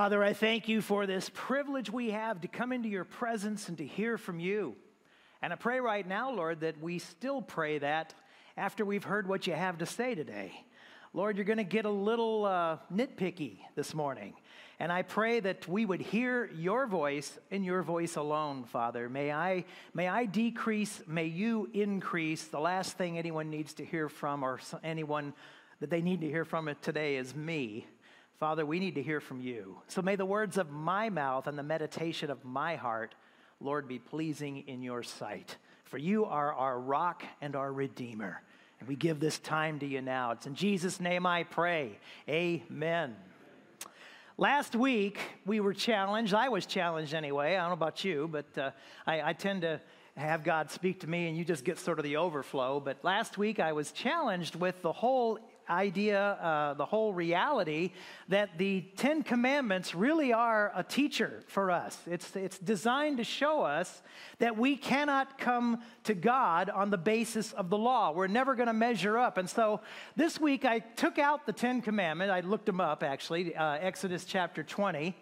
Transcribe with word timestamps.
Father, 0.00 0.24
I 0.24 0.32
thank 0.32 0.66
you 0.66 0.80
for 0.80 1.04
this 1.04 1.30
privilege 1.34 1.90
we 1.90 2.12
have 2.12 2.40
to 2.40 2.48
come 2.48 2.72
into 2.72 2.88
your 2.88 3.04
presence 3.04 3.68
and 3.68 3.76
to 3.76 3.86
hear 3.86 4.16
from 4.16 4.40
you. 4.40 4.74
And 5.42 5.52
I 5.52 5.56
pray 5.56 5.78
right 5.78 6.08
now, 6.08 6.32
Lord, 6.32 6.60
that 6.60 6.80
we 6.80 6.98
still 6.98 7.42
pray 7.42 7.76
that 7.76 8.14
after 8.56 8.82
we've 8.82 9.04
heard 9.04 9.28
what 9.28 9.46
you 9.46 9.52
have 9.52 9.76
to 9.76 9.84
say 9.84 10.14
today. 10.14 10.52
Lord, 11.12 11.36
you're 11.36 11.44
going 11.44 11.58
to 11.58 11.64
get 11.64 11.84
a 11.84 11.90
little 11.90 12.46
uh, 12.46 12.78
nitpicky 12.90 13.58
this 13.74 13.92
morning. 13.92 14.32
And 14.78 14.90
I 14.90 15.02
pray 15.02 15.38
that 15.40 15.68
we 15.68 15.84
would 15.84 16.00
hear 16.00 16.50
your 16.54 16.86
voice 16.86 17.38
and 17.50 17.62
your 17.62 17.82
voice 17.82 18.16
alone, 18.16 18.64
Father. 18.64 19.10
May 19.10 19.30
I, 19.30 19.66
may 19.92 20.08
I 20.08 20.24
decrease, 20.24 21.02
may 21.06 21.26
you 21.26 21.68
increase. 21.74 22.44
The 22.44 22.58
last 22.58 22.96
thing 22.96 23.18
anyone 23.18 23.50
needs 23.50 23.74
to 23.74 23.84
hear 23.84 24.08
from, 24.08 24.44
or 24.44 24.60
anyone 24.82 25.34
that 25.80 25.90
they 25.90 26.00
need 26.00 26.22
to 26.22 26.26
hear 26.26 26.46
from 26.46 26.68
it 26.68 26.80
today, 26.80 27.16
is 27.16 27.34
me. 27.36 27.86
Father, 28.40 28.64
we 28.64 28.78
need 28.78 28.94
to 28.94 29.02
hear 29.02 29.20
from 29.20 29.42
you. 29.42 29.76
So 29.88 30.00
may 30.00 30.16
the 30.16 30.24
words 30.24 30.56
of 30.56 30.70
my 30.70 31.10
mouth 31.10 31.46
and 31.46 31.58
the 31.58 31.62
meditation 31.62 32.30
of 32.30 32.42
my 32.42 32.74
heart, 32.74 33.14
Lord, 33.60 33.86
be 33.86 33.98
pleasing 33.98 34.66
in 34.66 34.82
your 34.82 35.02
sight. 35.02 35.58
For 35.84 35.98
you 35.98 36.24
are 36.24 36.54
our 36.54 36.80
rock 36.80 37.22
and 37.42 37.54
our 37.54 37.70
redeemer. 37.70 38.40
And 38.78 38.88
we 38.88 38.96
give 38.96 39.20
this 39.20 39.38
time 39.38 39.78
to 39.80 39.86
you 39.86 40.00
now. 40.00 40.30
It's 40.30 40.46
in 40.46 40.54
Jesus' 40.54 41.00
name 41.00 41.26
I 41.26 41.42
pray. 41.42 41.98
Amen. 42.30 43.14
Last 44.38 44.74
week, 44.74 45.18
we 45.44 45.60
were 45.60 45.74
challenged. 45.74 46.32
I 46.32 46.48
was 46.48 46.64
challenged 46.64 47.12
anyway. 47.12 47.56
I 47.56 47.60
don't 47.60 47.68
know 47.68 47.74
about 47.74 48.06
you, 48.06 48.26
but 48.26 48.56
uh, 48.56 48.70
I, 49.06 49.20
I 49.20 49.32
tend 49.34 49.60
to 49.62 49.82
have 50.16 50.44
God 50.44 50.70
speak 50.70 51.00
to 51.00 51.06
me 51.06 51.28
and 51.28 51.36
you 51.36 51.44
just 51.44 51.62
get 51.62 51.78
sort 51.78 51.98
of 51.98 52.04
the 52.04 52.16
overflow. 52.16 52.80
But 52.80 53.04
last 53.04 53.36
week, 53.36 53.60
I 53.60 53.74
was 53.74 53.92
challenged 53.92 54.54
with 54.54 54.80
the 54.80 54.92
whole 54.92 55.38
idea, 55.70 56.20
uh, 56.20 56.74
the 56.74 56.84
whole 56.84 57.12
reality 57.12 57.92
that 58.28 58.58
the 58.58 58.82
Ten 58.96 59.22
Commandments 59.22 59.94
really 59.94 60.32
are 60.32 60.72
a 60.74 60.82
teacher 60.82 61.42
for 61.46 61.70
us. 61.70 61.98
It's, 62.06 62.34
it's 62.34 62.58
designed 62.58 63.18
to 63.18 63.24
show 63.24 63.62
us 63.62 64.02
that 64.38 64.56
we 64.56 64.76
cannot 64.76 65.38
come 65.38 65.82
to 66.04 66.14
God 66.14 66.68
on 66.70 66.90
the 66.90 66.98
basis 66.98 67.52
of 67.52 67.70
the 67.70 67.78
law. 67.78 68.12
We're 68.12 68.26
never 68.26 68.54
going 68.54 68.66
to 68.66 68.72
measure 68.72 69.16
up. 69.16 69.38
And 69.38 69.48
so 69.48 69.80
this 70.16 70.40
week 70.40 70.64
I 70.64 70.80
took 70.80 71.18
out 71.18 71.46
the 71.46 71.52
Ten 71.52 71.80
Commandments. 71.80 72.32
I 72.32 72.40
looked 72.40 72.66
them 72.66 72.80
up 72.80 73.02
actually, 73.02 73.54
uh, 73.54 73.78
Exodus 73.80 74.24
chapter 74.24 74.62
20. 74.62 75.14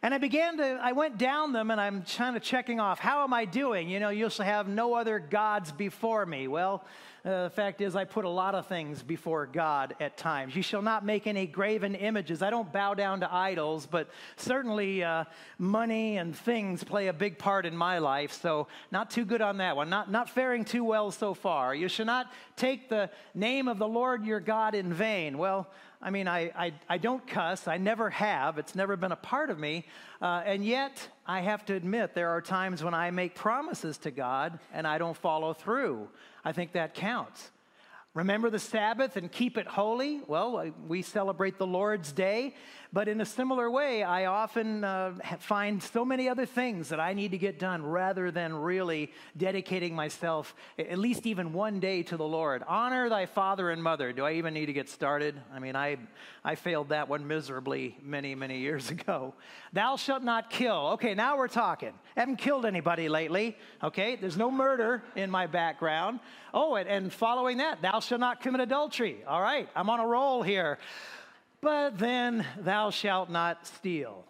And 0.00 0.14
I 0.14 0.18
began 0.18 0.58
to, 0.58 0.78
I 0.80 0.92
went 0.92 1.18
down 1.18 1.52
them 1.52 1.72
and 1.72 1.80
I'm 1.80 2.02
kind 2.02 2.36
of 2.36 2.42
checking 2.42 2.78
off, 2.78 3.00
how 3.00 3.24
am 3.24 3.32
I 3.32 3.44
doing? 3.44 3.88
You 3.88 3.98
know, 3.98 4.10
you 4.10 4.30
shall 4.30 4.46
have 4.46 4.68
no 4.68 4.94
other 4.94 5.18
gods 5.18 5.72
before 5.72 6.24
me. 6.24 6.46
Well, 6.46 6.84
uh, 7.24 7.44
the 7.44 7.50
fact 7.50 7.80
is, 7.80 7.96
I 7.96 8.04
put 8.04 8.24
a 8.24 8.28
lot 8.28 8.54
of 8.54 8.68
things 8.68 9.02
before 9.02 9.44
God 9.46 9.96
at 9.98 10.16
times. 10.16 10.54
You 10.54 10.62
shall 10.62 10.82
not 10.82 11.04
make 11.04 11.26
any 11.26 11.48
graven 11.48 11.96
images. 11.96 12.42
I 12.42 12.50
don't 12.50 12.72
bow 12.72 12.94
down 12.94 13.20
to 13.20 13.34
idols, 13.34 13.86
but 13.86 14.08
certainly 14.36 15.02
uh, 15.02 15.24
money 15.58 16.16
and 16.16 16.34
things 16.34 16.84
play 16.84 17.08
a 17.08 17.12
big 17.12 17.36
part 17.36 17.66
in 17.66 17.76
my 17.76 17.98
life. 17.98 18.32
So, 18.32 18.68
not 18.92 19.10
too 19.10 19.24
good 19.24 19.42
on 19.42 19.56
that 19.56 19.74
one. 19.74 19.90
Not, 19.90 20.12
not 20.12 20.30
faring 20.30 20.64
too 20.64 20.84
well 20.84 21.10
so 21.10 21.34
far. 21.34 21.74
You 21.74 21.88
shall 21.88 22.06
not 22.06 22.32
take 22.54 22.88
the 22.88 23.10
name 23.34 23.66
of 23.66 23.78
the 23.78 23.88
Lord 23.88 24.24
your 24.24 24.40
God 24.40 24.76
in 24.76 24.92
vain. 24.92 25.38
Well, 25.38 25.68
I 26.00 26.10
mean, 26.10 26.28
I, 26.28 26.52
I, 26.56 26.72
I 26.88 26.98
don't 26.98 27.26
cuss. 27.26 27.66
I 27.66 27.76
never 27.76 28.08
have. 28.10 28.58
It's 28.58 28.74
never 28.74 28.96
been 28.96 29.10
a 29.10 29.16
part 29.16 29.50
of 29.50 29.58
me. 29.58 29.84
Uh, 30.22 30.42
and 30.44 30.64
yet, 30.64 31.08
I 31.26 31.40
have 31.40 31.64
to 31.66 31.74
admit, 31.74 32.14
there 32.14 32.30
are 32.30 32.40
times 32.40 32.84
when 32.84 32.94
I 32.94 33.10
make 33.10 33.34
promises 33.34 33.98
to 33.98 34.10
God 34.12 34.60
and 34.72 34.86
I 34.86 34.98
don't 34.98 35.16
follow 35.16 35.52
through. 35.52 36.08
I 36.44 36.52
think 36.52 36.72
that 36.72 36.94
counts. 36.94 37.50
Remember 38.18 38.50
the 38.50 38.58
Sabbath 38.58 39.16
and 39.16 39.30
keep 39.30 39.56
it 39.56 39.68
holy? 39.68 40.20
Well, 40.26 40.72
we 40.88 41.02
celebrate 41.02 41.56
the 41.56 41.68
Lord's 41.68 42.10
Day, 42.10 42.56
but 42.92 43.06
in 43.06 43.20
a 43.20 43.24
similar 43.24 43.70
way, 43.70 44.02
I 44.02 44.24
often 44.24 44.82
uh, 44.82 45.12
find 45.38 45.80
so 45.80 46.04
many 46.04 46.28
other 46.28 46.44
things 46.44 46.88
that 46.88 46.98
I 46.98 47.12
need 47.12 47.30
to 47.30 47.38
get 47.38 47.60
done 47.60 47.86
rather 47.86 48.32
than 48.32 48.54
really 48.54 49.12
dedicating 49.36 49.94
myself 49.94 50.56
at 50.80 50.98
least 50.98 51.26
even 51.26 51.52
one 51.52 51.78
day 51.78 52.02
to 52.04 52.16
the 52.16 52.24
Lord. 52.24 52.64
Honor 52.66 53.08
thy 53.08 53.26
father 53.26 53.70
and 53.70 53.80
mother. 53.80 54.12
Do 54.12 54.24
I 54.24 54.32
even 54.32 54.52
need 54.52 54.66
to 54.66 54.72
get 54.72 54.88
started? 54.88 55.40
I 55.54 55.60
mean, 55.60 55.76
I, 55.76 55.98
I 56.42 56.56
failed 56.56 56.88
that 56.88 57.08
one 57.08 57.28
miserably 57.28 57.96
many, 58.02 58.34
many 58.34 58.58
years 58.58 58.90
ago. 58.96 59.34
Thou 59.72 59.94
shalt 59.94 60.24
not 60.24 60.50
kill. 60.50 60.88
Okay, 60.94 61.14
now 61.14 61.36
we're 61.36 61.46
talking. 61.46 61.92
Haven't 62.16 62.38
killed 62.38 62.66
anybody 62.66 63.08
lately. 63.08 63.56
Okay, 63.80 64.16
there's 64.16 64.36
no 64.36 64.50
murder 64.50 65.04
in 65.14 65.30
my 65.30 65.46
background. 65.46 66.18
Oh, 66.54 66.74
and, 66.76 66.88
and 66.88 67.12
following 67.12 67.58
that, 67.58 67.82
thou 67.82 68.00
shalt 68.08 68.20
not 68.20 68.40
commit 68.40 68.60
adultery. 68.62 69.18
All 69.26 69.40
right, 69.40 69.68
I'm 69.76 69.90
on 69.90 70.00
a 70.00 70.06
roll 70.06 70.42
here. 70.42 70.78
But 71.60 71.98
then 71.98 72.46
thou 72.58 72.90
shalt 72.90 73.30
not 73.30 73.66
steal. 73.66 74.24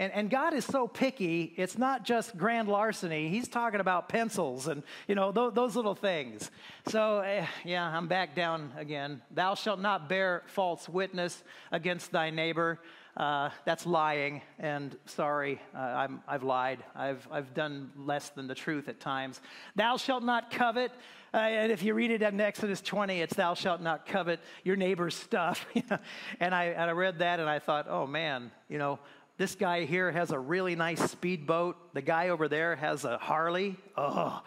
And, 0.00 0.12
and 0.12 0.30
God 0.30 0.54
is 0.54 0.64
so 0.64 0.86
picky, 0.86 1.52
it's 1.56 1.76
not 1.76 2.04
just 2.04 2.38
grand 2.38 2.68
larceny. 2.68 3.28
He's 3.28 3.48
talking 3.48 3.80
about 3.80 4.08
pencils 4.08 4.68
and, 4.68 4.84
you 5.08 5.16
know, 5.16 5.32
th- 5.32 5.54
those 5.54 5.74
little 5.74 5.96
things. 5.96 6.52
So, 6.86 7.18
eh, 7.18 7.44
yeah, 7.64 7.84
I'm 7.84 8.06
back 8.06 8.36
down 8.36 8.72
again. 8.76 9.22
Thou 9.32 9.56
shalt 9.56 9.80
not 9.80 10.08
bear 10.08 10.44
false 10.46 10.88
witness 10.88 11.42
against 11.72 12.12
thy 12.12 12.30
neighbor. 12.30 12.78
Uh, 13.18 13.50
that's 13.64 13.84
lying, 13.84 14.40
and 14.60 14.96
sorry, 15.06 15.60
uh, 15.74 15.78
I'm, 15.78 16.22
I've 16.28 16.44
lied. 16.44 16.84
I've, 16.94 17.26
I've 17.32 17.52
done 17.52 17.90
less 17.96 18.28
than 18.28 18.46
the 18.46 18.54
truth 18.54 18.88
at 18.88 19.00
times. 19.00 19.40
Thou 19.74 19.96
shalt 19.96 20.22
not 20.22 20.52
covet. 20.52 20.92
Uh, 21.34 21.38
and 21.38 21.72
if 21.72 21.82
you 21.82 21.94
read 21.94 22.12
it 22.12 22.22
in 22.22 22.40
Exodus 22.40 22.80
20, 22.80 23.20
it's 23.20 23.34
thou 23.34 23.54
shalt 23.54 23.80
not 23.80 24.06
covet 24.06 24.38
your 24.62 24.76
neighbor's 24.76 25.16
stuff. 25.16 25.66
and, 26.40 26.54
I, 26.54 26.66
and 26.66 26.82
I 26.82 26.92
read 26.92 27.18
that 27.18 27.40
and 27.40 27.50
I 27.50 27.58
thought, 27.58 27.86
oh 27.90 28.06
man, 28.06 28.52
you 28.68 28.78
know, 28.78 29.00
this 29.36 29.56
guy 29.56 29.84
here 29.84 30.12
has 30.12 30.30
a 30.30 30.38
really 30.38 30.76
nice 30.76 31.10
speedboat. 31.10 31.94
The 31.94 32.02
guy 32.02 32.28
over 32.28 32.46
there 32.46 32.76
has 32.76 33.04
a 33.04 33.18
Harley. 33.18 33.76
Oh, 33.96 34.42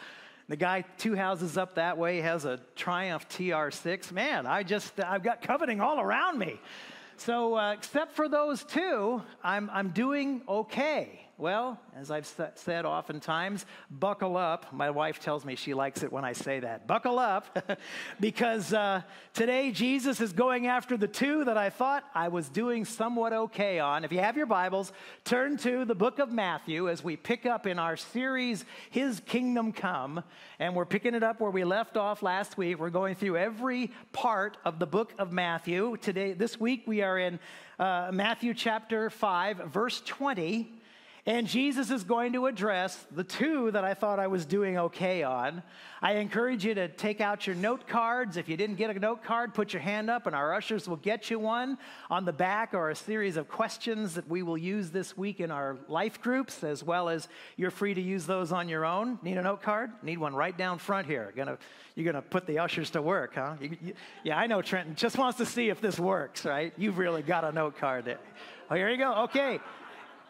the 0.48 0.56
guy 0.56 0.86
two 0.98 1.16
houses 1.16 1.58
up 1.58 1.76
that 1.76 1.98
way 1.98 2.22
has 2.22 2.46
a 2.46 2.62
Triumph 2.78 3.28
TR6. 3.28 4.14
Man, 4.14 4.46
I 4.46 4.64
just, 4.64 4.98
I've 5.02 5.24
got 5.24 5.42
coveting 5.42 5.82
all 5.82 6.00
around 6.00 6.40
me. 6.40 6.60
So, 7.18 7.56
uh, 7.56 7.74
except 7.74 8.16
for 8.16 8.28
those 8.28 8.64
two, 8.64 9.22
I'm, 9.44 9.70
I'm 9.72 9.90
doing 9.90 10.42
okay. 10.48 11.28
Well, 11.42 11.80
as 11.96 12.12
I've 12.12 12.28
said 12.54 12.86
oftentimes, 12.86 13.66
buckle 13.90 14.38
up. 14.38 14.72
My 14.72 14.92
wife 14.92 15.20
tells 15.20 15.44
me 15.44 15.56
she 15.56 15.74
likes 15.74 16.04
it 16.04 16.14
when 16.14 16.24
I 16.24 16.34
say 16.34 16.60
that. 16.60 16.86
Buckle 16.86 17.18
up, 17.18 17.80
because 18.20 18.72
uh, 18.72 19.02
today 19.34 19.72
Jesus 19.72 20.22
is 20.22 20.34
going 20.34 20.68
after 20.68 20.98
the 20.98 21.08
two 21.08 21.44
that 21.46 21.58
I 21.58 21.72
thought 21.72 22.04
I 22.14 22.28
was 22.28 22.48
doing 22.48 22.86
somewhat 22.86 23.34
okay 23.34 23.80
on. 23.80 24.06
If 24.06 24.12
you 24.12 24.20
have 24.20 24.38
your 24.38 24.46
Bibles, 24.46 24.94
turn 25.24 25.58
to 25.58 25.84
the 25.84 25.96
book 25.96 26.20
of 26.20 26.32
Matthew 26.32 26.88
as 26.88 27.04
we 27.04 27.18
pick 27.18 27.48
up 27.48 27.66
in 27.66 27.80
our 27.80 27.98
series, 27.98 28.64
His 28.92 29.20
Kingdom 29.22 29.74
Come. 29.74 30.24
And 30.60 30.76
we're 30.76 30.86
picking 30.86 31.16
it 31.16 31.24
up 31.24 31.40
where 31.40 31.50
we 31.50 31.64
left 31.64 31.98
off 31.98 32.22
last 32.22 32.56
week. 32.56 32.78
We're 32.78 32.92
going 32.92 33.16
through 33.16 33.38
every 33.38 33.90
part 34.14 34.58
of 34.64 34.78
the 34.78 34.86
book 34.86 35.12
of 35.18 35.32
Matthew. 35.32 35.98
Today, 36.02 36.34
this 36.34 36.60
week, 36.60 36.84
we 36.86 37.02
are 37.02 37.18
in 37.18 37.40
uh, 37.80 38.12
Matthew 38.14 38.54
chapter 38.54 39.10
5, 39.10 39.58
verse 39.72 40.02
20. 40.02 40.78
And 41.28 41.46
Jesus 41.46 41.92
is 41.92 42.04
going 42.04 42.34
to 42.34 42.48
address 42.48 43.06
the 43.12 43.24
two 43.24 43.70
that 43.72 43.84
I 43.84 43.94
thought 43.94 44.18
I 44.18 44.26
was 44.26 44.44
doing 44.44 44.80
okay 44.80 45.22
on. 45.22 45.62
I 46.02 46.14
encourage 46.14 46.66
you 46.66 46.74
to 46.74 46.88
take 46.88 47.22
out 47.22 47.46
your 47.46 47.56
note 47.56 47.88
cards. 47.88 48.38
If 48.38 48.50
you 48.50 48.58
didn't 48.58 48.78
get 48.78 48.90
a 48.90 48.98
note 48.98 49.24
card, 49.24 49.54
put 49.54 49.72
your 49.72 49.84
hand 49.84 50.10
up 50.10 50.26
and 50.26 50.36
our 50.36 50.52
ushers 50.52 50.90
will 50.90 50.98
get 50.98 51.30
you 51.30 51.38
one. 51.38 51.78
On 52.10 52.26
the 52.26 52.34
back 52.34 52.74
are 52.74 52.90
a 52.90 52.96
series 52.96 53.38
of 53.38 53.48
questions 53.48 54.16
that 54.16 54.28
we 54.28 54.42
will 54.42 54.58
use 54.58 54.90
this 54.90 55.16
week 55.16 55.40
in 55.40 55.52
our 55.52 55.78
life 55.88 56.20
groups, 56.20 56.64
as 56.64 56.84
well 56.84 57.08
as 57.08 57.28
you're 57.56 57.70
free 57.70 57.94
to 57.94 58.02
use 58.02 58.26
those 58.26 58.52
on 58.52 58.68
your 58.68 58.84
own. 58.84 59.20
Need 59.22 59.38
a 59.38 59.44
note 59.44 59.62
card? 59.62 59.92
Need 60.02 60.18
one 60.18 60.34
right 60.34 60.58
down 60.58 60.80
front 60.80 61.06
here. 61.06 61.32
Gonna, 61.36 61.60
you're 61.94 62.12
going 62.12 62.16
to 62.16 62.28
put 62.28 62.48
the 62.48 62.58
ushers 62.58 62.90
to 62.92 63.02
work, 63.02 63.36
huh? 63.36 63.58
You, 63.62 63.78
you, 63.80 63.94
yeah, 64.24 64.40
I 64.40 64.48
know 64.48 64.64
Trenton 64.64 64.96
just 64.96 65.20
wants 65.20 65.38
to 65.38 65.46
see 65.46 65.70
if 65.70 65.82
this 65.82 66.00
works, 66.00 66.46
right? 66.46 66.74
You've 66.78 66.98
really 66.98 67.22
got 67.22 67.44
a 67.44 67.52
note 67.52 67.78
card 67.78 68.06
there. 68.06 68.20
Oh, 68.72 68.76
here 68.76 68.90
you 68.90 68.98
go. 68.98 69.24
Okay. 69.26 69.60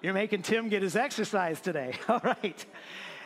You're 0.02 0.14
making 0.16 0.42
Tim 0.42 0.68
get 0.68 0.82
his 0.82 0.96
exercise 0.96 1.62
today. 1.62 1.94
All 2.10 2.22
right. 2.24 2.66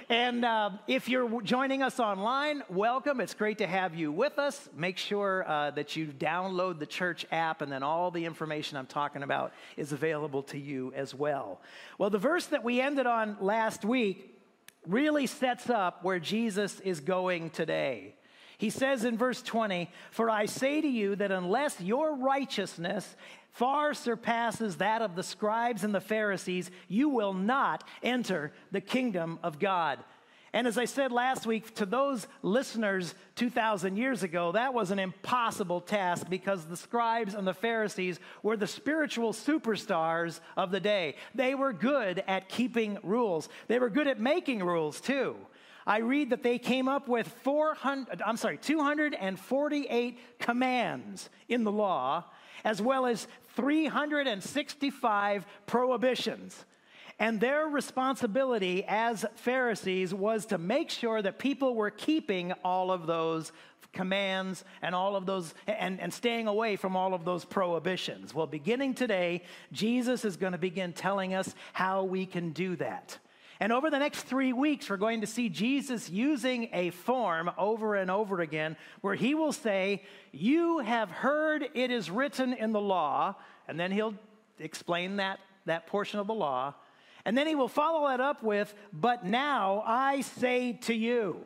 And 0.09 0.43
uh, 0.43 0.71
if 0.87 1.07
you're 1.07 1.41
joining 1.41 1.81
us 1.81 2.01
online, 2.01 2.63
welcome. 2.67 3.21
It's 3.21 3.33
great 3.33 3.59
to 3.59 3.67
have 3.67 3.95
you 3.95 4.11
with 4.11 4.37
us. 4.37 4.67
Make 4.75 4.97
sure 4.97 5.49
uh, 5.49 5.71
that 5.71 5.95
you 5.95 6.07
download 6.07 6.79
the 6.79 6.85
church 6.85 7.25
app, 7.31 7.61
and 7.61 7.71
then 7.71 7.81
all 7.81 8.11
the 8.11 8.25
information 8.25 8.77
I'm 8.77 8.87
talking 8.87 9.23
about 9.23 9.53
is 9.77 9.93
available 9.93 10.43
to 10.43 10.59
you 10.59 10.91
as 10.97 11.15
well. 11.15 11.61
Well, 11.97 12.09
the 12.09 12.17
verse 12.17 12.47
that 12.47 12.61
we 12.61 12.81
ended 12.81 13.07
on 13.07 13.37
last 13.39 13.85
week 13.85 14.37
really 14.85 15.27
sets 15.27 15.69
up 15.69 16.03
where 16.03 16.19
Jesus 16.19 16.81
is 16.81 16.99
going 16.99 17.51
today. 17.51 18.15
He 18.57 18.69
says 18.69 19.03
in 19.03 19.17
verse 19.17 19.41
20, 19.41 19.89
For 20.11 20.29
I 20.29 20.45
say 20.45 20.81
to 20.81 20.87
you 20.87 21.15
that 21.17 21.31
unless 21.31 21.79
your 21.81 22.15
righteousness 22.15 23.15
far 23.51 23.93
surpasses 23.93 24.77
that 24.77 25.01
of 25.01 25.15
the 25.15 25.23
scribes 25.23 25.83
and 25.83 25.95
the 25.95 26.01
Pharisees, 26.01 26.69
you 26.87 27.09
will 27.09 27.33
not 27.33 27.83
enter 28.03 28.51
the 28.71 28.81
kingdom 28.81 29.39
of 29.43 29.59
God. 29.59 29.99
And 30.55 30.67
as 30.67 30.77
I 30.77 30.85
said 30.85 31.11
last 31.11 31.45
week, 31.45 31.75
to 31.75 31.85
those 31.85 32.27
listeners 32.41 33.13
2,000 33.35 33.97
years 33.97 34.23
ago, 34.23 34.53
that 34.53 34.73
was 34.73 34.89
an 34.89 34.99
impossible 34.99 35.81
task 35.81 36.29
because 36.29 36.65
the 36.65 36.77
scribes 36.77 37.33
and 37.33 37.45
the 37.45 37.53
Pharisees 37.53 38.21
were 38.41 38.55
the 38.55 38.65
spiritual 38.65 39.33
superstars 39.33 40.39
of 40.55 40.71
the 40.71 40.79
day. 40.79 41.15
They 41.33 41.55
were 41.55 41.73
good 41.73 42.23
at 42.25 42.47
keeping 42.47 42.97
rules, 43.03 43.49
they 43.67 43.79
were 43.79 43.89
good 43.89 44.07
at 44.07 44.19
making 44.19 44.63
rules 44.63 45.01
too. 45.01 45.35
I 45.87 45.99
read 45.99 46.31
that 46.31 46.41
they 46.41 46.57
came 46.57 46.87
up 46.87 47.07
with 47.07 47.27
400, 47.43 48.21
I'm 48.23 48.37
sorry, 48.37 48.57
248 48.57 50.19
commands 50.39 51.29
in 51.47 51.63
the 51.63 51.71
law, 51.71 52.23
as 52.63 52.81
well 52.81 53.05
as 53.05 53.27
365 53.55 55.45
prohibitions. 55.67 56.65
And 57.19 57.39
their 57.39 57.67
responsibility 57.67 58.83
as 58.87 59.25
Pharisees 59.35 60.13
was 60.13 60.47
to 60.47 60.57
make 60.57 60.89
sure 60.89 61.21
that 61.21 61.39
people 61.39 61.75
were 61.75 61.91
keeping 61.91 62.51
all 62.63 62.91
of 62.91 63.07
those 63.07 63.53
commands 63.93 64.65
and 64.81 64.93
all 64.93 65.15
of 65.15 65.25
those 65.25 65.53
and, 65.65 66.01
and 66.01 66.13
staying 66.13 66.47
away 66.47 66.75
from 66.75 66.97
all 66.97 67.13
of 67.13 67.23
those 67.23 67.45
prohibitions. 67.45 68.33
Well, 68.33 68.47
beginning 68.47 68.95
today, 68.95 69.43
Jesus 69.71 70.25
is 70.25 70.35
going 70.35 70.51
to 70.51 70.57
begin 70.57 70.91
telling 70.91 71.33
us 71.33 71.55
how 71.73 72.03
we 72.03 72.25
can 72.25 72.51
do 72.51 72.75
that. 72.75 73.17
And 73.59 73.71
over 73.71 73.89
the 73.89 73.99
next 73.99 74.23
three 74.23 74.51
weeks, 74.51 74.89
we're 74.89 74.97
going 74.97 75.21
to 75.21 75.27
see 75.27 75.47
Jesus 75.47 76.09
using 76.09 76.69
a 76.73 76.89
form 76.89 77.49
over 77.57 77.95
and 77.95 78.11
over 78.11 78.41
again 78.41 78.75
where 79.01 79.15
he 79.15 79.33
will 79.33 79.53
say, 79.53 80.03
You 80.31 80.79
have 80.79 81.09
heard 81.09 81.69
it 81.73 81.89
is 81.89 82.09
written 82.09 82.53
in 82.53 82.71
the 82.71 82.81
law. 82.81 83.35
And 83.67 83.79
then 83.79 83.91
he'll 83.91 84.15
explain 84.59 85.17
that, 85.17 85.39
that 85.65 85.87
portion 85.87 86.19
of 86.19 86.27
the 86.27 86.33
law. 86.33 86.73
And 87.23 87.37
then 87.37 87.47
he 87.47 87.55
will 87.55 87.69
follow 87.69 88.07
that 88.09 88.19
up 88.19 88.43
with, 88.43 88.73
But 88.91 89.25
now 89.25 89.83
I 89.85 90.21
say 90.21 90.73
to 90.83 90.93
you, 90.93 91.45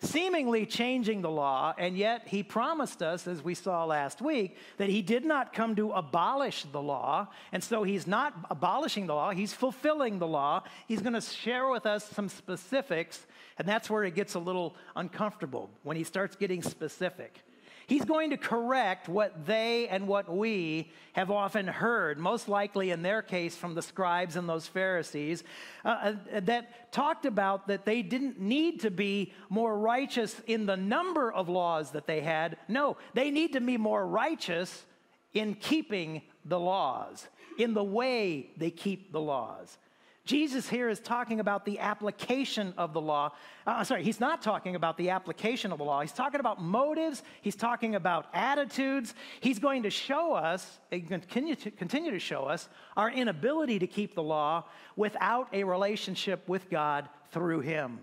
seemingly 0.00 0.66
changing 0.66 1.22
the 1.22 1.30
law, 1.30 1.74
and 1.78 1.96
yet 1.96 2.28
he 2.28 2.42
promised 2.42 3.02
us, 3.02 3.26
as 3.26 3.42
we 3.42 3.54
saw 3.54 3.84
last 3.84 4.20
week, 4.20 4.56
that 4.76 4.90
he 4.90 5.00
did 5.00 5.24
not 5.24 5.52
come 5.52 5.74
to 5.76 5.92
abolish 5.92 6.64
the 6.70 6.82
law. 6.82 7.28
And 7.52 7.64
so 7.64 7.82
he's 7.82 8.06
not 8.06 8.34
abolishing 8.50 9.06
the 9.06 9.14
law, 9.14 9.30
he's 9.30 9.52
fulfilling 9.52 10.18
the 10.18 10.26
law. 10.26 10.62
He's 10.86 11.00
going 11.00 11.14
to 11.14 11.20
share 11.20 11.68
with 11.68 11.86
us 11.86 12.08
some 12.10 12.28
specifics, 12.28 13.26
and 13.58 13.66
that's 13.66 13.88
where 13.88 14.04
it 14.04 14.14
gets 14.14 14.34
a 14.34 14.38
little 14.38 14.76
uncomfortable 14.94 15.70
when 15.82 15.96
he 15.96 16.04
starts 16.04 16.36
getting 16.36 16.62
specific. 16.62 17.42
He's 17.86 18.04
going 18.04 18.30
to 18.30 18.36
correct 18.36 19.08
what 19.08 19.46
they 19.46 19.86
and 19.86 20.08
what 20.08 20.28
we 20.28 20.90
have 21.12 21.30
often 21.30 21.68
heard, 21.68 22.18
most 22.18 22.48
likely 22.48 22.90
in 22.90 23.02
their 23.02 23.22
case 23.22 23.54
from 23.54 23.74
the 23.74 23.82
scribes 23.82 24.34
and 24.34 24.48
those 24.48 24.66
Pharisees, 24.66 25.44
uh, 25.84 26.14
uh, 26.34 26.40
that 26.40 26.92
talked 26.92 27.26
about 27.26 27.68
that 27.68 27.84
they 27.84 28.02
didn't 28.02 28.40
need 28.40 28.80
to 28.80 28.90
be 28.90 29.32
more 29.48 29.78
righteous 29.78 30.40
in 30.48 30.66
the 30.66 30.76
number 30.76 31.30
of 31.30 31.48
laws 31.48 31.92
that 31.92 32.08
they 32.08 32.20
had. 32.20 32.56
No, 32.66 32.96
they 33.14 33.30
need 33.30 33.52
to 33.52 33.60
be 33.60 33.76
more 33.76 34.04
righteous 34.04 34.84
in 35.32 35.54
keeping 35.54 36.22
the 36.44 36.58
laws, 36.58 37.28
in 37.56 37.72
the 37.72 37.84
way 37.84 38.50
they 38.56 38.70
keep 38.70 39.12
the 39.12 39.20
laws. 39.20 39.78
Jesus 40.26 40.68
here 40.68 40.88
is 40.88 40.98
talking 40.98 41.38
about 41.38 41.64
the 41.64 41.78
application 41.78 42.74
of 42.76 42.92
the 42.92 43.00
law. 43.00 43.32
Uh, 43.64 43.84
sorry, 43.84 44.02
he's 44.02 44.18
not 44.18 44.42
talking 44.42 44.74
about 44.74 44.98
the 44.98 45.10
application 45.10 45.70
of 45.70 45.78
the 45.78 45.84
law. 45.84 46.00
He's 46.00 46.12
talking 46.12 46.40
about 46.40 46.60
motives. 46.60 47.22
He's 47.42 47.54
talking 47.54 47.94
about 47.94 48.26
attitudes. 48.34 49.14
He's 49.40 49.60
going 49.60 49.84
to 49.84 49.90
show 49.90 50.34
us, 50.34 50.80
and 50.90 51.06
continue 51.08 51.54
to, 51.54 51.70
continue 51.70 52.10
to 52.10 52.18
show 52.18 52.42
us, 52.42 52.68
our 52.96 53.08
inability 53.08 53.78
to 53.78 53.86
keep 53.86 54.16
the 54.16 54.22
law 54.22 54.64
without 54.96 55.48
a 55.52 55.62
relationship 55.62 56.48
with 56.48 56.68
God 56.68 57.08
through 57.30 57.60
him. 57.60 58.00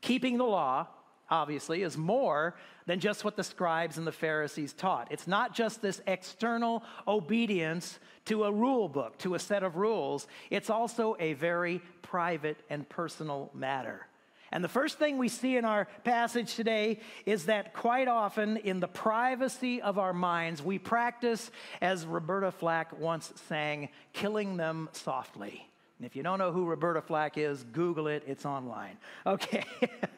Keeping 0.00 0.38
the 0.38 0.44
law, 0.44 0.88
obviously, 1.30 1.82
is 1.82 1.96
more 1.96 2.54
than 2.86 3.00
just 3.00 3.24
what 3.24 3.36
the 3.36 3.44
scribes 3.44 3.98
and 3.98 4.06
the 4.06 4.12
Pharisees 4.12 4.72
taught. 4.72 5.08
It's 5.10 5.26
not 5.26 5.54
just 5.54 5.82
this 5.82 6.00
external 6.06 6.82
obedience 7.06 7.98
to 8.26 8.44
a 8.44 8.52
rule 8.52 8.88
book, 8.88 9.18
to 9.18 9.34
a 9.34 9.38
set 9.38 9.62
of 9.62 9.76
rules. 9.76 10.26
It's 10.50 10.70
also 10.70 11.16
a 11.20 11.34
very 11.34 11.82
private 12.02 12.58
and 12.70 12.88
personal 12.88 13.50
matter. 13.54 14.06
And 14.50 14.64
the 14.64 14.68
first 14.68 14.98
thing 14.98 15.18
we 15.18 15.28
see 15.28 15.56
in 15.56 15.64
our 15.64 15.86
passage 16.04 16.54
today 16.54 17.00
is 17.26 17.46
that 17.46 17.74
quite 17.74 18.08
often 18.08 18.56
in 18.56 18.80
the 18.80 18.88
privacy 18.88 19.82
of 19.82 19.98
our 19.98 20.14
minds, 20.14 20.62
we 20.62 20.78
practice, 20.78 21.50
as 21.82 22.06
Roberta 22.06 22.50
Flack 22.50 22.98
once 22.98 23.32
sang, 23.48 23.90
killing 24.14 24.56
them 24.56 24.88
softly. 24.92 25.68
And 25.98 26.06
if 26.06 26.16
you 26.16 26.22
don't 26.22 26.38
know 26.38 26.52
who 26.52 26.64
Roberta 26.64 27.02
Flack 27.02 27.36
is, 27.36 27.62
Google 27.64 28.06
it, 28.06 28.22
it's 28.26 28.46
online. 28.46 28.96
Okay. 29.26 29.64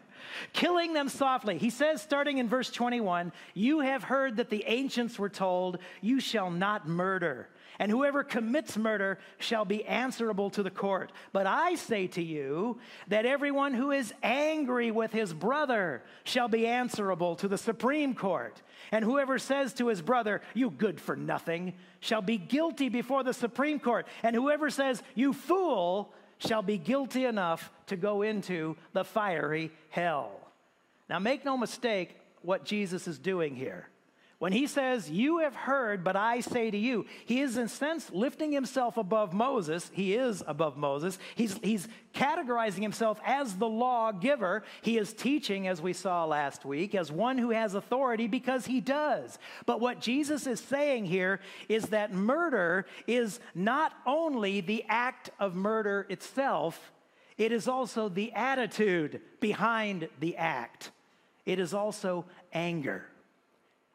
killing 0.53 0.93
them 0.93 1.09
softly. 1.09 1.59
He 1.59 1.71
says, 1.71 2.03
starting 2.03 2.39
in 2.39 2.49
verse 2.49 2.71
21, 2.71 3.33
You 3.55 3.81
have 3.81 4.05
heard 4.05 4.37
that 4.37 4.51
the 4.51 4.65
ancients 4.67 5.19
were 5.19 5.29
told, 5.29 5.79
You 6.01 6.21
shall 6.21 6.51
not 6.51 6.89
murder. 6.89 7.49
And 7.81 7.91
whoever 7.91 8.23
commits 8.23 8.77
murder 8.77 9.19
shall 9.39 9.65
be 9.65 9.87
answerable 9.87 10.51
to 10.51 10.63
the 10.63 10.71
court. 10.71 11.13
But 11.33 11.47
I 11.47 11.77
say 11.77 12.09
to 12.09 12.23
you 12.23 12.79
that 13.09 13.25
everyone 13.25 13.73
who 13.73 13.91
is 13.91 14.13
angry 14.23 14.91
with 14.91 15.13
his 15.13 15.33
brother 15.33 16.03
shall 16.25 16.47
be 16.47 16.67
answerable 16.67 17.37
to 17.37 17.49
the 17.49 17.57
Supreme 17.57 18.15
Court. 18.15 18.61
And 18.93 19.03
whoever 19.03 19.39
says 19.39 19.73
to 19.75 19.87
his 19.87 20.03
brother, 20.03 20.43
You 20.53 20.71
good 20.71 21.01
for 21.01 21.17
nothing, 21.17 21.73
shall 22.01 22.21
be 22.21 22.37
guilty 22.37 22.91
before 22.91 23.25
the 23.25 23.33
Supreme 23.33 23.81
Court. 23.81 24.07
And 24.23 24.37
whoever 24.37 24.69
says, 24.69 25.03
You 25.15 25.33
fool, 25.33 26.13
shall 26.41 26.63
be 26.63 26.79
guilty 26.79 27.25
enough 27.25 27.71
to 27.87 27.97
go 27.97 28.23
into 28.23 28.77
the 28.93 29.05
fiery 29.05 29.71
hell. 29.91 30.33
Now, 31.09 31.19
make 31.19 31.45
no 31.45 31.57
mistake 31.57 32.17
what 32.43 32.65
Jesus 32.65 33.07
is 33.07 33.19
doing 33.19 33.55
here. 33.55 33.89
When 34.41 34.53
he 34.53 34.67
says, 34.67 35.11
You 35.11 35.41
have 35.41 35.55
heard, 35.55 36.03
but 36.03 36.17
I 36.17 36.41
say 36.41 36.71
to 36.71 36.77
you, 36.77 37.05
he 37.27 37.43
is 37.43 37.59
in 37.59 37.69
sense 37.69 38.11
lifting 38.11 38.53
himself 38.53 38.97
above 38.97 39.35
Moses. 39.35 39.91
He 39.93 40.15
is 40.15 40.43
above 40.47 40.79
Moses. 40.79 41.19
He's, 41.35 41.59
he's 41.63 41.87
categorizing 42.15 42.81
himself 42.81 43.21
as 43.23 43.57
the 43.57 43.69
lawgiver. 43.69 44.65
He 44.81 44.97
is 44.97 45.13
teaching, 45.13 45.69
as 45.69 45.83
we 45.83 45.93
saw 45.93 46.25
last 46.25 46.65
week, 46.65 46.95
as 46.95 47.13
one 47.13 47.37
who 47.37 47.51
has 47.51 47.75
authority 47.75 48.29
because 48.29 48.65
he 48.65 48.81
does. 48.81 49.39
But 49.67 49.79
what 49.79 50.01
Jesus 50.01 50.47
is 50.47 50.59
saying 50.59 51.05
here 51.05 51.41
is 51.69 51.89
that 51.89 52.15
murder 52.15 52.87
is 53.07 53.41
not 53.55 53.93
only 54.07 54.63
the 54.63 54.87
act 54.89 55.29
of 55.39 55.55
murder 55.55 56.07
itself, 56.09 56.93
it 57.37 57.53
is 57.53 57.69
also 57.69 58.09
the 58.09 58.33
attitude 58.33 59.21
behind 59.39 60.09
the 60.19 60.39
act. 60.39 60.93
It 61.45 61.59
is 61.59 61.75
also 61.75 62.25
anger. 62.55 63.05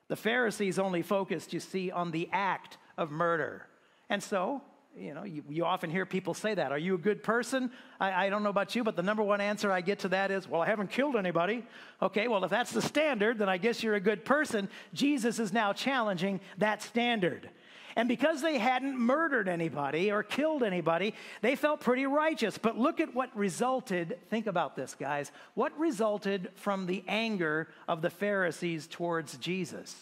The 0.08 0.16
Pharisees 0.16 0.78
only 0.80 1.02
focused, 1.02 1.54
you 1.54 1.60
see, 1.60 1.92
on 1.92 2.12
the 2.12 2.30
act 2.32 2.78
of 2.98 3.12
murder. 3.12 3.68
And 4.10 4.22
so, 4.22 4.62
you 4.98 5.14
know, 5.14 5.24
you, 5.24 5.44
you, 5.50 5.66
often 5.66 5.90
hear 5.90 6.06
people 6.06 6.34
say 6.34 6.54
that. 6.54 6.72
Are 6.72 6.78
you 6.78 6.96
a 6.96 6.98
good 6.98 7.22
person? 7.22 7.72
I, 8.00 8.28
I, 8.28 8.30
don't 8.30 8.44
know 8.44 8.50
about 8.50 8.76
you, 8.76 8.84
but 8.84 8.96
the 8.96 9.04
number 9.04 9.24
one 9.24 9.42
answer 9.42 9.72
I 9.72 9.82
get 9.82 10.00
to 10.00 10.10
that 10.10 10.32
is, 10.32 10.48
well, 10.48 10.62
I 10.62 10.68
haven't 10.68 10.90
killed 10.90 11.16
anybody. 11.16 11.66
Okay, 12.02 12.28
well, 12.28 12.44
if 12.46 12.50
that's 12.50 12.72
the 12.72 12.82
standard, 12.82 13.38
then 13.40 13.50
I 13.50 13.58
guess 13.58 13.84
you're 13.84 13.96
a 13.96 14.00
good 14.00 14.24
person. 14.24 14.70
Jesus 14.94 15.40
is 15.40 15.52
now 15.52 15.74
challenging 15.74 16.40
that 16.60 16.82
standard. 16.82 17.50
And 17.96 18.10
because 18.10 18.42
they 18.42 18.58
hadn't 18.58 19.00
murdered 19.00 19.48
anybody 19.48 20.12
or 20.12 20.22
killed 20.22 20.64
anybody, 20.64 21.14
they 21.42 21.56
felt 21.56 21.80
pretty 21.80 22.06
righteous. 22.06 22.58
But 22.58 22.78
look 22.78 23.00
at 23.00 23.16
what 23.16 23.36
resulted. 23.36 24.20
Think 24.30 24.48
about 24.48 24.76
this, 24.76 24.96
guys. 25.00 25.32
What 25.54 25.78
resulted 25.80 26.50
from 26.56 26.88
the 26.88 27.04
anger 27.08 27.70
of 27.88 28.02
the 28.02 28.10
Pharisees 28.10 28.88
towards 28.88 29.38
Jesus? 29.38 29.96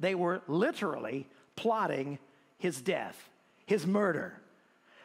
They 0.00 0.16
were 0.16 0.42
literally 0.48 1.26
plotting 1.54 2.18
his 2.58 2.80
death, 2.82 3.16
his 3.66 3.86
murder. 3.86 4.34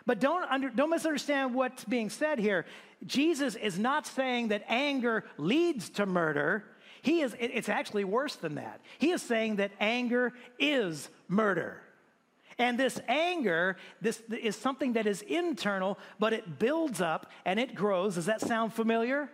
But 0.08 0.20
don't, 0.20 0.44
under, 0.52 0.70
don't 0.70 0.90
misunderstand 0.90 1.54
what's 1.54 1.84
being 1.84 2.10
said 2.10 2.40
here. 2.40 2.66
Jesus 3.06 3.56
is 3.56 3.78
not 3.78 4.08
saying 4.08 4.48
that 4.48 4.64
anger 4.68 5.24
leads 5.38 5.90
to 5.92 6.08
murder. 6.08 6.66
He 7.04 7.22
is, 7.22 7.36
it's 7.40 7.70
actually 7.70 8.06
worse 8.06 8.36
than 8.36 8.56
that. 8.56 8.82
He 8.98 9.12
is 9.12 9.22
saying 9.22 9.58
that 9.58 9.72
anger 9.80 10.34
is 10.58 11.10
murder. 11.28 11.83
And 12.58 12.80
this 12.80 13.00
anger, 13.08 13.78
this 14.02 14.22
is 14.30 14.56
something 14.56 14.94
that 14.94 15.08
is 15.08 15.22
internal, 15.22 15.98
but 16.20 16.34
it 16.34 16.60
builds 16.60 17.02
up 17.02 17.32
and 17.46 17.60
it 17.60 17.76
grows. 17.76 18.16
Does 18.16 18.26
that 18.26 18.42
sound 18.42 18.74
familiar? 18.74 19.30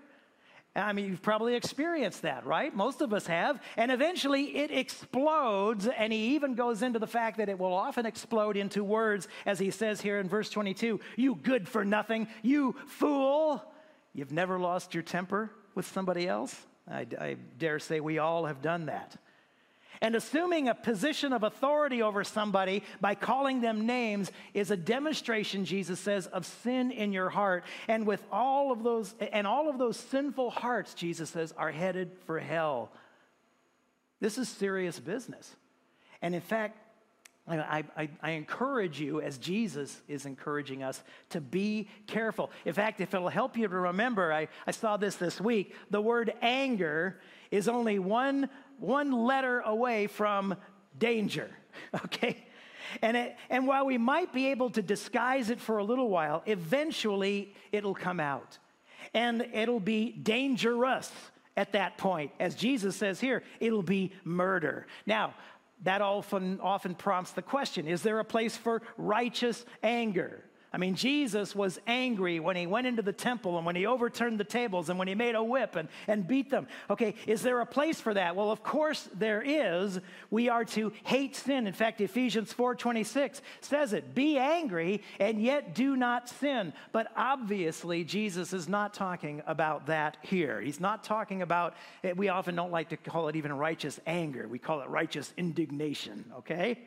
I 0.76 0.94
mean, 0.94 1.06
you've 1.06 1.22
probably 1.22 1.56
experienced 1.56 2.22
that, 2.22 2.46
right? 2.46 2.74
Most 2.76 3.02
of 3.02 3.14
us 3.14 3.26
have. 3.28 3.62
And 3.76 3.92
eventually 3.92 4.58
it 4.58 4.72
explodes, 4.72 5.88
and 5.88 6.14
he 6.14 6.36
even 6.36 6.54
goes 6.54 6.82
into 6.82 7.00
the 7.00 7.08
fact 7.08 7.38
that 7.38 7.50
it 7.50 7.58
will 7.58 7.74
often 7.74 8.06
explode 8.06 8.56
into 8.56 8.84
words, 8.84 9.28
as 9.46 9.60
he 9.60 9.72
says 9.72 10.00
here 10.00 10.20
in 10.20 10.30
verse 10.30 10.50
22 10.50 11.00
You 11.16 11.36
good 11.36 11.68
for 11.68 11.84
nothing, 11.84 12.28
you 12.44 12.76
fool. 12.88 13.64
You've 14.14 14.32
never 14.32 14.60
lost 14.60 14.94
your 14.94 15.04
temper 15.04 15.52
with 15.76 15.88
somebody 15.88 16.28
else? 16.28 16.56
I, 16.90 17.06
I 17.20 17.38
dare 17.58 17.80
say 17.80 18.00
we 18.00 18.20
all 18.20 18.46
have 18.46 18.62
done 18.62 18.88
that. 18.88 19.18
And 20.02 20.16
assuming 20.16 20.70
a 20.70 20.76
position 20.76 21.34
of 21.34 21.44
authority 21.44 22.02
over 22.02 22.24
somebody 22.24 22.84
by 23.02 23.16
calling 23.16 23.60
them 23.60 23.86
names 23.86 24.32
is 24.54 24.72
a 24.72 24.78
demonstration, 24.78 25.66
Jesus 25.66 26.00
says, 26.00 26.28
of 26.28 26.46
sin 26.46 26.92
in 26.92 27.12
your 27.12 27.30
heart. 27.30 27.66
And 27.88 28.08
with 28.08 28.24
all 28.32 28.72
of 28.72 28.84
those, 28.84 29.14
and 29.34 29.46
all 29.46 29.70
of 29.70 29.78
those 29.78 29.98
sinful 29.98 30.52
hearts, 30.52 30.94
Jesus 30.94 31.32
says, 31.32 31.54
are 31.58 31.72
headed 31.72 32.12
for 32.26 32.40
hell. 32.40 32.92
This 34.22 34.38
is 34.38 34.48
serious 34.48 35.00
business. 35.00 35.54
And 36.22 36.34
in 36.34 36.42
fact, 36.42 36.78
I, 37.50 37.84
I, 37.98 38.10
I, 38.22 38.32
encourage 38.32 39.00
you, 39.00 39.22
as 39.22 39.38
Jesus 39.38 40.02
is 40.08 40.26
encouraging 40.26 40.84
us, 40.84 41.04
to 41.32 41.42
be 41.42 41.88
careful. 42.06 42.52
In 42.66 42.74
fact, 42.74 43.02
if 43.02 43.14
it'll 43.14 43.30
help 43.30 43.58
you 43.58 43.68
to 43.68 43.76
remember, 43.76 44.32
I, 44.32 44.48
I 44.68 44.72
saw 44.72 44.98
this 44.98 45.16
this 45.16 45.42
week. 45.42 45.76
The 45.90 46.02
word 46.02 46.34
anger 46.42 47.20
is 47.50 47.68
only 47.68 47.98
one 47.98 48.50
one 48.80 49.12
letter 49.12 49.60
away 49.62 50.08
from 50.08 50.56
danger, 50.98 51.50
okay? 52.06 52.46
And, 53.02 53.16
it, 53.16 53.36
and 53.50 53.68
while 53.68 53.86
we 53.86 53.98
might 53.98 54.34
be 54.34 54.48
able 54.48 54.70
to 54.72 54.82
disguise 54.82 55.50
it 55.50 55.60
for 55.60 55.78
a 55.78 55.84
little 55.84 56.10
while, 56.10 56.42
eventually 56.46 57.54
it'll 57.72 57.94
come 57.94 58.20
out. 58.20 58.58
And 59.14 59.48
it'll 59.54 59.80
be 59.80 60.12
dangerous 60.12 61.12
at 61.56 61.74
that 61.74 61.98
point. 61.98 62.32
As 62.40 62.56
Jesus 62.56 62.96
says 62.96 63.20
here, 63.20 63.44
it'll 63.60 63.84
be 63.84 64.12
murder. 64.24 64.88
Now, 65.06 65.34
that 65.84 66.02
often, 66.02 66.60
often 66.62 66.96
prompts 66.96 67.32
the 67.32 67.42
question 67.42 67.88
is 67.88 68.02
there 68.02 68.20
a 68.20 68.26
place 68.26 68.58
for 68.58 68.82
righteous 68.98 69.66
anger? 69.84 70.44
I 70.72 70.78
mean, 70.78 70.94
Jesus 70.94 71.56
was 71.56 71.80
angry 71.88 72.40
when 72.40 72.56
he 72.56 72.68
went 72.68 72.86
into 72.86 73.02
the 73.02 73.12
temple 73.12 73.58
and 73.58 73.66
when 73.66 73.76
he 73.76 73.88
overturned 73.88 74.40
the 74.40 74.44
tables 74.44 74.90
and 74.90 75.00
when 75.00 75.08
he 75.08 75.16
made 75.16 75.34
a 75.34 75.44
whip 75.44 75.76
and, 75.76 75.90
and 76.08 76.28
beat 76.28 76.52
them. 76.52 76.68
Okay, 76.92 77.16
is 77.26 77.42
there 77.42 77.62
a 77.62 77.66
place 77.66 78.00
for 78.00 78.14
that? 78.14 78.36
Well, 78.36 78.52
of 78.52 78.62
course 78.62 79.10
there 79.16 79.42
is. 79.42 80.00
We 80.30 80.48
are 80.48 80.64
to 80.66 80.94
hate 81.06 81.36
sin. 81.36 81.66
In 81.66 81.74
fact, 81.74 82.02
Ephesians 82.02 82.54
4:26 82.54 83.42
says 83.62 83.94
it. 83.94 84.14
Be 84.14 84.38
angry 84.38 85.02
and 85.20 85.42
yet 85.42 85.74
do 85.74 85.96
not 85.96 86.30
sin. 86.30 86.72
But 86.92 87.08
obviously, 87.16 88.04
Jesus 88.04 88.54
is 88.54 88.70
not 88.70 88.94
talking 88.94 89.42
about 89.48 89.88
that 89.88 90.18
here. 90.22 90.62
He's 90.62 90.80
not 90.80 91.04
talking 91.04 91.42
about, 91.42 91.74
eh, 92.04 92.14
we 92.16 92.30
often 92.30 92.56
don't 92.56 92.72
like 92.72 92.90
to 92.90 92.98
call 92.98 93.28
it 93.28 93.36
even 93.36 93.54
righteous 93.54 94.00
anger. 94.06 94.48
We 94.48 94.60
call 94.60 94.82
it 94.82 94.90
righteous 94.90 95.34
indignation, 95.36 96.32
okay? 96.38 96.78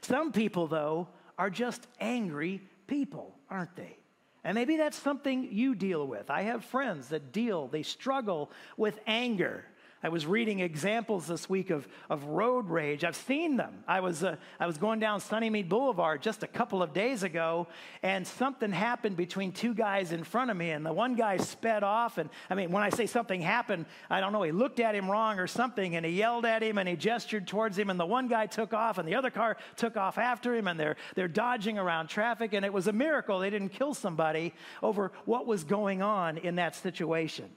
Some 0.00 0.32
people, 0.32 0.66
though, 0.66 1.08
are 1.36 1.50
just 1.50 1.86
angry 2.00 2.62
people, 2.88 3.38
aren't 3.48 3.76
they? 3.76 3.98
And 4.42 4.54
maybe 4.54 4.76
that's 4.76 4.96
something 4.96 5.48
you 5.52 5.76
deal 5.76 6.06
with. 6.06 6.30
I 6.30 6.42
have 6.42 6.64
friends 6.64 7.08
that 7.08 7.32
deal, 7.32 7.68
they 7.68 7.82
struggle 7.82 8.50
with 8.76 8.98
anger. 9.06 9.64
I 10.00 10.10
was 10.10 10.26
reading 10.26 10.60
examples 10.60 11.26
this 11.26 11.50
week 11.50 11.70
of, 11.70 11.88
of 12.08 12.24
road 12.24 12.68
rage. 12.68 13.02
I've 13.02 13.16
seen 13.16 13.56
them. 13.56 13.82
I 13.88 13.98
was, 13.98 14.22
uh, 14.22 14.36
I 14.60 14.66
was 14.68 14.78
going 14.78 15.00
down 15.00 15.18
Sunnymead 15.18 15.68
Boulevard 15.68 16.22
just 16.22 16.44
a 16.44 16.46
couple 16.46 16.84
of 16.84 16.92
days 16.92 17.24
ago, 17.24 17.66
and 18.04 18.24
something 18.24 18.70
happened 18.70 19.16
between 19.16 19.50
two 19.50 19.74
guys 19.74 20.12
in 20.12 20.22
front 20.22 20.52
of 20.52 20.56
me, 20.56 20.70
and 20.70 20.86
the 20.86 20.92
one 20.92 21.16
guy 21.16 21.36
sped 21.36 21.82
off. 21.82 22.16
And 22.16 22.30
I 22.48 22.54
mean, 22.54 22.70
when 22.70 22.84
I 22.84 22.90
say 22.90 23.06
something 23.06 23.40
happened, 23.40 23.86
I 24.08 24.20
don't 24.20 24.32
know, 24.32 24.42
he 24.42 24.52
looked 24.52 24.78
at 24.78 24.94
him 24.94 25.10
wrong 25.10 25.40
or 25.40 25.48
something, 25.48 25.96
and 25.96 26.06
he 26.06 26.12
yelled 26.12 26.46
at 26.46 26.62
him 26.62 26.78
and 26.78 26.88
he 26.88 26.94
gestured 26.94 27.48
towards 27.48 27.76
him, 27.76 27.90
and 27.90 27.98
the 27.98 28.06
one 28.06 28.28
guy 28.28 28.46
took 28.46 28.72
off, 28.72 28.98
and 28.98 29.08
the 29.08 29.16
other 29.16 29.30
car 29.30 29.56
took 29.74 29.96
off 29.96 30.16
after 30.16 30.54
him, 30.54 30.68
and 30.68 30.78
they're, 30.78 30.96
they're 31.16 31.26
dodging 31.26 31.76
around 31.76 32.06
traffic, 32.06 32.52
and 32.52 32.64
it 32.64 32.72
was 32.72 32.86
a 32.86 32.92
miracle 32.92 33.40
they 33.40 33.50
didn't 33.50 33.70
kill 33.70 33.94
somebody 33.94 34.54
over 34.80 35.10
what 35.24 35.44
was 35.44 35.64
going 35.64 36.02
on 36.02 36.38
in 36.38 36.54
that 36.54 36.76
situation. 36.76 37.50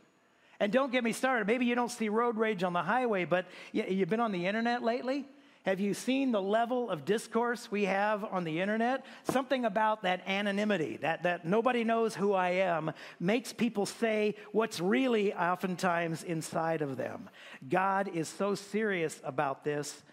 And 0.62 0.72
don't 0.72 0.92
get 0.92 1.04
me 1.04 1.12
started. 1.12 1.48
Maybe 1.48 1.66
you 1.66 1.74
don't 1.74 1.90
see 1.90 2.08
road 2.08 2.38
rage 2.38 2.62
on 2.62 2.72
the 2.72 2.84
highway, 2.84 3.26
but 3.26 3.48
you've 3.72 4.10
been 4.10 4.20
on 4.20 4.32
the 4.32 4.46
internet 4.46 4.84
lately? 4.84 5.28
Have 5.66 5.80
you 5.80 5.96
seen 5.96 6.32
the 6.32 6.42
level 6.42 6.92
of 6.92 7.04
discourse 7.04 7.72
we 7.72 7.86
have 7.86 8.24
on 8.24 8.44
the 8.44 8.62
internet? 8.62 9.04
Something 9.24 9.66
about 9.66 10.04
that 10.04 10.22
anonymity, 10.28 10.98
that, 10.98 11.24
that 11.24 11.46
nobody 11.46 11.84
knows 11.84 12.14
who 12.14 12.34
I 12.34 12.50
am, 12.50 12.92
makes 13.20 13.52
people 13.52 13.88
say 13.88 14.36
what's 14.52 14.80
really 14.80 15.34
oftentimes 15.34 16.22
inside 16.22 16.84
of 16.84 16.96
them. 16.96 17.32
God 17.68 18.08
is 18.14 18.30
so 18.30 18.54
serious 18.54 19.20
about 19.24 19.64
this, 19.64 20.04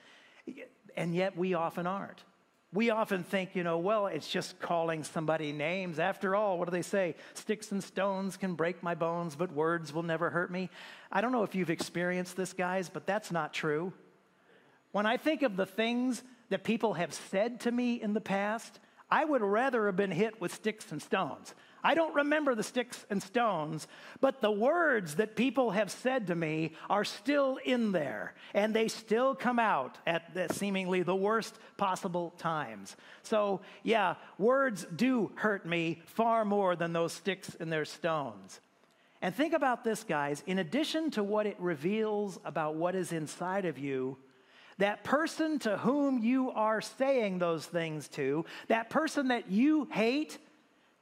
and 0.97 1.15
yet 1.15 1.37
we 1.37 1.53
often 1.53 1.87
aren't. 1.87 2.23
We 2.73 2.91
often 2.91 3.25
think, 3.25 3.57
you 3.57 3.65
know, 3.65 3.79
well, 3.79 4.09
it's 4.09 4.29
just 4.29 4.61
calling 4.61 5.03
somebody 5.03 5.53
names. 5.53 5.99
After 5.99 6.37
all, 6.37 6.59
what 6.59 6.67
do 6.67 6.71
they 6.71 6.83
say? 6.83 7.15
Sticks 7.33 7.73
and 7.73 7.83
stones 7.83 8.37
can 8.37 8.55
break 8.55 8.83
my 8.83 8.95
bones, 8.95 9.37
but 9.37 9.53
words 9.53 9.93
will 9.93 10.03
never 10.03 10.29
hurt 10.29 10.51
me. 10.51 10.69
I 11.11 11.23
don't 11.23 11.33
know 11.33 11.45
if 11.45 11.55
you've 11.55 11.71
experienced 11.71 12.37
this, 12.37 12.53
guys, 12.53 12.91
but 12.91 13.07
that's 13.07 13.33
not 13.33 13.55
true. 13.55 13.95
When 14.93 15.07
I 15.07 15.17
think 15.17 15.43
of 15.43 15.57
the 15.57 15.65
things 15.65 16.23
that 16.51 16.63
people 16.63 16.95
have 16.95 17.15
said 17.15 17.61
to 17.61 17.71
me 17.71 18.03
in 18.03 18.13
the 18.13 18.21
past, 18.21 18.81
I 19.11 19.25
would 19.25 19.43
rather 19.43 19.87
have 19.87 19.97
been 19.97 20.11
hit 20.11 20.39
with 20.39 20.55
sticks 20.55 20.93
and 20.93 21.01
stones. 21.01 21.55
I 21.83 21.95
don't 21.95 22.15
remember 22.15 22.55
the 22.55 22.63
sticks 22.63 23.07
and 23.09 23.23
stones, 23.23 23.87
but 24.21 24.41
the 24.41 24.51
words 24.51 25.17
that 25.17 25.37
people 25.37 25.71
have 25.71 25.91
said 25.91 26.27
to 26.27 26.35
me 26.35 26.73
are 26.91 27.05
still 27.05 27.59
in 27.65 27.93
there, 27.93 28.35
and 28.55 28.75
they 28.75 28.89
still 28.89 29.35
come 29.35 29.59
out 29.59 29.99
at 30.07 30.35
the, 30.35 30.53
seemingly 30.53 31.03
the 31.03 31.15
worst 31.15 31.59
possible 31.77 32.35
times. 32.39 32.97
So, 33.23 33.61
yeah, 33.83 34.17
words 34.39 34.87
do 34.95 35.31
hurt 35.37 35.67
me 35.67 36.03
far 36.07 36.45
more 36.45 36.75
than 36.75 36.93
those 36.93 37.13
sticks 37.13 37.57
and 37.61 37.73
their 37.73 37.85
stones. 37.85 38.61
And 39.21 39.35
think 39.35 39.53
about 39.53 39.85
this, 39.85 40.05
guys. 40.05 40.43
In 40.47 40.59
addition 40.59 41.11
to 41.13 41.23
what 41.23 41.47
it 41.47 41.57
reveals 41.59 42.39
about 42.45 42.77
what 42.77 42.95
is 42.95 43.13
inside 43.13 43.65
of 43.65 43.79
you, 43.79 44.17
that 44.79 45.03
person 45.03 45.59
to 45.61 45.77
whom 45.79 46.21
you 46.21 46.51
are 46.53 46.81
saying 46.81 47.39
those 47.39 47.67
things 47.67 48.09
to, 48.09 48.45
that 48.69 48.91
person 48.91 49.29
that 49.29 49.51
you 49.51 49.89
hate, 49.91 50.39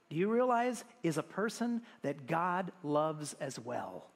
do 0.08 0.16
you 0.16 0.30
realize 0.30 0.84
is 1.02 1.18
a 1.18 1.22
person 1.22 1.82
that 2.02 2.26
God 2.26 2.72
loves 2.82 3.34
as 3.40 3.58
well? 3.58 4.10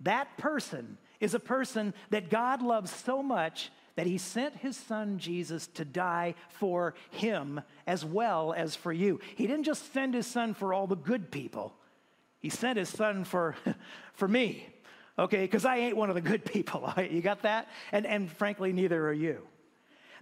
That 0.00 0.38
person 0.38 0.98
is 1.18 1.34
a 1.34 1.40
person 1.40 1.92
that 2.10 2.30
God 2.30 2.62
loves 2.62 2.92
so 2.92 3.22
much 3.22 3.70
that 3.96 4.06
he 4.06 4.16
sent 4.16 4.54
his 4.54 4.76
son 4.76 5.18
Jesus 5.18 5.66
to 5.66 5.84
die 5.84 6.36
for 6.50 6.94
him 7.10 7.60
as 7.84 8.04
well 8.04 8.54
as 8.56 8.76
for 8.76 8.92
you. 8.92 9.18
He 9.34 9.48
didn't 9.48 9.64
just 9.64 9.92
send 9.92 10.14
his 10.14 10.26
son 10.26 10.54
for 10.54 10.72
all 10.72 10.86
the 10.86 10.94
good 10.94 11.32
people, 11.32 11.74
he 12.38 12.48
sent 12.48 12.78
his 12.78 12.88
son 12.88 13.24
for, 13.24 13.56
for 14.12 14.28
me, 14.28 14.68
okay? 15.18 15.40
Because 15.40 15.64
I 15.64 15.78
ain't 15.78 15.96
one 15.96 16.10
of 16.10 16.14
the 16.14 16.20
good 16.20 16.44
people. 16.44 16.92
You 17.10 17.20
got 17.20 17.42
that? 17.42 17.66
And, 17.90 18.06
and 18.06 18.30
frankly, 18.30 18.72
neither 18.72 19.04
are 19.08 19.12
you. 19.12 19.42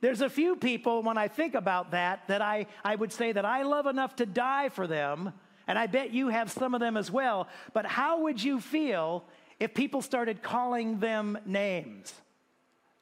There's 0.01 0.21
a 0.21 0.31
few 0.31 0.57
people, 0.57 1.03
when 1.03 1.19
I 1.19 1.29
think 1.29 1.55
about 1.55 1.93
that, 1.93 2.29
that 2.29 2.43
I, 2.43 2.67
I 2.85 2.95
would 2.95 3.13
say 3.13 3.33
that 3.33 3.45
I 3.45 3.63
love 3.63 3.87
enough 3.87 4.17
to 4.17 4.27
die 4.27 4.69
for 4.69 4.87
them, 4.87 5.33
and 5.67 5.79
I 5.79 5.87
bet 5.87 6.13
you 6.13 6.29
have 6.29 6.51
some 6.51 6.75
of 6.75 6.81
them 6.81 6.97
as 6.97 7.11
well. 7.11 7.49
But 7.73 7.87
how 7.87 8.23
would 8.23 8.43
you 8.43 8.61
feel 8.61 9.25
if 9.59 9.75
people 9.75 10.03
started 10.03 10.43
calling 10.43 11.01
them 11.01 11.39
names 11.47 12.15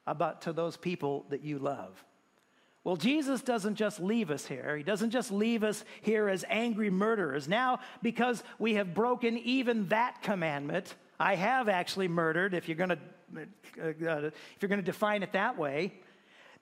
about 0.07 0.43
to 0.43 0.53
those 0.53 0.77
people 0.77 1.27
that 1.31 1.43
you 1.43 1.59
love? 1.59 2.05
Well, 2.85 2.97
Jesus 2.97 3.41
doesn't 3.41 3.77
just 3.77 3.99
leave 3.99 4.31
us 4.31 4.47
here. 4.47 4.77
He 4.77 4.83
doesn't 4.83 5.11
just 5.11 5.33
leave 5.33 5.65
us 5.65 5.85
here 6.03 6.29
as 6.29 6.45
angry 6.51 6.91
murderers. 6.91 7.49
Now, 7.49 7.81
because 8.03 8.43
we 8.59 8.75
have 8.75 8.93
broken 8.93 9.39
even 9.39 9.89
that 9.89 10.23
commandment, 10.23 10.95
I 11.19 11.35
have 11.37 11.71
actually 11.71 12.09
murdered, 12.09 12.53
if 12.53 12.69
you're 12.69 12.77
going 12.77 12.91
to, 12.91 12.99
uh, 13.83 14.29
if 14.29 14.35
you're 14.61 14.69
going 14.69 14.81
to 14.81 14.83
define 14.83 15.23
it 15.23 15.33
that 15.33 15.57
way. 15.57 15.95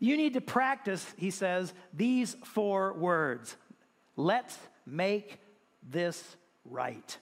You 0.02 0.16
need 0.16 0.34
to 0.34 0.40
practice, 0.40 1.06
he 1.16 1.30
says, 1.30 1.72
these 1.94 2.34
four 2.42 2.92
words. 2.94 3.56
Let's 4.16 4.58
make 4.84 5.38
this 5.88 6.20
right. 6.64 7.16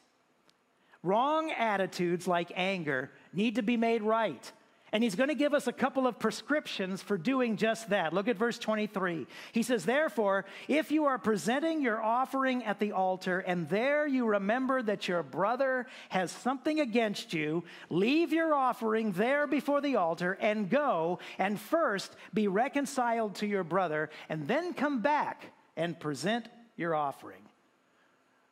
Wrong 1.03 1.51
attitudes 1.51 2.27
like 2.27 2.51
anger 2.57 3.11
need 3.35 3.57
to 3.57 3.63
be 3.63 3.77
made 3.77 4.03
right. 4.03 4.51
And 4.92 5.04
he's 5.04 5.14
going 5.14 5.28
to 5.28 5.35
give 5.35 5.54
us 5.54 5.66
a 5.66 5.73
couple 5.73 6.06
of 6.06 6.18
prescriptions 6.18 7.02
for 7.02 7.16
doing 7.16 7.56
just 7.56 7.90
that. 7.90 8.12
Look 8.12 8.28
at 8.28 8.37
verse 8.37 8.59
23. 8.59 9.26
He 9.52 9.62
says, 9.62 9.85
Therefore, 9.85 10.44
if 10.68 10.90
you 10.90 11.04
are 11.04 11.18
presenting 11.18 11.80
your 11.80 12.02
offering 12.02 12.64
at 12.64 12.80
the 12.80 12.92
altar 12.92 13.40
and 13.40 13.68
there 13.68 14.06
you 14.06 14.26
remember 14.26 14.82
that 14.82 15.06
your 15.06 15.23
brother 15.23 15.87
has 16.09 16.32
something 16.32 16.80
against 16.80 17.32
you, 17.32 17.62
leave 17.88 18.32
your 18.32 18.54
offering 18.54 19.12
there 19.12 19.47
before 19.47 19.80
the 19.80 19.97
altar 19.97 20.37
and 20.40 20.68
go 20.68 21.18
and 21.38 21.61
first 21.61 22.16
be 22.35 22.49
reconciled 22.49 23.37
to 23.37 23.47
your 23.47 23.64
brother 23.64 24.11
and 24.28 24.49
then 24.49 24.75
come 24.75 25.00
back 25.00 25.52
and 25.76 25.99
present 25.99 26.49
your 26.76 26.94
offering. 26.94 27.50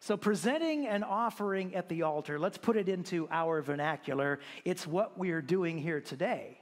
So, 0.00 0.16
presenting 0.16 0.86
an 0.86 1.02
offering 1.02 1.74
at 1.74 1.88
the 1.88 2.02
altar, 2.02 2.38
let's 2.38 2.58
put 2.58 2.76
it 2.76 2.88
into 2.88 3.28
our 3.30 3.60
vernacular. 3.62 4.38
It's 4.64 4.86
what 4.86 5.18
we 5.18 5.32
are 5.32 5.42
doing 5.42 5.76
here 5.78 6.00
today. 6.00 6.60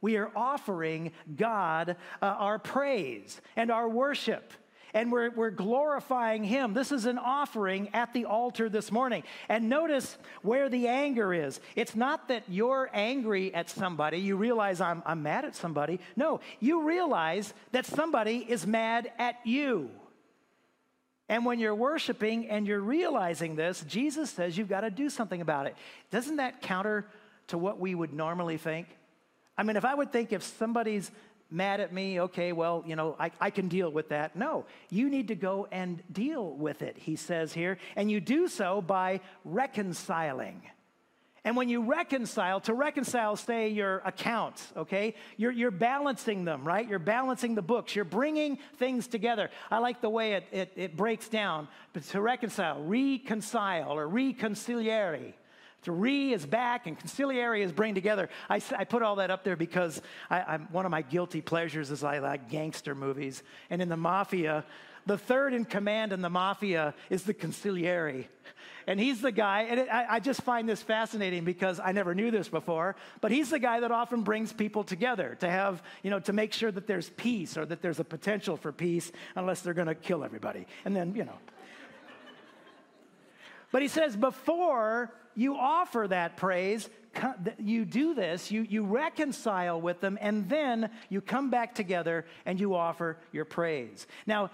We 0.00 0.16
are 0.16 0.30
offering 0.34 1.12
God 1.36 1.96
uh, 2.22 2.26
our 2.26 2.58
praise 2.58 3.40
and 3.56 3.70
our 3.70 3.88
worship. 3.88 4.52
and 4.94 5.12
we're, 5.12 5.30
we're 5.30 5.50
glorifying 5.50 6.44
Him. 6.44 6.72
This 6.72 6.92
is 6.92 7.04
an 7.04 7.18
offering 7.18 7.90
at 7.92 8.14
the 8.14 8.24
altar 8.24 8.68
this 8.70 8.90
morning. 8.90 9.22
And 9.48 9.68
notice 9.68 10.16
where 10.42 10.70
the 10.70 10.88
anger 10.88 11.34
is. 11.34 11.60
It's 11.76 11.94
not 11.94 12.28
that 12.28 12.44
you're 12.48 12.88
angry 12.94 13.52
at 13.54 13.68
somebody, 13.68 14.18
you 14.18 14.36
realize 14.36 14.80
I'm, 14.80 15.02
I'm 15.04 15.22
mad 15.22 15.44
at 15.44 15.54
somebody. 15.54 16.00
No, 16.16 16.40
you 16.58 16.86
realize 16.86 17.52
that 17.72 17.84
somebody 17.84 18.46
is 18.48 18.66
mad 18.66 19.12
at 19.18 19.36
you. 19.44 19.90
And 21.28 21.44
when 21.44 21.58
you're 21.58 21.74
worshiping 21.74 22.48
and 22.48 22.66
you're 22.66 22.80
realizing 22.80 23.54
this, 23.54 23.84
Jesus 23.86 24.30
says 24.30 24.56
you've 24.56 24.68
got 24.68 24.80
to 24.80 24.90
do 24.90 25.10
something 25.10 25.40
about 25.40 25.66
it. 25.66 25.76
Doesn't 26.10 26.36
that 26.36 26.62
counter 26.62 27.06
to 27.48 27.58
what 27.58 27.78
we 27.78 27.94
would 27.94 28.12
normally 28.12 28.56
think? 28.56 28.88
I 29.56 29.62
mean, 29.62 29.76
if 29.76 29.84
I 29.84 29.94
would 29.94 30.12
think 30.12 30.32
if 30.32 30.42
somebody's 30.42 31.10
mad 31.50 31.80
at 31.80 31.92
me, 31.92 32.20
okay, 32.20 32.52
well, 32.52 32.82
you 32.86 32.96
know, 32.96 33.16
I, 33.18 33.30
I 33.40 33.50
can 33.50 33.68
deal 33.68 33.90
with 33.90 34.10
that. 34.10 34.36
No, 34.36 34.64
you 34.90 35.08
need 35.10 35.28
to 35.28 35.34
go 35.34 35.66
and 35.70 36.02
deal 36.12 36.50
with 36.52 36.82
it, 36.82 36.96
he 36.96 37.16
says 37.16 37.52
here. 37.52 37.78
And 37.96 38.10
you 38.10 38.20
do 38.20 38.48
so 38.48 38.80
by 38.80 39.20
reconciling. 39.44 40.62
And 41.48 41.56
when 41.56 41.70
you 41.70 41.80
reconcile, 41.80 42.60
to 42.60 42.74
reconcile, 42.74 43.34
say, 43.34 43.70
your 43.70 44.02
accounts, 44.04 44.70
okay? 44.76 45.14
You're, 45.38 45.50
you're 45.50 45.70
balancing 45.70 46.44
them, 46.44 46.62
right? 46.62 46.86
You're 46.86 46.98
balancing 46.98 47.54
the 47.54 47.62
books. 47.62 47.96
You're 47.96 48.04
bringing 48.04 48.58
things 48.76 49.06
together. 49.06 49.48
I 49.70 49.78
like 49.78 50.02
the 50.02 50.10
way 50.10 50.34
it, 50.34 50.44
it, 50.52 50.72
it 50.76 50.94
breaks 50.94 51.26
down. 51.26 51.66
But 51.94 52.02
to 52.08 52.20
reconcile, 52.20 52.84
reconcile 52.84 53.92
or 53.92 54.06
reconciliare. 54.06 55.32
To 55.84 55.92
re 55.92 56.34
is 56.34 56.44
back 56.44 56.86
and 56.86 56.98
conciliary 56.98 57.62
is 57.62 57.72
bring 57.72 57.94
together. 57.94 58.28
I, 58.50 58.60
I 58.76 58.84
put 58.84 59.00
all 59.00 59.16
that 59.16 59.30
up 59.30 59.42
there 59.42 59.56
because 59.56 60.02
I, 60.28 60.56
am 60.56 60.68
one 60.70 60.84
of 60.84 60.90
my 60.90 61.00
guilty 61.00 61.40
pleasures 61.40 61.90
is 61.90 62.04
I 62.04 62.18
like 62.18 62.50
gangster 62.50 62.94
movies. 62.94 63.42
And 63.70 63.80
in 63.80 63.88
the 63.88 63.96
mafia, 63.96 64.66
the 65.06 65.16
third 65.16 65.54
in 65.54 65.64
command 65.64 66.12
in 66.12 66.20
the 66.20 66.28
mafia 66.28 66.92
is 67.08 67.22
the 67.22 67.32
consigliere. 67.32 68.26
And 68.88 68.98
he's 68.98 69.20
the 69.20 69.30
guy, 69.30 69.64
and 69.64 69.80
it, 69.80 69.88
I, 69.92 70.14
I 70.14 70.20
just 70.20 70.40
find 70.40 70.66
this 70.66 70.82
fascinating 70.82 71.44
because 71.44 71.78
I 71.78 71.92
never 71.92 72.14
knew 72.14 72.30
this 72.30 72.48
before, 72.48 72.96
but 73.20 73.30
he's 73.30 73.50
the 73.50 73.58
guy 73.58 73.80
that 73.80 73.90
often 73.90 74.22
brings 74.22 74.50
people 74.50 74.82
together 74.82 75.36
to 75.40 75.50
have, 75.50 75.82
you 76.02 76.08
know, 76.08 76.20
to 76.20 76.32
make 76.32 76.54
sure 76.54 76.72
that 76.72 76.86
there's 76.86 77.10
peace 77.10 77.58
or 77.58 77.66
that 77.66 77.82
there's 77.82 78.00
a 78.00 78.04
potential 78.04 78.56
for 78.56 78.72
peace 78.72 79.12
unless 79.36 79.60
they're 79.60 79.74
going 79.74 79.88
to 79.88 79.94
kill 79.94 80.24
everybody. 80.24 80.66
And 80.86 80.96
then, 80.96 81.14
you 81.14 81.24
know. 81.24 81.38
but 83.72 83.82
he 83.82 83.88
says, 83.88 84.16
before 84.16 85.12
you 85.34 85.54
offer 85.54 86.06
that 86.08 86.38
praise, 86.38 86.88
you 87.58 87.84
do 87.84 88.14
this, 88.14 88.50
you, 88.50 88.62
you 88.62 88.84
reconcile 88.84 89.78
with 89.82 90.00
them, 90.00 90.16
and 90.18 90.48
then 90.48 90.88
you 91.10 91.20
come 91.20 91.50
back 91.50 91.74
together 91.74 92.24
and 92.46 92.58
you 92.58 92.74
offer 92.74 93.18
your 93.32 93.44
praise. 93.44 94.06
Now, 94.26 94.50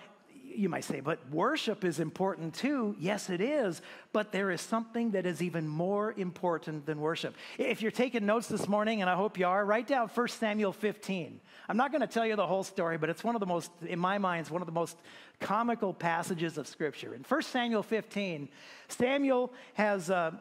you 0.57 0.69
might 0.69 0.85
say, 0.85 1.01
but 1.01 1.19
worship 1.31 1.85
is 1.85 2.01
important 2.01 2.55
too. 2.55 2.95
Yes, 2.99 3.31
it 3.31 3.41
is, 3.41 3.83
but 4.13 4.33
there 4.33 4.51
is 4.51 4.61
something 4.61 5.13
that 5.13 5.27
is 5.27 5.43
even 5.43 5.67
more 5.69 6.15
important 6.17 6.87
than 6.87 7.01
worship. 7.01 7.35
If 7.59 7.83
you're 7.83 7.91
taking 7.91 8.27
notes 8.27 8.49
this 8.49 8.69
morning, 8.69 9.01
and 9.01 9.11
I 9.11 9.15
hope 9.15 9.39
you 9.39 9.47
are, 9.47 9.65
write 9.65 9.87
down 9.87 10.09
1 10.09 10.29
Samuel 10.29 10.73
15. 10.73 11.41
I'm 11.69 11.77
not 11.77 11.91
going 11.91 12.01
to 12.01 12.07
tell 12.07 12.27
you 12.27 12.37
the 12.37 12.47
whole 12.47 12.65
story, 12.65 12.99
but 12.99 13.11
it's 13.11 13.25
one 13.25 13.35
of 13.35 13.41
the 13.41 13.47
most, 13.47 13.71
in 13.87 13.99
my 13.99 14.19
mind, 14.19 14.43
it's 14.43 14.51
one 14.51 14.63
of 14.63 14.67
the 14.67 14.73
most 14.73 14.97
comical 15.41 15.93
passages 15.93 16.59
of 16.59 16.67
Scripture. 16.67 17.15
In 17.15 17.23
1 17.23 17.43
Samuel 17.43 17.83
15, 17.83 18.49
Samuel 18.89 19.53
has. 19.75 20.11
Uh, 20.11 20.33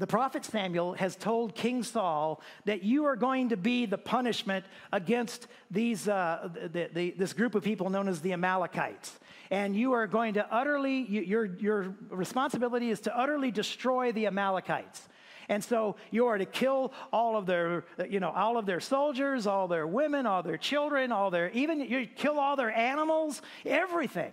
the 0.00 0.06
prophet 0.06 0.46
Samuel 0.46 0.94
has 0.94 1.14
told 1.14 1.54
King 1.54 1.82
Saul 1.82 2.40
that 2.64 2.82
you 2.82 3.04
are 3.04 3.16
going 3.16 3.50
to 3.50 3.56
be 3.58 3.84
the 3.84 3.98
punishment 3.98 4.64
against 4.94 5.46
these, 5.70 6.08
uh, 6.08 6.48
the, 6.72 6.88
the, 6.90 7.10
this 7.10 7.34
group 7.34 7.54
of 7.54 7.62
people 7.62 7.90
known 7.90 8.08
as 8.08 8.22
the 8.22 8.32
Amalekites. 8.32 9.19
And 9.50 9.74
you 9.74 9.92
are 9.92 10.06
going 10.06 10.34
to 10.34 10.46
utterly, 10.54 10.98
you, 11.08 11.22
your, 11.22 11.44
your 11.44 11.94
responsibility 12.08 12.90
is 12.90 13.00
to 13.00 13.18
utterly 13.18 13.50
destroy 13.50 14.12
the 14.12 14.26
Amalekites. 14.26 15.08
And 15.48 15.64
so 15.64 15.96
you 16.12 16.26
are 16.26 16.38
to 16.38 16.46
kill 16.46 16.92
all 17.12 17.36
of 17.36 17.46
their, 17.46 17.84
you 18.08 18.20
know, 18.20 18.30
all 18.30 18.56
of 18.56 18.66
their 18.66 18.78
soldiers, 18.78 19.48
all 19.48 19.66
their 19.66 19.84
women, 19.84 20.24
all 20.24 20.44
their 20.44 20.56
children, 20.56 21.10
all 21.10 21.32
their, 21.32 21.50
even 21.50 21.80
you 21.80 22.06
kill 22.06 22.38
all 22.38 22.54
their 22.54 22.70
animals, 22.70 23.42
everything, 23.66 24.30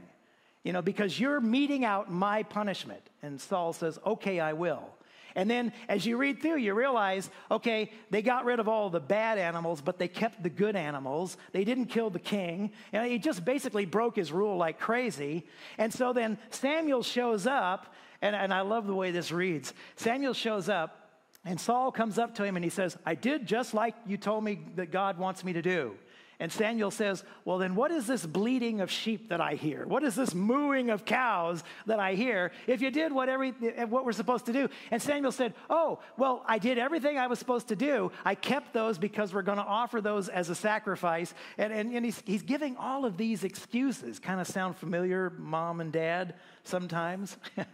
you 0.63 0.73
know, 0.73 0.83
because 0.83 1.19
you're 1.19 1.41
meting 1.41 1.83
out 1.83 2.11
my 2.11 2.43
punishment. 2.43 3.01
And 3.23 3.41
Saul 3.41 3.73
says, 3.73 3.97
okay, 4.05 4.39
I 4.39 4.53
will. 4.53 4.87
And 5.37 5.49
then 5.49 5.71
as 5.87 6.03
you 6.03 6.17
read 6.17 6.41
through, 6.41 6.57
you 6.57 6.73
realize, 6.73 7.29
okay, 7.51 7.91
they 8.09 8.23
got 8.23 8.43
rid 8.43 8.59
of 8.59 8.67
all 8.67 8.89
the 8.89 8.99
bad 8.99 9.37
animals, 9.37 9.81
but 9.81 9.99
they 9.99 10.07
kept 10.07 10.41
the 10.41 10.49
good 10.49 10.75
animals. 10.75 11.37
They 11.51 11.63
didn't 11.63 11.85
kill 11.85 12.09
the 12.09 12.17
king. 12.17 12.71
And 12.91 13.09
he 13.09 13.19
just 13.19 13.45
basically 13.45 13.85
broke 13.85 14.15
his 14.15 14.31
rule 14.31 14.57
like 14.57 14.79
crazy. 14.79 15.45
And 15.77 15.93
so 15.93 16.11
then 16.11 16.39
Samuel 16.49 17.03
shows 17.03 17.45
up, 17.45 17.93
and, 18.23 18.35
and 18.35 18.51
I 18.51 18.61
love 18.61 18.87
the 18.87 18.95
way 18.95 19.11
this 19.11 19.31
reads. 19.31 19.75
Samuel 19.95 20.33
shows 20.33 20.69
up, 20.69 21.11
and 21.45 21.59
Saul 21.59 21.91
comes 21.91 22.17
up 22.17 22.33
to 22.35 22.43
him 22.43 22.55
and 22.55 22.63
he 22.63 22.71
says, 22.71 22.97
I 23.05 23.13
did 23.13 23.45
just 23.45 23.75
like 23.75 23.93
you 24.07 24.17
told 24.17 24.43
me 24.43 24.59
that 24.75 24.91
God 24.91 25.19
wants 25.19 25.43
me 25.43 25.53
to 25.53 25.61
do. 25.61 25.93
And 26.39 26.51
Samuel 26.51 26.91
says, 26.91 27.23
Well, 27.45 27.57
then 27.57 27.73
what 27.73 27.89
is 27.89 28.05
this 28.05 28.23
bleating 28.23 28.79
of 28.81 28.91
sheep 28.91 29.29
that 29.29 29.41
I 29.41 29.55
hear? 29.55 29.87
What 29.87 30.03
is 30.03 30.13
this 30.13 30.35
mooing 30.35 30.91
of 30.91 31.03
cows 31.03 31.63
that 31.87 31.99
I 31.99 32.13
hear? 32.13 32.51
If 32.67 32.79
you 32.79 32.91
did 32.91 33.11
what, 33.11 33.27
every, 33.27 33.51
what 33.51 34.05
we're 34.05 34.11
supposed 34.11 34.45
to 34.45 34.53
do. 34.53 34.69
And 34.91 35.01
Samuel 35.01 35.31
said, 35.31 35.55
Oh, 35.67 35.99
well, 36.15 36.43
I 36.45 36.59
did 36.59 36.77
everything 36.77 37.17
I 37.17 37.25
was 37.25 37.39
supposed 37.39 37.69
to 37.69 37.75
do. 37.75 38.11
I 38.23 38.35
kept 38.35 38.71
those 38.71 38.99
because 38.99 39.33
we're 39.33 39.41
going 39.41 39.57
to 39.57 39.63
offer 39.63 39.99
those 39.99 40.29
as 40.29 40.49
a 40.49 40.55
sacrifice. 40.55 41.33
And, 41.57 41.73
and, 41.73 41.91
and 41.93 42.05
he's, 42.05 42.21
he's 42.23 42.43
giving 42.43 42.77
all 42.77 43.03
of 43.05 43.17
these 43.17 43.43
excuses. 43.43 44.19
Kind 44.19 44.39
of 44.39 44.45
sound 44.45 44.77
familiar, 44.77 45.31
mom 45.39 45.81
and 45.81 45.91
dad, 45.91 46.35
sometimes. 46.63 47.35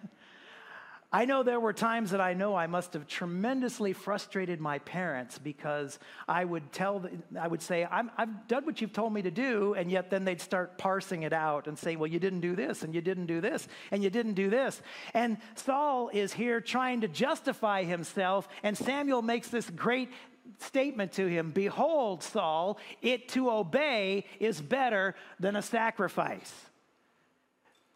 I 1.15 1.25
know 1.25 1.43
there 1.43 1.59
were 1.59 1.73
times 1.73 2.09
that 2.09 2.19
I 2.19 2.33
know 2.33 2.55
I 2.55 2.65
must 2.65 2.93
have 2.93 3.05
tremendously 3.05 3.93
frustrated 3.93 4.59
my 4.59 4.79
parents 4.79 5.37
because 5.37 5.99
I 6.27 6.43
would 6.43 6.71
tell, 6.71 7.05
I 7.39 7.47
would 7.47 7.61
say, 7.61 7.85
i 7.85 8.01
have 8.17 8.47
done 8.47 8.65
what 8.65 8.81
you've 8.81 8.93
told 8.93 9.13
me 9.13 9.21
to 9.21 9.29
do, 9.29 9.75
and 9.75 9.91
yet 9.91 10.09
then 10.09 10.25
they'd 10.25 10.41
start 10.41 10.79
parsing 10.79 11.21
it 11.21 11.31
out 11.31 11.67
and 11.67 11.77
say, 11.77 11.95
well, 11.97 12.07
you 12.07 12.19
didn't 12.19 12.39
do 12.39 12.55
this, 12.55 12.81
and 12.81 12.95
you 12.95 13.01
didn't 13.01 13.27
do 13.27 13.41
this, 13.41 13.67
and 13.91 14.03
you 14.03 14.09
didn't 14.09 14.33
do 14.33 14.49
this. 14.49 14.81
And 15.13 15.37
Saul 15.53 16.09
is 16.11 16.33
here 16.33 16.59
trying 16.59 17.01
to 17.01 17.07
justify 17.07 17.83
himself, 17.83 18.47
and 18.63 18.75
Samuel 18.75 19.21
makes 19.21 19.49
this 19.49 19.69
great 19.69 20.09
statement 20.57 21.11
to 21.13 21.27
him 21.27 21.51
Behold, 21.51 22.23
Saul, 22.23 22.79
it 23.03 23.29
to 23.29 23.51
obey 23.51 24.25
is 24.39 24.59
better 24.59 25.13
than 25.39 25.55
a 25.55 25.61
sacrifice 25.61 26.51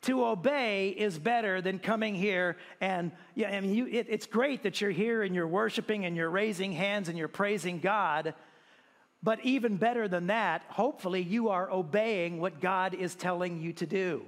to 0.07 0.25
obey 0.25 0.87
is 0.87 1.19
better 1.19 1.61
than 1.61 1.79
coming 1.79 2.15
here 2.15 2.55
and 2.79 3.11
yeah 3.35 3.49
i 3.49 3.59
mean 3.59 3.73
you, 3.73 3.85
it, 3.87 4.07
it's 4.09 4.25
great 4.25 4.63
that 4.63 4.79
you're 4.79 4.89
here 4.89 5.21
and 5.21 5.35
you're 5.35 5.47
worshiping 5.47 6.05
and 6.05 6.15
you're 6.15 6.29
raising 6.29 6.71
hands 6.71 7.09
and 7.09 7.17
you're 7.17 7.27
praising 7.27 7.79
god 7.79 8.33
but 9.21 9.43
even 9.43 9.75
better 9.75 10.07
than 10.07 10.27
that 10.27 10.63
hopefully 10.69 11.21
you 11.21 11.49
are 11.49 11.69
obeying 11.69 12.39
what 12.39 12.61
god 12.61 12.93
is 12.93 13.15
telling 13.15 13.61
you 13.61 13.73
to 13.73 13.85
do. 13.85 14.23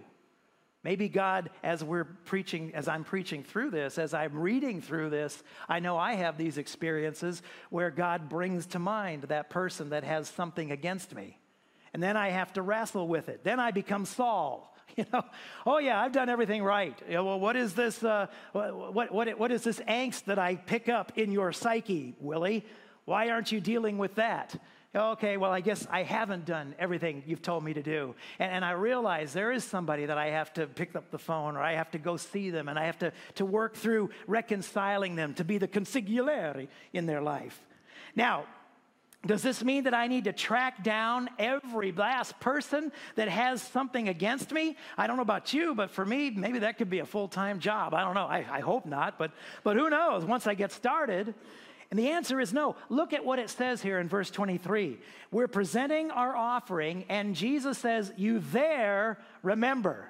Maybe 0.84 1.08
god 1.08 1.50
as 1.64 1.82
we're 1.82 2.04
preaching 2.04 2.74
as 2.76 2.90
i'm 2.90 3.06
preaching 3.06 3.44
through 3.44 3.72
this 3.72 3.98
as 3.98 4.14
i'm 4.14 4.38
reading 4.38 4.82
through 4.82 5.10
this 5.10 5.44
i 5.70 5.80
know 5.80 5.98
i 5.98 6.14
have 6.14 6.38
these 6.38 6.58
experiences 6.58 7.42
where 7.70 7.90
god 7.90 8.28
brings 8.28 8.66
to 8.68 8.80
mind 8.80 9.24
that 9.24 9.50
person 9.50 9.92
that 9.92 10.04
has 10.04 10.28
something 10.28 10.72
against 10.72 11.16
me. 11.16 11.38
And 11.94 12.04
then 12.04 12.18
i 12.18 12.30
have 12.30 12.52
to 12.54 12.62
wrestle 12.62 13.08
with 13.08 13.30
it. 13.30 13.46
Then 13.46 13.62
i 13.62 13.72
become 13.72 14.04
saul 14.06 14.70
You 14.98 15.06
know, 15.14 15.24
oh 15.66 15.78
yeah, 15.78 16.02
I've 16.02 16.12
done 16.12 16.30
everything 16.30 16.62
right. 16.62 16.98
Well, 17.10 17.40
what 17.40 17.56
is 17.56 17.74
this? 17.74 18.04
Uh, 18.04 18.28
what, 18.52 19.14
what, 19.14 19.40
what 19.40 19.52
is 19.52 19.64
this 19.64 19.80
angst 19.82 20.26
that 20.26 20.38
I 20.38 20.56
pick 20.56 20.90
up 20.90 21.18
in 21.18 21.32
your 21.32 21.54
psyche, 21.54 22.16
Willie? 22.20 22.66
Why 23.06 23.30
aren't 23.30 23.52
you 23.52 23.62
dealing 23.62 23.98
with 23.98 24.16
that? 24.16 24.56
Okay, 24.96 25.38
well, 25.38 25.52
I 25.52 25.62
guess 25.62 25.86
I 25.92 26.02
haven't 26.02 26.46
done 26.46 26.74
everything 26.80 27.22
you've 27.28 27.44
told 27.44 27.64
me 27.64 27.74
to 27.76 27.84
do. 27.84 28.16
And, 28.40 28.52
and, 28.52 28.66
I 28.66 28.72
realize 28.72 29.34
there 29.34 29.52
is 29.52 29.64
somebody 29.64 30.08
that 30.08 30.18
I 30.18 30.32
have 30.32 30.52
to 30.54 30.66
pick 30.66 30.96
up 30.96 31.12
the 31.12 31.20
phone 31.20 31.56
or 31.56 31.62
I 31.62 31.74
have 31.74 31.92
to 31.92 32.00
go 32.00 32.18
see 32.18 32.50
them 32.50 32.68
and 32.68 32.80
I 32.80 32.86
have 32.86 32.98
to, 33.00 33.14
to 33.36 33.46
work 33.46 33.76
through 33.76 34.10
reconciling 34.26 35.16
them 35.16 35.36
to 35.36 35.44
be 35.44 35.60
the 35.60 35.68
consigliere 35.68 36.68
in 36.92 37.06
their 37.06 37.22
life. 37.22 37.62
Now, 38.16 38.46
does 39.26 39.42
this 39.42 39.64
mean 39.64 39.84
that 39.84 39.94
I 39.94 40.08
need 40.08 40.24
to 40.26 40.34
track 40.34 40.82
down 40.82 41.30
every 41.38 41.92
last 41.92 42.40
person 42.40 42.92
that 43.16 43.28
has 43.28 43.62
something 43.62 44.08
against 44.08 44.54
me? 44.54 44.78
I 44.98 45.08
don't 45.08 45.18
know 45.18 45.24
about 45.24 45.54
you, 45.54 45.76
but 45.76 45.92
for 45.92 46.06
me, 46.06 46.30
maybe 46.30 46.60
that 46.60 46.78
could 46.78 46.90
be 46.90 47.00
a 47.00 47.06
full 47.06 47.28
time 47.28 47.60
job. 47.60 47.94
I 47.94 48.06
don't 48.06 48.14
know. 48.14 48.26
I, 48.26 48.46
I, 48.50 48.60
hope 48.62 48.86
not, 48.86 49.18
but, 49.18 49.32
but 49.64 49.76
who 49.76 49.90
knows 49.90 50.24
once 50.24 50.48
I 50.48 50.54
get 50.54 50.72
started? 50.72 51.34
And 51.92 52.00
the 52.00 52.12
answer 52.12 52.40
is 52.40 52.54
no. 52.54 52.78
Look 52.88 53.12
at 53.12 53.26
what 53.26 53.40
it 53.40 53.50
says 53.50 53.82
here 53.82 54.00
in 54.00 54.08
verse 54.08 54.32
23. 54.32 54.98
We're 55.32 55.48
presenting 55.48 56.12
our 56.12 56.34
offering, 56.34 57.04
and 57.10 57.36
Jesus 57.36 57.78
says, 57.78 58.14
You 58.16 58.40
there 58.40 59.20
remember. 59.44 60.08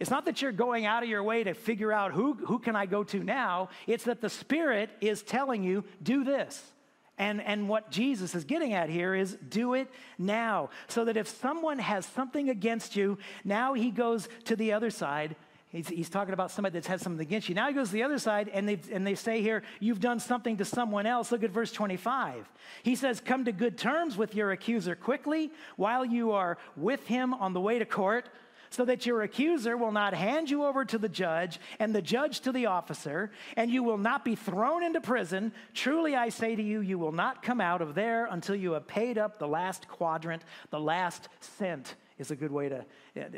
It's 0.00 0.10
not 0.10 0.24
that 0.26 0.40
you're 0.40 0.52
going 0.52 0.86
out 0.86 1.02
of 1.02 1.10
your 1.10 1.22
way 1.22 1.44
to 1.44 1.52
figure 1.52 1.92
out 1.92 2.12
who, 2.12 2.34
who 2.34 2.58
can 2.58 2.74
I 2.74 2.86
go 2.86 3.04
to 3.04 3.22
now. 3.22 3.68
It's 3.86 4.04
that 4.04 4.22
the 4.22 4.30
Spirit 4.30 4.88
is 5.00 5.22
telling 5.22 5.62
you, 5.62 5.84
do 6.02 6.24
this 6.24 6.72
And, 7.18 7.40
and 7.42 7.68
what 7.68 7.90
Jesus 7.90 8.34
is 8.34 8.44
getting 8.44 8.74
at 8.74 8.90
here 8.90 9.14
is 9.14 9.36
do 9.48 9.74
it 9.74 9.88
now. 10.18 10.70
So 10.88 11.04
that 11.06 11.16
if 11.16 11.28
someone 11.28 11.78
has 11.78 12.04
something 12.04 12.50
against 12.50 12.94
you, 12.94 13.18
now 13.44 13.72
he 13.72 13.90
goes 13.90 14.28
to 14.44 14.56
the 14.56 14.72
other 14.72 14.90
side. 14.90 15.34
He's, 15.70 15.88
he's 15.88 16.08
talking 16.08 16.34
about 16.34 16.50
somebody 16.50 16.74
that's 16.74 16.86
had 16.86 17.00
something 17.00 17.26
against 17.26 17.48
you. 17.48 17.54
Now 17.54 17.68
he 17.68 17.74
goes 17.74 17.88
to 17.88 17.94
the 17.94 18.02
other 18.02 18.18
side 18.18 18.48
and 18.52 18.68
they, 18.68 18.78
and 18.92 19.06
they 19.06 19.14
say 19.14 19.42
here, 19.42 19.62
You've 19.80 20.00
done 20.00 20.20
something 20.20 20.58
to 20.58 20.64
someone 20.64 21.06
else. 21.06 21.32
Look 21.32 21.42
at 21.42 21.50
verse 21.50 21.72
25. 21.72 22.48
He 22.82 22.94
says, 22.94 23.20
Come 23.20 23.46
to 23.46 23.52
good 23.52 23.76
terms 23.78 24.16
with 24.16 24.34
your 24.34 24.52
accuser 24.52 24.94
quickly 24.94 25.50
while 25.76 26.04
you 26.04 26.32
are 26.32 26.58
with 26.76 27.06
him 27.06 27.34
on 27.34 27.52
the 27.52 27.60
way 27.60 27.78
to 27.78 27.84
court 27.84 28.28
so 28.70 28.84
that 28.84 29.06
your 29.06 29.22
accuser 29.22 29.76
will 29.76 29.92
not 29.92 30.14
hand 30.14 30.50
you 30.50 30.64
over 30.64 30.84
to 30.84 30.98
the 30.98 31.08
judge 31.08 31.58
and 31.78 31.94
the 31.94 32.02
judge 32.02 32.40
to 32.40 32.52
the 32.52 32.66
officer, 32.66 33.30
and 33.56 33.70
you 33.70 33.82
will 33.82 33.98
not 33.98 34.24
be 34.24 34.34
thrown 34.34 34.82
into 34.82 35.00
prison. 35.00 35.52
Truly, 35.74 36.14
I 36.14 36.28
say 36.28 36.56
to 36.56 36.62
you, 36.62 36.80
you 36.80 36.98
will 36.98 37.12
not 37.12 37.42
come 37.42 37.60
out 37.60 37.82
of 37.82 37.94
there 37.94 38.26
until 38.26 38.56
you 38.56 38.72
have 38.72 38.86
paid 38.86 39.18
up 39.18 39.38
the 39.38 39.48
last 39.48 39.88
quadrant, 39.88 40.42
the 40.70 40.80
last 40.80 41.28
cent 41.40 41.94
is 42.18 42.30
a 42.30 42.36
good 42.36 42.52
way 42.52 42.68
to, 42.68 42.84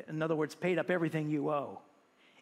in 0.08 0.22
other 0.22 0.36
words, 0.36 0.54
paid 0.54 0.78
up 0.78 0.90
everything 0.90 1.28
you 1.28 1.50
owe. 1.50 1.80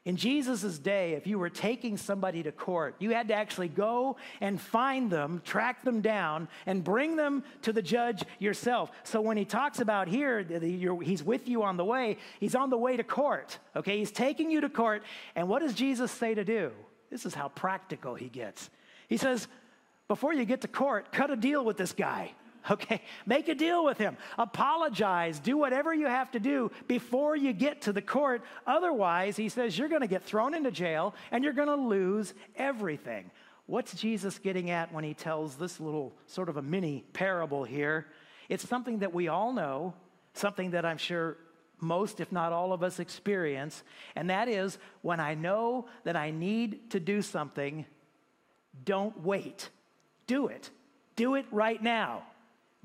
In 0.06 0.16
Jesus' 0.16 0.78
day, 0.78 1.14
if 1.14 1.26
you 1.26 1.36
were 1.36 1.50
taking 1.50 1.96
somebody 1.96 2.40
to 2.44 2.52
court, 2.52 2.94
you 3.00 3.10
had 3.10 3.26
to 3.26 3.34
actually 3.34 3.68
go 3.68 4.16
and 4.40 4.60
find 4.60 5.10
them, 5.10 5.42
track 5.44 5.82
them 5.82 6.00
down, 6.00 6.46
and 6.64 6.84
bring 6.84 7.16
them 7.16 7.42
to 7.62 7.72
the 7.72 7.82
judge 7.82 8.22
yourself. 8.38 8.92
So 9.02 9.20
when 9.20 9.36
he 9.36 9.44
talks 9.44 9.80
about 9.80 10.06
here, 10.06 10.44
he's 11.02 11.24
with 11.24 11.48
you 11.48 11.64
on 11.64 11.76
the 11.76 11.84
way, 11.84 12.18
he's 12.38 12.54
on 12.54 12.70
the 12.70 12.78
way 12.78 12.96
to 12.96 13.02
court. 13.02 13.58
Okay, 13.74 13.98
he's 13.98 14.12
taking 14.12 14.48
you 14.48 14.60
to 14.60 14.68
court. 14.68 15.02
And 15.34 15.48
what 15.48 15.60
does 15.60 15.74
Jesus 15.74 16.12
say 16.12 16.34
to 16.34 16.44
do? 16.44 16.70
This 17.10 17.26
is 17.26 17.34
how 17.34 17.48
practical 17.48 18.14
he 18.14 18.28
gets. 18.28 18.70
He 19.08 19.16
says, 19.16 19.48
before 20.06 20.32
you 20.32 20.44
get 20.44 20.60
to 20.60 20.68
court, 20.68 21.10
cut 21.10 21.32
a 21.32 21.36
deal 21.36 21.64
with 21.64 21.76
this 21.76 21.92
guy. 21.92 22.30
Okay, 22.70 23.00
make 23.26 23.48
a 23.48 23.54
deal 23.54 23.84
with 23.84 23.96
him. 23.96 24.16
Apologize. 24.38 25.38
Do 25.38 25.56
whatever 25.56 25.94
you 25.94 26.06
have 26.06 26.32
to 26.32 26.40
do 26.40 26.70
before 26.88 27.36
you 27.36 27.52
get 27.52 27.82
to 27.82 27.92
the 27.92 28.02
court. 28.02 28.42
Otherwise, 28.66 29.36
he 29.36 29.48
says 29.48 29.78
you're 29.78 29.88
going 29.88 30.00
to 30.00 30.08
get 30.08 30.24
thrown 30.24 30.52
into 30.52 30.72
jail 30.72 31.14
and 31.30 31.44
you're 31.44 31.52
going 31.52 31.68
to 31.68 31.76
lose 31.76 32.34
everything. 32.56 33.30
What's 33.66 33.94
Jesus 33.94 34.38
getting 34.38 34.70
at 34.70 34.92
when 34.92 35.04
he 35.04 35.14
tells 35.14 35.56
this 35.56 35.78
little 35.78 36.12
sort 36.26 36.48
of 36.48 36.56
a 36.56 36.62
mini 36.62 37.04
parable 37.12 37.64
here? 37.64 38.06
It's 38.48 38.68
something 38.68 39.00
that 39.00 39.14
we 39.14 39.28
all 39.28 39.52
know, 39.52 39.94
something 40.34 40.70
that 40.72 40.84
I'm 40.84 40.98
sure 40.98 41.36
most, 41.80 42.20
if 42.20 42.32
not 42.32 42.52
all 42.52 42.72
of 42.72 42.82
us, 42.82 42.98
experience, 43.00 43.82
and 44.14 44.30
that 44.30 44.48
is 44.48 44.78
when 45.02 45.20
I 45.20 45.34
know 45.34 45.86
that 46.04 46.16
I 46.16 46.30
need 46.30 46.90
to 46.92 47.00
do 47.00 47.22
something, 47.22 47.84
don't 48.84 49.20
wait. 49.22 49.68
Do 50.26 50.46
it. 50.46 50.70
Do 51.16 51.34
it 51.34 51.46
right 51.50 51.82
now. 51.82 52.22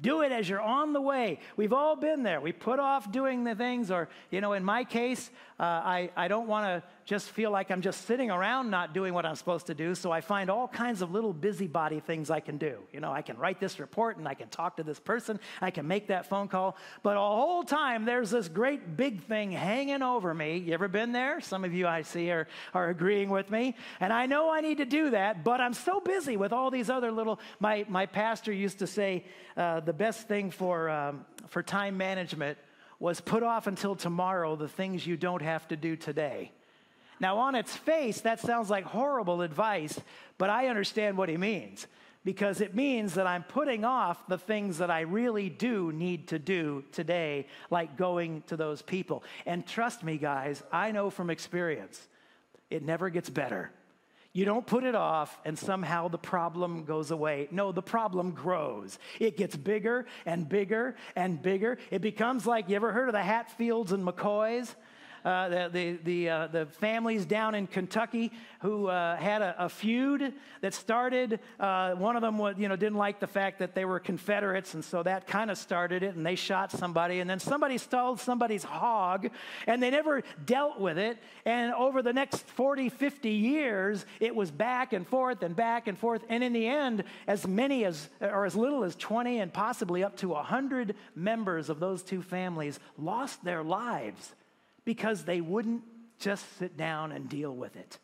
Do 0.01 0.21
it 0.21 0.31
as 0.31 0.49
you're 0.49 0.61
on 0.61 0.93
the 0.93 1.01
way. 1.01 1.39
We've 1.55 1.73
all 1.73 1.95
been 1.95 2.23
there. 2.23 2.41
We 2.41 2.51
put 2.51 2.79
off 2.79 3.11
doing 3.11 3.43
the 3.43 3.53
things, 3.53 3.91
or, 3.91 4.09
you 4.31 4.41
know, 4.41 4.53
in 4.53 4.63
my 4.63 4.83
case, 4.83 5.29
uh, 5.59 5.63
I, 5.63 6.09
I 6.17 6.27
don't 6.27 6.47
want 6.47 6.65
to 6.65 6.83
just 7.05 7.29
feel 7.29 7.51
like 7.51 7.71
I'm 7.71 7.81
just 7.81 8.05
sitting 8.05 8.31
around 8.31 8.69
not 8.69 8.93
doing 8.93 9.13
what 9.13 9.25
I'm 9.25 9.35
supposed 9.35 9.67
to 9.67 9.73
do. 9.73 9.95
So 9.95 10.11
I 10.11 10.21
find 10.21 10.49
all 10.49 10.67
kinds 10.67 11.01
of 11.01 11.11
little 11.11 11.33
busybody 11.33 11.99
things 11.99 12.29
I 12.29 12.39
can 12.39 12.57
do. 12.57 12.79
You 12.91 12.99
know, 12.99 13.11
I 13.11 13.21
can 13.21 13.37
write 13.37 13.59
this 13.59 13.79
report 13.79 14.17
and 14.17 14.27
I 14.27 14.33
can 14.33 14.49
talk 14.49 14.77
to 14.77 14.83
this 14.83 14.99
person, 14.99 15.39
I 15.61 15.71
can 15.71 15.87
make 15.87 16.07
that 16.07 16.27
phone 16.27 16.47
call. 16.47 16.77
But 17.03 17.17
all 17.17 17.35
whole 17.35 17.63
time, 17.63 18.05
there's 18.05 18.31
this 18.31 18.47
great 18.47 18.95
big 18.95 19.23
thing 19.23 19.51
hanging 19.51 20.01
over 20.01 20.33
me. 20.33 20.57
You 20.57 20.73
ever 20.73 20.87
been 20.87 21.11
there? 21.11 21.41
Some 21.41 21.65
of 21.65 21.73
you 21.73 21.87
I 21.87 22.03
see 22.03 22.31
are, 22.31 22.47
are 22.73 22.89
agreeing 22.89 23.29
with 23.29 23.49
me. 23.49 23.75
And 23.99 24.13
I 24.13 24.25
know 24.25 24.49
I 24.49 24.61
need 24.61 24.77
to 24.77 24.85
do 24.85 25.11
that, 25.11 25.43
but 25.43 25.59
I'm 25.59 25.73
so 25.73 25.99
busy 25.99 26.37
with 26.37 26.53
all 26.53 26.71
these 26.71 26.89
other 26.89 27.11
little. 27.11 27.39
My, 27.59 27.85
my 27.87 28.05
pastor 28.05 28.51
used 28.51 28.79
to 28.79 28.87
say 28.87 29.25
uh, 29.57 29.79
the 29.79 29.93
best 29.93 30.27
thing 30.27 30.51
for, 30.51 30.89
um, 30.89 31.25
for 31.47 31.63
time 31.63 31.97
management 31.97 32.57
was 32.99 33.19
put 33.19 33.41
off 33.41 33.65
until 33.65 33.95
tomorrow 33.95 34.55
the 34.55 34.67
things 34.67 35.05
you 35.05 35.17
don't 35.17 35.41
have 35.41 35.67
to 35.67 35.75
do 35.75 35.95
today. 35.95 36.51
Now, 37.21 37.37
on 37.37 37.53
its 37.53 37.77
face, 37.77 38.21
that 38.21 38.39
sounds 38.39 38.71
like 38.71 38.83
horrible 38.83 39.43
advice, 39.43 39.97
but 40.39 40.49
I 40.49 40.69
understand 40.69 41.17
what 41.17 41.29
he 41.29 41.37
means 41.37 41.85
because 42.25 42.61
it 42.61 42.73
means 42.73 43.13
that 43.13 43.27
I'm 43.27 43.43
putting 43.43 43.85
off 43.85 44.27
the 44.27 44.39
things 44.39 44.79
that 44.79 44.89
I 44.89 45.01
really 45.01 45.47
do 45.47 45.91
need 45.91 46.29
to 46.29 46.39
do 46.39 46.83
today, 46.91 47.45
like 47.69 47.95
going 47.95 48.41
to 48.47 48.57
those 48.57 48.81
people. 48.81 49.23
And 49.45 49.67
trust 49.67 50.03
me, 50.03 50.17
guys, 50.17 50.63
I 50.71 50.91
know 50.91 51.11
from 51.11 51.29
experience, 51.29 52.07
it 52.71 52.83
never 52.83 53.09
gets 53.09 53.29
better. 53.29 53.71
You 54.33 54.45
don't 54.45 54.65
put 54.65 54.83
it 54.83 54.95
off 54.95 55.37
and 55.45 55.59
somehow 55.59 56.07
the 56.07 56.17
problem 56.17 56.85
goes 56.85 57.11
away. 57.11 57.49
No, 57.51 57.71
the 57.71 57.83
problem 57.83 58.31
grows. 58.31 58.97
It 59.19 59.37
gets 59.37 59.55
bigger 59.55 60.07
and 60.25 60.49
bigger 60.49 60.95
and 61.15 61.39
bigger. 61.39 61.77
It 61.91 62.01
becomes 62.01 62.47
like 62.47 62.67
you 62.67 62.77
ever 62.77 62.91
heard 62.91 63.09
of 63.09 63.13
the 63.13 63.21
Hatfields 63.21 63.91
and 63.91 64.07
McCoys? 64.07 64.73
Uh, 65.23 65.49
the, 65.49 65.69
the, 65.71 65.99
the, 66.03 66.29
uh, 66.29 66.47
the, 66.47 66.65
families 66.65 67.25
down 67.25 67.53
in 67.55 67.67
Kentucky 67.67 68.31
who 68.61 68.87
uh, 68.87 69.15
had 69.17 69.41
a, 69.41 69.65
a, 69.65 69.69
feud 69.69 70.33
that 70.61 70.73
started. 70.73 71.39
Uh, 71.59 71.91
one 71.91 72.15
of 72.15 72.21
them 72.21 72.37
was, 72.37 72.55
you 72.57 72.67
know, 72.67 72.75
didn't 72.75 72.97
like 72.97 73.19
the 73.19 73.27
fact 73.27 73.59
that 73.59 73.75
they 73.75 73.85
were 73.85 73.99
Confederates, 73.99 74.73
and 74.73 74.83
so 74.83 75.03
that 75.03 75.27
kind 75.27 75.51
of 75.51 75.57
started 75.57 76.03
it, 76.03 76.15
and 76.15 76.25
they 76.25 76.35
shot 76.35 76.71
somebody, 76.71 77.19
and 77.19 77.29
then 77.29 77.39
somebody 77.39 77.77
stole 77.77 78.17
somebody's 78.17 78.63
hog, 78.63 79.29
and 79.67 79.81
they 79.81 79.89
never 79.89 80.23
dealt 80.45 80.79
with 80.79 80.97
it. 80.97 81.17
And 81.45 81.73
over 81.73 82.01
the 82.01 82.13
next 82.13 82.47
40, 82.47 82.89
50 82.89 83.29
years, 83.29 84.05
it 84.19 84.35
was 84.35 84.51
back 84.51 84.93
and 84.93 85.07
forth 85.07 85.43
and 85.43 85.55
back 85.55 85.87
and 85.87 85.97
forth. 85.97 86.23
And 86.29 86.43
in 86.43 86.53
the 86.53 86.67
end, 86.67 87.03
as 87.27 87.47
many 87.47 87.85
as, 87.85 88.09
or 88.19 88.45
as 88.45 88.55
little 88.55 88.83
as 88.83 88.95
20 88.95 89.39
and 89.39 89.53
possibly 89.53 90.03
up 90.03 90.17
to 90.17 90.29
100 90.29 90.95
members 91.15 91.69
of 91.69 91.79
those 91.79 92.03
two 92.03 92.21
families 92.21 92.79
lost 92.97 93.43
their 93.43 93.63
lives 93.63 94.33
because 94.93 95.23
they 95.23 95.39
wouldn't 95.39 95.83
just 96.19 96.45
sit 96.59 96.75
down 96.75 97.13
and 97.13 97.29
deal 97.29 97.55
with 97.55 97.77
it. 97.77 97.97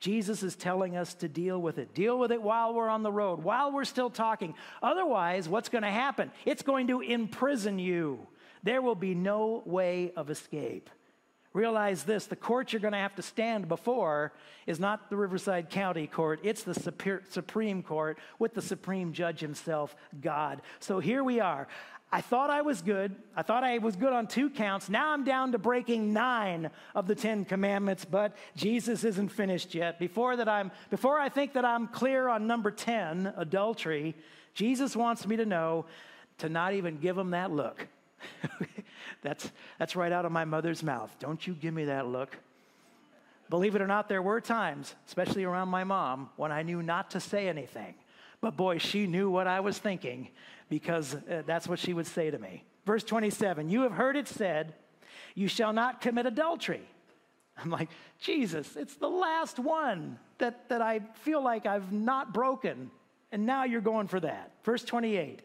Jesus 0.00 0.42
is 0.42 0.56
telling 0.56 0.96
us 0.96 1.14
to 1.14 1.28
deal 1.28 1.62
with 1.62 1.78
it. 1.78 1.94
Deal 1.94 2.18
with 2.18 2.32
it 2.32 2.42
while 2.42 2.74
we're 2.74 2.88
on 2.88 3.04
the 3.04 3.12
road, 3.12 3.44
while 3.44 3.70
we're 3.70 3.84
still 3.84 4.10
talking. 4.10 4.54
Otherwise, 4.82 5.48
what's 5.48 5.68
going 5.68 5.84
to 5.84 5.90
happen? 5.90 6.32
It's 6.44 6.62
going 6.62 6.88
to 6.88 7.02
imprison 7.02 7.78
you. 7.78 8.26
There 8.64 8.82
will 8.82 8.96
be 8.96 9.14
no 9.14 9.62
way 9.64 10.10
of 10.16 10.28
escape. 10.28 10.90
Realize 11.52 12.02
this 12.02 12.26
the 12.26 12.34
court 12.34 12.72
you're 12.72 12.80
going 12.80 12.92
to 12.94 12.98
have 12.98 13.14
to 13.14 13.22
stand 13.22 13.68
before 13.68 14.32
is 14.66 14.80
not 14.80 15.08
the 15.08 15.16
Riverside 15.16 15.70
County 15.70 16.08
Court, 16.08 16.40
it's 16.42 16.64
the 16.64 16.74
Supreme 17.28 17.82
Court 17.84 18.18
with 18.40 18.54
the 18.54 18.62
Supreme 18.62 19.12
Judge 19.12 19.38
himself, 19.38 19.94
God. 20.20 20.62
So 20.80 20.98
here 20.98 21.22
we 21.22 21.38
are. 21.38 21.68
I 22.12 22.20
thought 22.20 22.50
I 22.50 22.62
was 22.62 22.82
good. 22.82 23.14
I 23.36 23.42
thought 23.42 23.62
I 23.62 23.78
was 23.78 23.94
good 23.94 24.12
on 24.12 24.26
two 24.26 24.50
counts. 24.50 24.88
Now 24.88 25.12
I'm 25.12 25.22
down 25.22 25.52
to 25.52 25.58
breaking 25.58 26.12
nine 26.12 26.70
of 26.94 27.06
the 27.06 27.14
Ten 27.14 27.44
Commandments, 27.44 28.04
but 28.04 28.36
Jesus 28.56 29.04
isn't 29.04 29.28
finished 29.28 29.74
yet. 29.74 30.00
Before 30.00 30.34
that, 30.36 30.48
I'm 30.48 30.72
before 30.90 31.20
I 31.20 31.28
think 31.28 31.52
that 31.52 31.64
I'm 31.64 31.86
clear 31.86 32.28
on 32.28 32.48
number 32.48 32.72
10, 32.72 33.34
adultery, 33.36 34.16
Jesus 34.54 34.96
wants 34.96 35.26
me 35.26 35.36
to 35.36 35.46
know 35.46 35.86
to 36.38 36.48
not 36.48 36.74
even 36.74 36.98
give 36.98 37.16
him 37.16 37.30
that 37.30 37.52
look. 37.52 37.86
that's, 39.22 39.50
that's 39.78 39.94
right 39.94 40.10
out 40.10 40.24
of 40.24 40.32
my 40.32 40.44
mother's 40.44 40.82
mouth. 40.82 41.14
Don't 41.20 41.46
you 41.46 41.54
give 41.54 41.72
me 41.72 41.84
that 41.84 42.08
look. 42.08 42.36
Believe 43.48 43.74
it 43.74 43.82
or 43.82 43.86
not, 43.86 44.08
there 44.08 44.22
were 44.22 44.40
times, 44.40 44.94
especially 45.06 45.44
around 45.44 45.68
my 45.68 45.84
mom, 45.84 46.30
when 46.36 46.52
I 46.52 46.62
knew 46.62 46.82
not 46.82 47.10
to 47.12 47.20
say 47.20 47.48
anything. 47.48 47.94
But 48.40 48.56
boy, 48.56 48.78
she 48.78 49.06
knew 49.06 49.30
what 49.30 49.46
I 49.46 49.60
was 49.60 49.78
thinking 49.78 50.28
because 50.70 51.14
uh, 51.14 51.42
that's 51.44 51.68
what 51.68 51.78
she 51.78 51.92
would 51.92 52.06
say 52.06 52.30
to 52.30 52.38
me. 52.38 52.64
Verse 52.86 53.04
27 53.04 53.68
You 53.68 53.82
have 53.82 53.92
heard 53.92 54.16
it 54.16 54.26
said, 54.26 54.72
You 55.34 55.48
shall 55.48 55.74
not 55.74 56.00
commit 56.00 56.24
adultery. 56.24 56.88
I'm 57.62 57.70
like, 57.70 57.90
Jesus, 58.18 58.76
it's 58.76 58.94
the 58.94 59.10
last 59.10 59.58
one 59.58 60.18
that, 60.38 60.70
that 60.70 60.80
I 60.80 61.00
feel 61.20 61.42
like 61.42 61.66
I've 61.66 61.92
not 61.92 62.32
broken. 62.32 62.90
And 63.32 63.44
now 63.44 63.64
you're 63.64 63.82
going 63.82 64.08
for 64.08 64.20
that. 64.20 64.52
Verse 64.64 64.82
28 64.82 65.42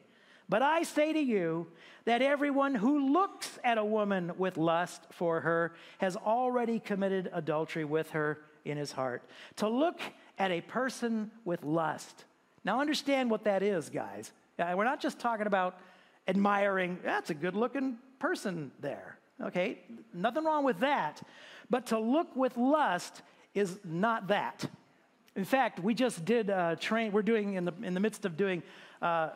But 0.48 0.62
I 0.62 0.84
say 0.84 1.12
to 1.12 1.20
you 1.20 1.68
that 2.06 2.22
everyone 2.22 2.76
who 2.76 3.12
looks 3.12 3.60
at 3.64 3.78
a 3.78 3.84
woman 3.84 4.32
with 4.38 4.58
lust 4.58 5.02
for 5.12 5.42
her 5.42 5.74
has 5.98 6.16
already 6.16 6.80
committed 6.80 7.30
adultery 7.34 7.84
with 7.84 8.12
her 8.12 8.40
in 8.64 8.78
his 8.78 8.92
heart. 8.92 9.24
To 9.58 9.68
look 9.68 10.00
at 10.38 10.52
a 10.52 10.62
person 10.62 11.32
with 11.44 11.64
lust. 11.64 12.26
Now, 12.64 12.82
understand 12.82 13.30
what 13.30 13.44
that 13.44 13.62
is, 13.62 13.90
guys. 13.90 14.32
We're 14.58 14.84
not 14.84 15.02
just 15.02 15.20
talking 15.20 15.48
about 15.48 15.80
admiring, 16.28 17.00
that's 17.04 17.30
a 17.30 17.34
good 17.34 17.56
looking 17.56 17.98
person 18.20 18.72
there. 18.80 19.18
Okay, 19.42 19.80
nothing 20.14 20.44
wrong 20.46 20.64
with 20.64 20.80
that. 20.80 21.22
But 21.70 21.88
to 21.88 22.00
look 22.00 22.36
with 22.36 22.56
lust 22.58 23.22
is 23.54 23.80
not 23.84 24.28
that. 24.28 24.66
In 25.36 25.44
fact, 25.44 25.80
we 25.80 25.94
just 25.94 26.24
did 26.24 26.50
uh, 26.50 26.76
train, 26.78 27.12
we're 27.12 27.22
doing 27.22 27.56
in 27.56 27.66
the, 27.66 27.74
in 27.84 27.94
the 27.94 28.00
midst 28.00 28.24
of 28.24 28.38
doing 28.38 28.64
uh, 29.02 29.30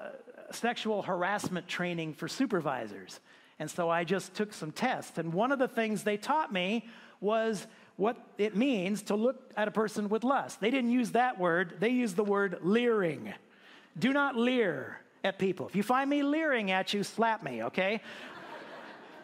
sexual 0.52 1.02
harassment 1.02 1.68
training 1.68 2.14
for 2.14 2.28
supervisors. 2.28 3.20
And 3.60 3.70
so 3.70 3.90
I 3.90 4.06
just 4.06 4.34
took 4.34 4.54
some 4.54 4.72
tests. 4.72 5.18
And 5.18 5.34
one 5.34 5.52
of 5.52 5.60
the 5.60 5.68
things 5.68 6.04
they 6.04 6.16
taught 6.16 6.54
me 6.54 6.88
was 7.20 7.68
what 7.98 8.16
it 8.38 8.56
means 8.56 9.02
to 9.04 9.16
look 9.16 9.52
at 9.58 9.68
a 9.68 9.72
person 9.72 10.08
with 10.08 10.24
lust. 10.24 10.62
They 10.62 10.72
didn't 10.72 10.92
use 10.92 11.12
that 11.12 11.38
word, 11.38 11.76
they 11.80 11.90
used 11.90 12.16
the 12.16 12.24
word 12.24 12.60
leering. 12.62 13.34
Do 13.98 14.14
not 14.14 14.38
leer 14.38 15.02
at 15.24 15.38
people. 15.40 15.68
If 15.68 15.76
you 15.76 15.84
find 15.84 16.10
me 16.10 16.24
leering 16.24 16.72
at 16.72 16.94
you, 16.94 17.04
slap 17.04 17.44
me, 17.44 17.64
okay? 17.64 18.02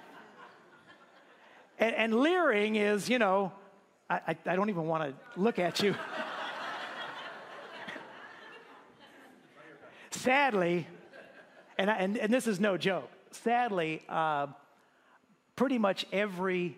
and, 1.80 1.96
and, 1.96 2.20
leering 2.20 2.76
is, 2.76 3.10
you 3.10 3.20
know, 3.20 3.52
I, 4.10 4.16
I, 4.28 4.38
I 4.46 4.56
don't 4.56 4.70
even 4.70 4.88
want 4.88 5.04
to 5.04 5.14
look 5.40 5.60
at 5.60 5.82
you. 5.82 5.96
Sadly, 10.12 10.88
and, 11.78 11.92
I, 11.92 11.96
and, 11.98 12.18
and, 12.18 12.34
this 12.34 12.48
is 12.48 12.60
no 12.60 12.78
joke, 12.78 13.12
sadly, 13.32 14.02
uh, 14.08 14.48
pretty 15.56 15.78
much 15.78 16.06
every 16.12 16.78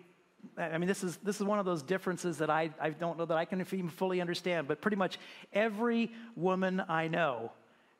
I 0.56 0.78
mean, 0.78 0.88
this 0.88 1.04
is, 1.04 1.16
this 1.18 1.36
is 1.36 1.42
one 1.44 1.58
of 1.58 1.64
those 1.64 1.82
differences 1.82 2.38
that 2.38 2.50
I, 2.50 2.70
I 2.80 2.90
don't 2.90 3.18
know 3.18 3.26
that 3.26 3.36
I 3.36 3.44
can 3.44 3.60
even 3.60 3.88
fully 3.88 4.20
understand, 4.20 4.66
but 4.68 4.80
pretty 4.80 4.96
much 4.96 5.18
every 5.52 6.12
woman 6.36 6.82
I 6.88 7.08
know 7.08 7.52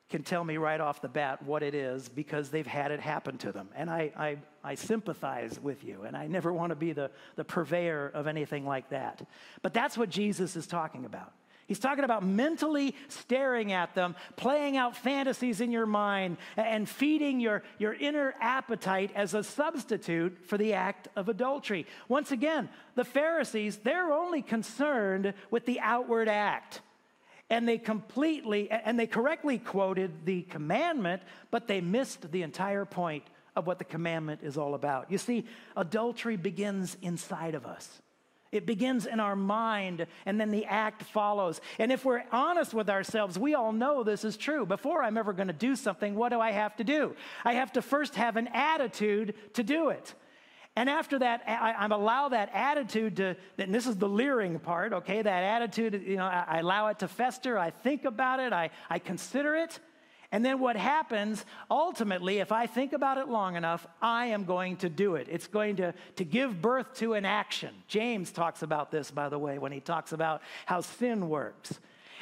can 0.09 0.23
tell 0.23 0.43
me 0.43 0.57
right 0.57 0.81
off 0.81 1.03
the 1.03 1.09
bat 1.09 1.43
what 1.43 1.63
it 1.63 1.75
is 1.75 2.09
because 2.09 2.51
they've 2.51 2.67
had 2.67 2.91
it 2.91 3.01
happen 3.01 3.37
to 3.39 3.53
them. 3.53 3.69
And 3.75 3.91
I, 3.91 4.11
I, 4.17 4.37
I 4.65 4.75
sympathize 4.75 5.61
with 5.61 5.85
you, 5.85 6.03
and 6.03 6.17
I 6.17 6.27
never 6.27 6.53
want 6.53 6.71
to 6.71 6.77
be 6.77 6.93
the, 6.93 7.11
the 7.37 7.45
purveyor 7.45 8.11
of 8.15 8.27
anything 8.27 8.67
like 8.67 8.89
that. 8.91 9.27
But 9.61 9.75
that's 9.75 9.99
what 9.99 10.09
Jesus 10.09 10.57
is 10.57 10.67
talking 10.67 11.05
about. 11.05 11.33
He's 11.67 11.79
talking 11.79 12.05
about 12.05 12.25
mentally 12.25 12.95
staring 13.09 13.73
at 13.73 13.95
them, 13.95 14.17
playing 14.37 14.79
out 14.79 14.97
fantasies 14.97 15.61
in 15.61 15.71
your 15.71 15.85
mind, 15.85 16.39
and 16.57 16.89
feeding 16.89 17.41
your, 17.41 17.63
your 17.77 17.93
inner 17.93 18.35
appetite 18.41 19.11
as 19.15 19.35
a 19.35 19.45
substitute 19.45 20.39
for 20.47 20.57
the 20.57 20.73
act 20.73 21.09
of 21.15 21.29
adultery. 21.29 21.87
Once 22.09 22.33
again, 22.33 22.71
the 22.95 23.05
Pharisees, 23.05 23.77
they're 23.77 24.11
only 24.15 24.41
concerned 24.41 25.35
with 25.51 25.67
the 25.67 25.79
outward 25.81 26.27
act 26.29 26.81
and 27.51 27.69
they 27.69 27.79
completely 27.79 28.71
and 28.71 28.99
they 28.99 29.07
correctly 29.07 29.59
quoted 29.59 30.25
the 30.25 30.43
commandment 30.43 31.23
but 31.51 31.67
they 31.69 31.81
missed 31.81 32.31
the 32.31 32.43
entire 32.43 32.85
point 32.85 33.25
of 33.57 33.67
what 33.67 33.79
the 33.79 33.85
commandment 33.85 34.41
is 34.43 34.57
all 34.57 34.75
about 34.75 35.11
you 35.11 35.19
see 35.19 35.45
adultery 35.77 36.37
begins 36.37 36.97
inside 37.03 37.55
of 37.55 37.67
us 37.67 38.01
it 38.51 38.65
begins 38.65 39.07
in 39.07 39.21
our 39.21 39.37
mind 39.37 40.07
and 40.25 40.41
then 40.41 40.51
the 40.51 40.65
act 40.65 41.03
follows. 41.03 41.61
And 41.79 41.93
if 41.93 42.05
we're 42.05 42.25
honest 42.33 42.73
with 42.73 42.89
ourselves, 42.89 43.39
we 43.39 43.55
all 43.55 43.73
know 43.73 44.03
this 44.03 44.25
is 44.25 44.37
true. 44.37 44.65
Before 44.65 45.03
I'm 45.03 45.19
ever 45.19 45.33
going 45.33 45.49
to 45.49 45.55
do 45.55 45.77
something, 45.77 46.15
what 46.15 46.31
do 46.31 46.41
I 46.41 46.53
have 46.53 46.75
to 46.77 46.85
do? 46.85 47.15
I 47.45 47.55
have 47.55 47.73
to 47.73 47.83
first 47.83 48.15
have 48.15 48.37
an 48.37 48.49
attitude 48.49 49.35
to 49.55 49.63
do 49.63 49.91
it. 49.91 50.15
And 50.79 50.89
after 50.89 51.19
that, 51.19 51.43
I, 51.45 51.73
I 51.73 51.87
allow 51.87 52.29
that 52.29 52.51
attitude 52.55 53.17
to, 53.17 53.35
and 53.59 53.75
this 53.75 53.89
is 53.89 53.97
the 53.97 54.09
leering 54.09 54.61
part, 54.61 54.93
okay? 54.93 55.21
That 55.21 55.43
attitude, 55.43 56.05
you 56.07 56.19
know, 56.19 56.25
I, 56.25 56.45
I 56.47 56.59
allow 56.61 56.87
it 56.87 57.01
to 57.01 57.09
fester. 57.09 57.59
I 57.59 57.71
think 57.71 58.05
about 58.05 58.39
it. 58.39 58.53
I, 58.53 58.71
I 58.89 59.01
consider 59.01 59.57
it. 59.57 59.81
And 60.31 60.45
then 60.45 60.61
what 60.61 60.77
happens 60.77 61.45
ultimately, 61.69 62.39
if 62.39 62.53
I 62.53 62.69
think 62.69 62.93
about 62.93 63.19
it 63.19 63.29
long 63.29 63.57
enough, 63.57 63.89
I 64.01 64.27
am 64.27 64.45
going 64.45 64.77
to 64.77 64.89
do 64.89 65.17
it. 65.17 65.27
It's 65.29 65.49
going 65.49 65.75
to, 65.77 65.95
to 66.15 66.25
give 66.25 66.63
birth 66.63 66.95
to 66.99 67.15
an 67.15 67.25
action. 67.25 67.75
James 67.89 68.31
talks 68.31 68.63
about 68.63 68.93
this, 68.93 69.11
by 69.11 69.29
the 69.29 69.39
way, 69.39 69.59
when 69.59 69.73
he 69.73 69.81
talks 69.81 70.13
about 70.13 70.43
how 70.65 70.83
sin 70.83 71.29
works. 71.29 71.77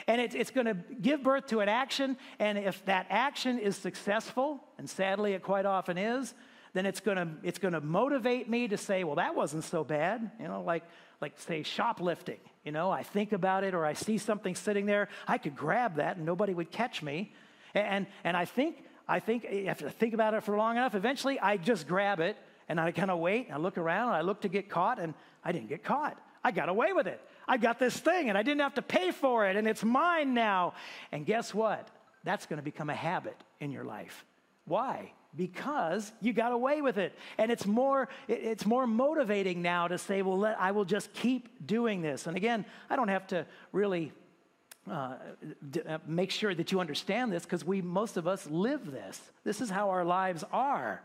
And 0.07 0.19
it, 0.19 0.35
it's 0.35 0.51
going 0.51 0.67
to 0.67 0.79
give 1.03 1.23
birth 1.23 1.49
to 1.49 1.61
an 1.61 1.69
action. 1.69 2.17
And 2.39 2.57
if 2.57 2.83
that 2.87 3.07
action 3.11 3.59
is 3.59 3.77
successful, 3.77 4.65
and 4.79 4.89
sadly 4.89 5.35
it 5.35 5.43
quite 5.43 5.67
often 5.67 5.99
is, 5.99 6.33
then 6.77 6.87
it's 6.87 7.01
going 7.01 7.17
to 7.17 7.29
it's 7.43 7.59
going 7.59 7.75
to 7.75 7.81
motivate 7.81 8.49
me 8.49 8.69
to 8.69 8.77
say, 8.77 9.05
well, 9.05 9.17
that 9.17 9.35
wasn't 9.35 9.65
so 9.65 9.85
bad. 9.85 10.31
You 10.41 10.49
know, 10.49 10.63
like 10.63 10.85
like 11.21 11.39
say 11.41 11.63
shoplifting. 11.63 12.41
You 12.65 12.73
know, 12.73 12.91
I 12.91 13.03
think 13.03 13.33
about 13.33 13.65
it, 13.65 13.75
or 13.75 13.87
I 13.87 13.95
see 13.95 14.19
something 14.19 14.55
sitting 14.55 14.87
there, 14.87 15.09
I 15.27 15.39
could 15.39 15.57
grab 15.57 15.97
that, 15.97 16.17
and 16.17 16.27
nobody 16.27 16.53
would 16.53 16.71
catch 16.71 17.03
me. 17.03 17.33
And 17.75 18.07
and 18.25 18.37
I 18.37 18.45
think 18.45 18.85
I 19.09 19.21
think 19.21 19.45
eh, 19.45 19.71
if 19.71 19.85
I 19.85 19.89
think 19.89 20.15
about 20.15 20.35
it 20.35 20.43
for 20.43 20.57
long 20.57 20.77
enough, 20.77 20.95
eventually 20.95 21.39
I 21.41 21.57
just 21.57 21.87
grab 21.87 22.21
it 22.21 22.37
and 22.69 22.81
I 22.81 22.91
kind 22.93 23.11
of 23.11 23.19
wait. 23.19 23.47
And 23.47 23.55
I 23.55 23.59
look 23.59 23.79
around, 23.79 24.09
and 24.09 24.17
I 24.17 24.21
look 24.23 24.43
to 24.43 24.49
get 24.49 24.69
caught, 24.69 24.99
and 24.99 25.15
I 25.45 25.53
didn't 25.53 25.69
get 25.69 25.85
caught. 25.85 26.19
I 26.43 26.51
got 26.51 26.69
away 26.69 26.93
with 26.93 27.07
it. 27.07 27.21
I 27.49 27.57
got 27.57 27.79
this 27.79 27.97
thing, 27.97 28.29
and 28.29 28.37
I 28.37 28.43
didn't 28.43 28.61
have 28.61 28.75
to 28.75 28.83
pay 28.83 29.11
for 29.13 29.47
it, 29.49 29.57
and 29.57 29.67
it's 29.69 29.85
mine 29.85 30.35
now. 30.35 30.75
And 31.13 31.25
guess 31.25 31.55
what? 31.55 31.89
That's 32.25 32.47
going 32.47 32.59
to 32.59 32.65
become 32.65 32.91
a 32.91 32.95
habit 32.95 33.37
in 33.61 33.71
your 33.71 33.85
life. 33.85 34.25
Why? 34.65 35.13
Because 35.37 36.13
you 36.21 36.33
got 36.33 36.53
away 36.53 36.81
with 36.81 36.99
it. 36.99 37.17
And 37.39 37.51
it's 37.51 37.67
more 37.67 38.09
it's 38.29 38.67
more 38.67 38.87
motivating 38.87 39.63
now 39.63 39.89
to 39.89 39.99
say 39.99 40.23
well 40.23 40.39
let, 40.39 40.61
i 40.61 40.71
will 40.73 40.85
just 40.85 41.13
keep 41.13 41.67
doing 41.67 42.03
this. 42.03 42.27
And 42.27 42.37
again 42.37 42.65
i 42.91 42.97
don't 42.97 43.09
have 43.09 43.27
to 43.29 43.47
really 43.73 44.13
uh, 44.91 45.15
d- 45.71 45.81
uh, 45.81 45.99
make 46.07 46.31
sure 46.31 46.55
that 46.55 46.71
you 46.71 46.79
understand 46.79 47.33
this 47.33 47.43
because 47.43 47.65
we 47.65 47.83
most 47.83 48.17
of 48.17 48.27
us 48.27 48.47
live 48.49 48.91
this. 48.91 49.21
This 49.45 49.61
is 49.61 49.69
how 49.69 49.91
our 49.91 50.05
lives 50.05 50.45
are. 50.53 51.03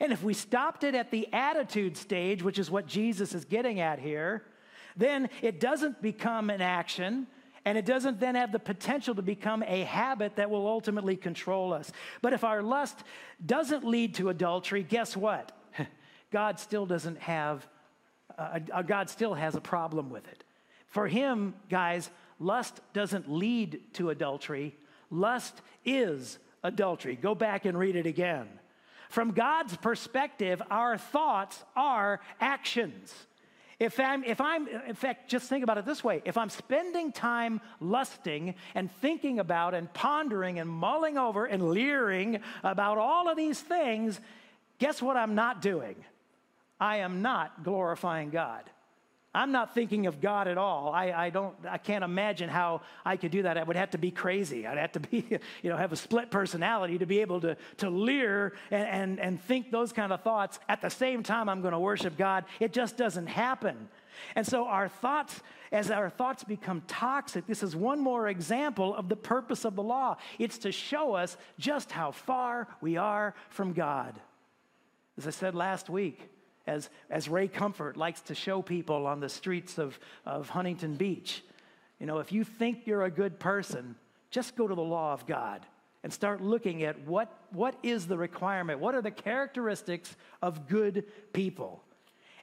And 0.00 0.12
if 0.12 0.22
we 0.22 0.34
stopped 0.34 0.84
it 0.84 0.94
at 0.94 1.10
the 1.10 1.28
attitude 1.32 1.96
stage 1.96 2.42
which 2.42 2.58
is 2.58 2.70
what 2.70 2.86
jesus 2.86 3.34
is 3.34 3.44
getting 3.44 3.80
at 3.80 3.98
here 3.98 4.42
then 4.96 5.28
it 5.42 5.60
doesn't 5.60 6.02
become 6.02 6.50
an 6.50 6.60
action 6.60 7.26
and 7.66 7.76
it 7.76 7.84
doesn't 7.84 8.20
then 8.20 8.36
have 8.36 8.52
the 8.52 8.60
potential 8.60 9.12
to 9.16 9.22
become 9.22 9.64
a 9.64 9.82
habit 9.82 10.36
that 10.36 10.48
will 10.48 10.68
ultimately 10.68 11.16
control 11.16 11.74
us. 11.74 11.90
But 12.22 12.32
if 12.32 12.44
our 12.44 12.62
lust 12.62 12.96
doesn't 13.44 13.84
lead 13.84 14.14
to 14.14 14.28
adultery, 14.28 14.84
guess 14.84 15.16
what? 15.16 15.50
God 16.30 16.60
still 16.60 16.86
doesn't 16.86 17.18
have, 17.18 17.66
uh, 18.38 18.60
uh, 18.72 18.82
God 18.82 19.10
still 19.10 19.34
has 19.34 19.56
a 19.56 19.60
problem 19.60 20.10
with 20.10 20.28
it. 20.28 20.44
For 20.86 21.08
him, 21.08 21.54
guys, 21.68 22.08
lust 22.38 22.80
doesn't 22.92 23.28
lead 23.28 23.80
to 23.94 24.10
adultery, 24.10 24.76
lust 25.10 25.60
is 25.84 26.38
adultery. 26.62 27.16
Go 27.16 27.34
back 27.34 27.64
and 27.64 27.76
read 27.76 27.96
it 27.96 28.06
again. 28.06 28.46
From 29.08 29.32
God's 29.32 29.76
perspective, 29.76 30.62
our 30.70 30.98
thoughts 30.98 31.64
are 31.74 32.20
actions. 32.40 33.12
If 33.78 34.00
I'm, 34.00 34.24
if 34.24 34.40
I'm, 34.40 34.66
in 34.68 34.94
fact, 34.94 35.28
just 35.28 35.48
think 35.48 35.62
about 35.62 35.76
it 35.76 35.84
this 35.84 36.02
way 36.02 36.22
if 36.24 36.38
I'm 36.38 36.48
spending 36.48 37.12
time 37.12 37.60
lusting 37.80 38.54
and 38.74 38.90
thinking 39.00 39.38
about 39.38 39.74
and 39.74 39.92
pondering 39.92 40.58
and 40.58 40.68
mulling 40.68 41.18
over 41.18 41.44
and 41.44 41.70
leering 41.70 42.40
about 42.62 42.96
all 42.96 43.28
of 43.28 43.36
these 43.36 43.60
things, 43.60 44.18
guess 44.78 45.02
what 45.02 45.16
I'm 45.16 45.34
not 45.34 45.60
doing? 45.60 45.96
I 46.80 46.98
am 46.98 47.22
not 47.22 47.64
glorifying 47.64 48.30
God. 48.30 48.64
I'm 49.36 49.52
not 49.52 49.74
thinking 49.74 50.06
of 50.06 50.22
God 50.22 50.48
at 50.48 50.56
all. 50.56 50.90
I, 50.94 51.12
I, 51.12 51.30
don't, 51.30 51.54
I 51.68 51.76
can't 51.76 52.02
imagine 52.02 52.48
how 52.48 52.80
I 53.04 53.18
could 53.18 53.30
do 53.30 53.42
that. 53.42 53.58
I 53.58 53.62
would 53.62 53.76
have 53.76 53.90
to 53.90 53.98
be 53.98 54.10
crazy. 54.10 54.66
I'd 54.66 54.78
have 54.78 54.92
to 54.92 55.00
be, 55.00 55.26
you 55.62 55.68
know, 55.68 55.76
have 55.76 55.92
a 55.92 55.96
split 55.96 56.30
personality 56.30 56.96
to 56.98 57.06
be 57.06 57.20
able 57.20 57.42
to, 57.42 57.56
to 57.78 57.90
leer 57.90 58.54
and, 58.70 58.88
and, 58.88 59.20
and 59.20 59.42
think 59.42 59.70
those 59.70 59.92
kind 59.92 60.10
of 60.10 60.22
thoughts 60.22 60.58
at 60.70 60.80
the 60.80 60.88
same 60.88 61.22
time 61.22 61.50
I'm 61.50 61.60
going 61.60 61.72
to 61.72 61.78
worship 61.78 62.16
God. 62.16 62.46
It 62.60 62.72
just 62.72 62.96
doesn't 62.96 63.26
happen. 63.26 63.90
And 64.34 64.46
so 64.46 64.66
our 64.66 64.88
thoughts, 64.88 65.42
as 65.70 65.90
our 65.90 66.08
thoughts 66.08 66.42
become 66.42 66.82
toxic, 66.88 67.46
this 67.46 67.62
is 67.62 67.76
one 67.76 68.00
more 68.00 68.28
example 68.28 68.94
of 68.94 69.10
the 69.10 69.16
purpose 69.16 69.66
of 69.66 69.76
the 69.76 69.82
law. 69.82 70.16
It's 70.38 70.56
to 70.58 70.72
show 70.72 71.12
us 71.12 71.36
just 71.58 71.92
how 71.92 72.12
far 72.12 72.68
we 72.80 72.96
are 72.96 73.34
from 73.50 73.74
God. 73.74 74.18
As 75.18 75.26
I 75.26 75.30
said 75.30 75.54
last 75.54 75.90
week, 75.90 76.30
as, 76.66 76.90
as 77.10 77.28
Ray 77.28 77.48
Comfort 77.48 77.96
likes 77.96 78.20
to 78.22 78.34
show 78.34 78.62
people 78.62 79.06
on 79.06 79.20
the 79.20 79.28
streets 79.28 79.78
of, 79.78 79.98
of 80.24 80.48
Huntington 80.48 80.96
Beach. 80.96 81.42
You 82.00 82.06
know, 82.06 82.18
if 82.18 82.32
you 82.32 82.44
think 82.44 82.86
you're 82.86 83.04
a 83.04 83.10
good 83.10 83.38
person, 83.38 83.96
just 84.30 84.56
go 84.56 84.66
to 84.68 84.74
the 84.74 84.82
law 84.82 85.12
of 85.12 85.26
God 85.26 85.64
and 86.02 86.12
start 86.12 86.40
looking 86.40 86.82
at 86.82 87.00
what, 87.06 87.32
what 87.50 87.74
is 87.82 88.06
the 88.06 88.16
requirement, 88.16 88.80
what 88.80 88.94
are 88.94 89.02
the 89.02 89.10
characteristics 89.10 90.14
of 90.42 90.68
good 90.68 91.04
people. 91.32 91.82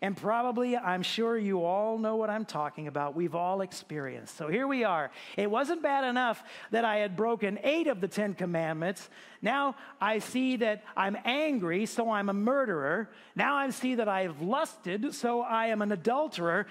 And 0.04 0.18
probably, 0.18 0.76
I'm 0.76 1.02
sure 1.02 1.38
you 1.38 1.64
all 1.64 1.98
know 1.98 2.18
what 2.18 2.30
I'm 2.30 2.44
talking 2.44 2.90
about. 2.90 3.16
We've 3.16 3.36
all 3.36 3.62
experienced. 3.62 4.36
So 4.36 4.50
here 4.50 4.68
we 4.68 4.84
are. 4.84 5.12
It 5.38 5.50
wasn't 5.50 5.82
bad 5.82 6.04
enough 6.04 6.44
that 6.72 6.84
I 6.84 6.98
had 6.98 7.16
broken 7.16 7.58
eight 7.64 7.88
of 7.88 8.02
the 8.02 8.10
Ten 8.10 8.34
Commandments. 8.34 9.10
Now 9.42 9.78
I 10.02 10.20
see 10.20 10.58
that 10.58 10.84
I'm 10.98 11.16
angry, 11.24 11.86
so 11.86 12.12
I'm 12.12 12.28
a 12.28 12.34
murderer. 12.34 13.10
Now 13.34 13.56
I 13.56 13.70
see 13.70 13.96
that 13.96 14.10
I've 14.10 14.42
lusted, 14.42 15.16
so 15.16 15.40
I 15.40 15.68
am 15.68 15.82
an 15.82 15.94
adulterer. 15.94 16.68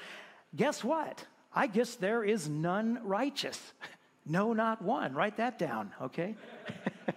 Guess 0.54 0.84
what? 0.84 1.24
I 1.54 1.68
guess 1.68 1.94
there 1.94 2.22
is 2.22 2.50
none 2.50 3.00
righteous. 3.02 3.58
No, 4.24 4.52
not 4.52 4.80
one. 4.80 5.14
Write 5.14 5.38
that 5.38 5.58
down, 5.58 5.90
okay? 6.00 6.36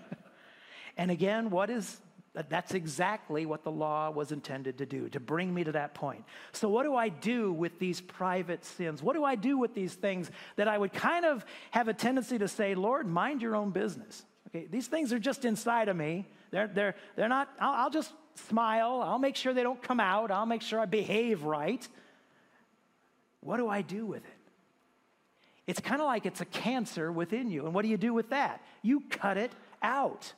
and 0.98 1.12
again, 1.12 1.52
what 1.52 1.70
is 1.70 2.02
that's 2.36 2.74
exactly 2.74 3.46
what 3.46 3.64
the 3.64 3.72
law 3.72 4.10
was 4.10 4.32
intended 4.32 4.78
to 4.80 4.86
do, 4.86 5.10
to 5.10 5.20
bring 5.20 5.54
me 5.54 5.64
to 5.64 5.72
that 5.72 5.94
point. 5.94 6.24
So, 6.52 6.68
what 6.68 6.84
do 6.84 6.96
I 6.96 7.10
do 7.10 7.54
with 7.54 7.80
these 7.80 8.02
private 8.02 8.66
sins? 8.66 9.02
What 9.02 9.16
do 9.16 9.24
I 9.24 9.36
do 9.36 9.58
with 9.58 9.74
these 9.74 9.94
things 9.94 10.30
that 10.58 10.68
I 10.68 10.78
would 10.78 10.94
kind 10.94 11.26
of 11.26 11.46
have 11.72 11.88
a 11.88 11.94
tendency 11.94 12.38
to 12.38 12.48
say, 12.48 12.76
Lord, 12.76 13.08
mind 13.08 13.42
your 13.42 13.56
own 13.56 13.72
business? 13.72 14.24
Okay, 14.50 14.68
these 14.70 14.88
things 14.88 15.14
are 15.14 15.20
just 15.20 15.46
inside 15.46 15.88
of 15.88 15.96
me. 15.96 16.28
They're, 16.52 16.68
they're, 16.68 16.96
they're 17.16 17.30
not, 17.30 17.50
I'll, 17.60 17.86
I'll 17.86 17.90
just 17.90 18.14
smile. 18.48 19.02
I'll 19.04 19.20
make 19.20 19.36
sure 19.36 19.54
they 19.54 19.64
don't 19.64 19.82
come 19.82 20.00
out. 20.00 20.32
I'll 20.32 20.46
make 20.46 20.62
sure 20.62 20.80
I 20.80 20.86
behave 20.86 21.44
right. 21.44 21.88
What 23.40 23.58
do 23.58 23.70
I 23.70 23.82
do 23.82 24.06
with 24.06 24.24
it? 24.26 24.32
It's 25.68 25.80
kind 25.80 26.02
of 26.02 26.06
like 26.06 26.26
it's 26.26 26.42
a 26.42 26.46
cancer 26.46 27.12
within 27.12 27.50
you. 27.50 27.66
And 27.66 27.74
what 27.74 27.84
do 27.84 27.90
you 27.90 27.98
do 27.98 28.14
with 28.14 28.30
that? 28.30 28.62
You 28.82 29.02
cut 29.10 29.38
it 29.38 29.52
out. 29.82 30.34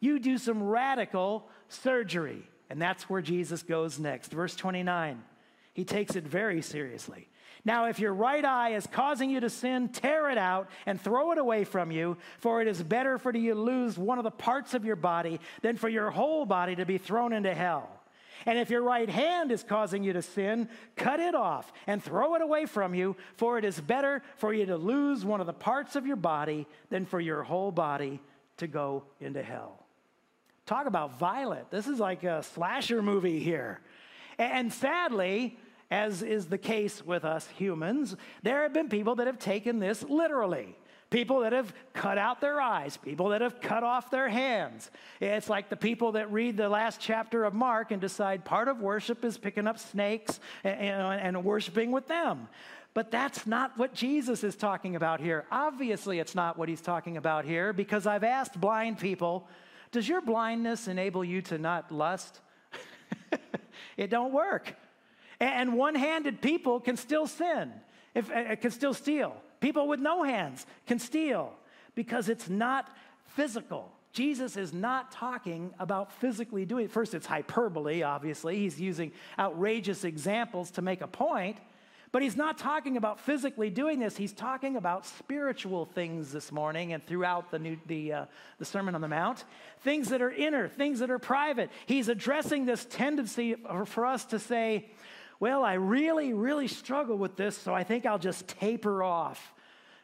You 0.00 0.18
do 0.18 0.38
some 0.38 0.62
radical 0.62 1.48
surgery. 1.68 2.48
And 2.70 2.80
that's 2.80 3.08
where 3.08 3.22
Jesus 3.22 3.62
goes 3.62 3.98
next. 3.98 4.32
Verse 4.32 4.54
29. 4.54 5.22
He 5.72 5.84
takes 5.84 6.16
it 6.16 6.24
very 6.24 6.60
seriously. 6.60 7.28
Now, 7.64 7.86
if 7.86 7.98
your 7.98 8.14
right 8.14 8.44
eye 8.44 8.74
is 8.74 8.86
causing 8.86 9.30
you 9.30 9.40
to 9.40 9.50
sin, 9.50 9.88
tear 9.88 10.30
it 10.30 10.38
out 10.38 10.68
and 10.86 11.00
throw 11.00 11.32
it 11.32 11.38
away 11.38 11.64
from 11.64 11.90
you, 11.90 12.16
for 12.38 12.62
it 12.62 12.68
is 12.68 12.82
better 12.82 13.18
for 13.18 13.34
you 13.34 13.54
to 13.54 13.60
lose 13.60 13.98
one 13.98 14.18
of 14.18 14.24
the 14.24 14.30
parts 14.30 14.74
of 14.74 14.84
your 14.84 14.96
body 14.96 15.40
than 15.62 15.76
for 15.76 15.88
your 15.88 16.10
whole 16.10 16.46
body 16.46 16.76
to 16.76 16.86
be 16.86 16.98
thrown 16.98 17.32
into 17.32 17.54
hell. 17.54 17.90
And 18.46 18.58
if 18.58 18.70
your 18.70 18.82
right 18.82 19.08
hand 19.08 19.50
is 19.50 19.64
causing 19.64 20.04
you 20.04 20.12
to 20.12 20.22
sin, 20.22 20.68
cut 20.96 21.20
it 21.20 21.34
off 21.34 21.72
and 21.86 22.02
throw 22.02 22.34
it 22.36 22.42
away 22.42 22.66
from 22.66 22.94
you, 22.94 23.16
for 23.36 23.58
it 23.58 23.64
is 23.64 23.80
better 23.80 24.22
for 24.36 24.52
you 24.52 24.66
to 24.66 24.76
lose 24.76 25.24
one 25.24 25.40
of 25.40 25.46
the 25.46 25.52
parts 25.52 25.96
of 25.96 26.06
your 26.06 26.16
body 26.16 26.66
than 26.90 27.04
for 27.04 27.20
your 27.20 27.42
whole 27.42 27.72
body 27.72 28.20
to 28.58 28.66
go 28.66 29.04
into 29.20 29.42
hell. 29.42 29.87
Talk 30.68 30.84
about 30.84 31.18
violent. 31.18 31.70
This 31.70 31.86
is 31.86 31.98
like 31.98 32.24
a 32.24 32.42
slasher 32.42 33.00
movie 33.00 33.38
here. 33.38 33.80
And 34.38 34.70
sadly, 34.70 35.58
as 35.90 36.22
is 36.22 36.48
the 36.48 36.58
case 36.58 37.02
with 37.02 37.24
us 37.24 37.48
humans, 37.56 38.14
there 38.42 38.64
have 38.64 38.74
been 38.74 38.90
people 38.90 39.14
that 39.14 39.26
have 39.26 39.38
taken 39.38 39.78
this 39.78 40.02
literally. 40.02 40.76
People 41.08 41.40
that 41.40 41.54
have 41.54 41.72
cut 41.94 42.18
out 42.18 42.42
their 42.42 42.60
eyes, 42.60 42.98
people 42.98 43.30
that 43.30 43.40
have 43.40 43.62
cut 43.62 43.82
off 43.82 44.10
their 44.10 44.28
hands. 44.28 44.90
It's 45.22 45.48
like 45.48 45.70
the 45.70 45.76
people 45.76 46.12
that 46.12 46.30
read 46.30 46.58
the 46.58 46.68
last 46.68 47.00
chapter 47.00 47.44
of 47.44 47.54
Mark 47.54 47.90
and 47.90 47.98
decide 47.98 48.44
part 48.44 48.68
of 48.68 48.78
worship 48.78 49.24
is 49.24 49.38
picking 49.38 49.66
up 49.66 49.78
snakes 49.78 50.38
and, 50.64 50.78
and, 50.78 51.36
and 51.36 51.44
worshiping 51.46 51.92
with 51.92 52.08
them. 52.08 52.46
But 52.92 53.10
that's 53.10 53.46
not 53.46 53.78
what 53.78 53.94
Jesus 53.94 54.44
is 54.44 54.54
talking 54.54 54.96
about 54.96 55.20
here. 55.20 55.46
Obviously, 55.50 56.18
it's 56.18 56.34
not 56.34 56.58
what 56.58 56.68
he's 56.68 56.82
talking 56.82 57.16
about 57.16 57.46
here 57.46 57.72
because 57.72 58.06
I've 58.06 58.24
asked 58.24 58.60
blind 58.60 58.98
people, 58.98 59.48
does 59.90 60.08
your 60.08 60.20
blindness 60.20 60.88
enable 60.88 61.24
you 61.24 61.42
to 61.42 61.58
not 61.58 61.90
lust? 61.90 62.40
it 63.96 64.10
don't 64.10 64.32
work. 64.32 64.74
And 65.40 65.74
one-handed 65.74 66.40
people 66.40 66.80
can 66.80 66.96
still 66.96 67.26
sin, 67.26 67.72
if, 68.14 68.30
uh, 68.30 68.56
can 68.56 68.70
still 68.70 68.94
steal. 68.94 69.36
People 69.60 69.88
with 69.88 70.00
no 70.00 70.22
hands 70.22 70.66
can 70.86 70.98
steal 70.98 71.52
because 71.94 72.28
it's 72.28 72.48
not 72.48 72.94
physical. 73.24 73.92
Jesus 74.12 74.56
is 74.56 74.72
not 74.72 75.12
talking 75.12 75.72
about 75.78 76.12
physically 76.12 76.64
doing 76.64 76.86
it. 76.86 76.90
First, 76.90 77.14
it's 77.14 77.26
hyperbole, 77.26 78.02
obviously. 78.02 78.58
He's 78.58 78.80
using 78.80 79.12
outrageous 79.38 80.04
examples 80.04 80.70
to 80.72 80.82
make 80.82 81.02
a 81.02 81.06
point. 81.06 81.58
But 82.10 82.22
he's 82.22 82.36
not 82.36 82.56
talking 82.56 82.96
about 82.96 83.20
physically 83.20 83.70
doing 83.70 83.98
this. 83.98 84.16
He's 84.16 84.32
talking 84.32 84.76
about 84.76 85.04
spiritual 85.04 85.84
things 85.84 86.32
this 86.32 86.50
morning 86.50 86.92
and 86.92 87.06
throughout 87.06 87.50
the, 87.50 87.58
new, 87.58 87.76
the, 87.86 88.12
uh, 88.12 88.24
the 88.58 88.64
Sermon 88.64 88.94
on 88.94 89.00
the 89.00 89.08
Mount. 89.08 89.44
Things 89.80 90.08
that 90.08 90.22
are 90.22 90.30
inner, 90.30 90.68
things 90.68 91.00
that 91.00 91.10
are 91.10 91.18
private. 91.18 91.70
He's 91.86 92.08
addressing 92.08 92.64
this 92.64 92.86
tendency 92.86 93.56
for 93.84 94.06
us 94.06 94.24
to 94.26 94.38
say, 94.38 94.90
well, 95.40 95.62
I 95.62 95.74
really, 95.74 96.32
really 96.32 96.66
struggle 96.66 97.16
with 97.16 97.36
this, 97.36 97.56
so 97.56 97.74
I 97.74 97.84
think 97.84 98.06
I'll 98.06 98.18
just 98.18 98.48
taper 98.48 99.02
off. 99.02 99.52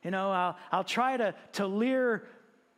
You 0.02 0.10
know, 0.10 0.30
I'll, 0.30 0.56
I'll 0.70 0.84
try 0.84 1.16
to, 1.16 1.34
to 1.54 1.66
leer, 1.66 2.26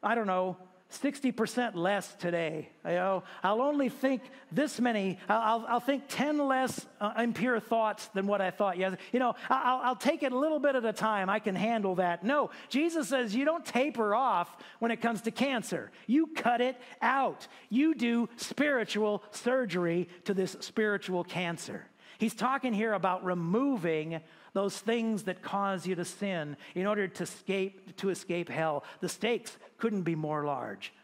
I 0.02 0.14
don't 0.14 0.26
know, 0.26 0.56
60% 0.92 1.75
less 1.75 2.14
today. 2.14 2.68
You 2.85 2.92
know, 2.92 3.25
I'll 3.42 3.61
only 3.61 3.88
think 3.88 4.22
this 4.53 4.81
many, 4.81 5.18
I'll, 5.29 5.64
I'll 5.68 5.81
think 5.81 6.05
10 6.09 6.38
less 6.38 6.87
uh, 7.01 7.12
impure 7.18 7.59
thoughts 7.59 8.07
than 8.09 8.27
what 8.27 8.40
I 8.40 8.51
thought. 8.51 8.79
Yes, 8.79 8.96
you 9.12 9.18
know, 9.18 9.35
I'll, 9.51 9.81
I'll 9.83 9.96
take 9.96 10.22
it 10.22 10.33
a 10.33 10.38
little 10.38 10.61
bit 10.61 10.77
at 10.77 10.85
a 10.85 10.92
time. 10.92 11.29
I 11.29 11.40
can 11.40 11.57
handle 11.57 11.96
that. 11.96 12.25
No, 12.25 12.51
Jesus 12.68 13.09
says 13.09 13.35
you 13.35 13.44
don't 13.44 13.64
taper 13.64 14.14
off 14.14 14.57
when 14.79 14.90
it 14.90 15.03
comes 15.03 15.22
to 15.22 15.31
cancer. 15.31 15.90
You 16.07 16.29
cut 16.29 16.61
it 16.61 16.81
out. 17.03 17.49
You 17.68 17.94
do 17.94 18.29
spiritual 18.37 19.25
surgery 19.33 20.09
to 20.25 20.35
this 20.35 20.57
spiritual 20.61 21.25
cancer. 21.25 21.85
He's 22.18 22.35
talking 22.35 22.72
here 22.72 22.92
about 22.92 23.25
removing 23.25 24.20
those 24.57 24.79
things 24.79 25.25
that 25.25 25.42
cause 25.42 25.87
you 25.87 25.95
to 25.95 26.05
sin 26.07 26.57
in 26.75 26.87
order 26.87 27.07
to 27.07 27.25
escape, 27.25 27.95
to 27.95 28.09
escape 28.09 28.49
hell. 28.49 28.85
The 29.01 29.09
stakes 29.09 29.55
couldn't 29.77 30.05
be 30.05 30.14
more 30.14 30.47
large. 30.47 30.95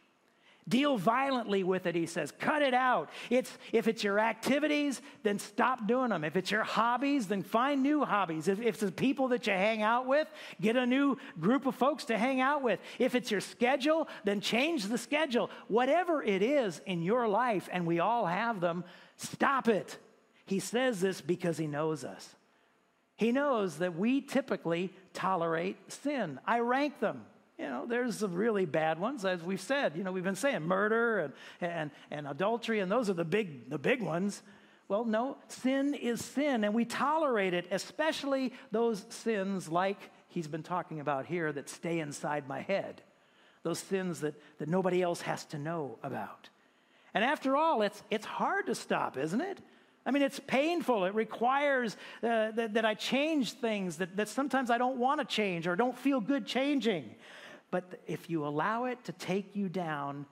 Deal 0.67 0.97
violently 0.97 1.63
with 1.63 1.85
it, 1.85 1.95
he 1.95 2.07
says. 2.07 2.33
Cut 2.41 2.63
it 2.63 2.73
out. 2.73 3.11
It's, 3.29 3.53
if 3.71 3.89
it's 3.89 4.03
your 4.03 4.19
activities, 4.19 5.03
then 5.23 5.39
stop 5.39 5.87
doing 5.87 6.09
them. 6.09 6.25
If 6.25 6.35
it's 6.35 6.51
your 6.51 6.63
hobbies, 6.63 7.27
then 7.27 7.43
find 7.43 7.83
new 7.83 8.07
hobbies. 8.07 8.49
If, 8.49 8.59
if 8.59 8.77
it's 8.77 8.81
the 8.81 8.91
people 8.91 9.29
that 9.29 9.47
you 9.47 9.53
hang 9.53 9.83
out 9.83 10.07
with, 10.07 10.29
get 10.59 10.77
a 10.77 10.87
new 10.87 11.19
group 11.39 11.67
of 11.67 11.75
folks 11.75 12.07
to 12.07 12.17
hang 12.17 12.41
out 12.41 12.63
with. 12.63 12.81
If 12.99 13.15
it's 13.15 13.31
your 13.31 13.43
schedule, 13.43 14.09
then 14.25 14.41
change 14.41 14.87
the 14.87 14.97
schedule. 14.97 15.51
Whatever 15.69 16.23
it 16.23 16.43
is 16.43 16.81
in 16.87 17.03
your 17.03 17.29
life, 17.29 17.69
and 17.71 17.87
we 17.87 18.01
all 18.01 18.25
have 18.25 18.63
them, 18.63 18.83
stop 19.19 19.69
it. 19.69 19.99
He 20.47 20.59
says 20.59 21.03
this 21.03 21.21
because 21.21 21.59
he 21.59 21.67
knows 21.67 22.03
us. 22.03 22.35
He 23.23 23.31
knows 23.31 23.79
that 23.79 23.97
we 23.97 24.21
typically 24.21 24.93
tolerate 25.15 25.77
sin. 25.93 26.41
I 26.45 26.59
rank 26.59 26.99
them. 26.99 27.25
You 27.57 27.67
know, 27.67 27.87
there's 27.87 28.19
the 28.19 28.29
really 28.29 28.65
bad 28.65 28.99
ones, 28.99 29.25
as 29.25 29.45
we've 29.45 29.61
said. 29.61 29.97
You 29.97 30.03
know, 30.03 30.11
we've 30.11 30.25
been 30.25 30.35
saying 30.35 30.63
murder 30.63 31.21
and, 31.21 31.33
and, 31.61 31.91
and 32.11 32.27
adultery, 32.27 32.81
and 32.81 32.91
those 32.91 33.09
are 33.09 33.13
the 33.15 33.25
big, 33.25 33.71
the 33.71 33.79
big 33.79 34.03
ones. 34.03 34.43
Well, 34.89 35.05
no, 35.05 35.37
sin 35.47 35.95
is 35.95 36.25
sin, 36.25 36.65
and 36.65 36.75
we 36.75 36.85
tolerate 36.85 37.55
it, 37.55 37.69
especially 37.71 38.55
those 38.73 39.07
sins 39.11 39.69
like 39.69 40.01
he's 40.27 40.49
been 40.49 40.65
talking 40.65 40.99
about 40.99 41.25
here 41.27 41.53
that 41.53 41.69
stay 41.69 42.01
inside 42.01 42.49
my 42.49 42.63
head, 42.63 43.03
those 43.63 43.79
sins 43.79 44.19
that, 44.23 44.35
that 44.59 44.69
nobody 44.69 45.01
else 45.01 45.21
has 45.21 45.45
to 45.47 45.59
know 45.59 45.97
about. 46.03 46.49
And 47.15 47.23
after 47.23 47.57
all, 47.57 47.83
it's, 47.83 48.03
it's 48.11 48.27
hard 48.27 48.67
to 48.67 48.75
stop, 48.75 49.17
isn't 49.17 49.41
it? 49.41 49.61
I 50.05 50.11
mean, 50.11 50.23
it's 50.23 50.41
painful. 50.41 51.05
It 51.05 51.15
requires 51.15 51.97
uh, 52.23 52.51
that, 52.53 52.75
that, 52.75 52.85
I 52.85 52.95
change 52.95 53.53
things 53.53 53.99
that, 53.99 54.17
that 54.17 54.29
sometimes 54.29 54.71
I 54.71 54.79
don't 54.79 54.99
want 54.99 55.21
to 55.21 55.25
change 55.25 55.67
or 55.67 55.77
don't 55.77 55.97
feel 55.97 56.21
good 56.21 56.45
changing. 56.45 57.15
But 57.71 58.01
if 58.07 58.29
you 58.29 58.45
allow 58.45 58.87
it 58.87 59.03
to 59.05 59.13
take 59.13 59.55
you 59.55 59.69
down 59.69 60.27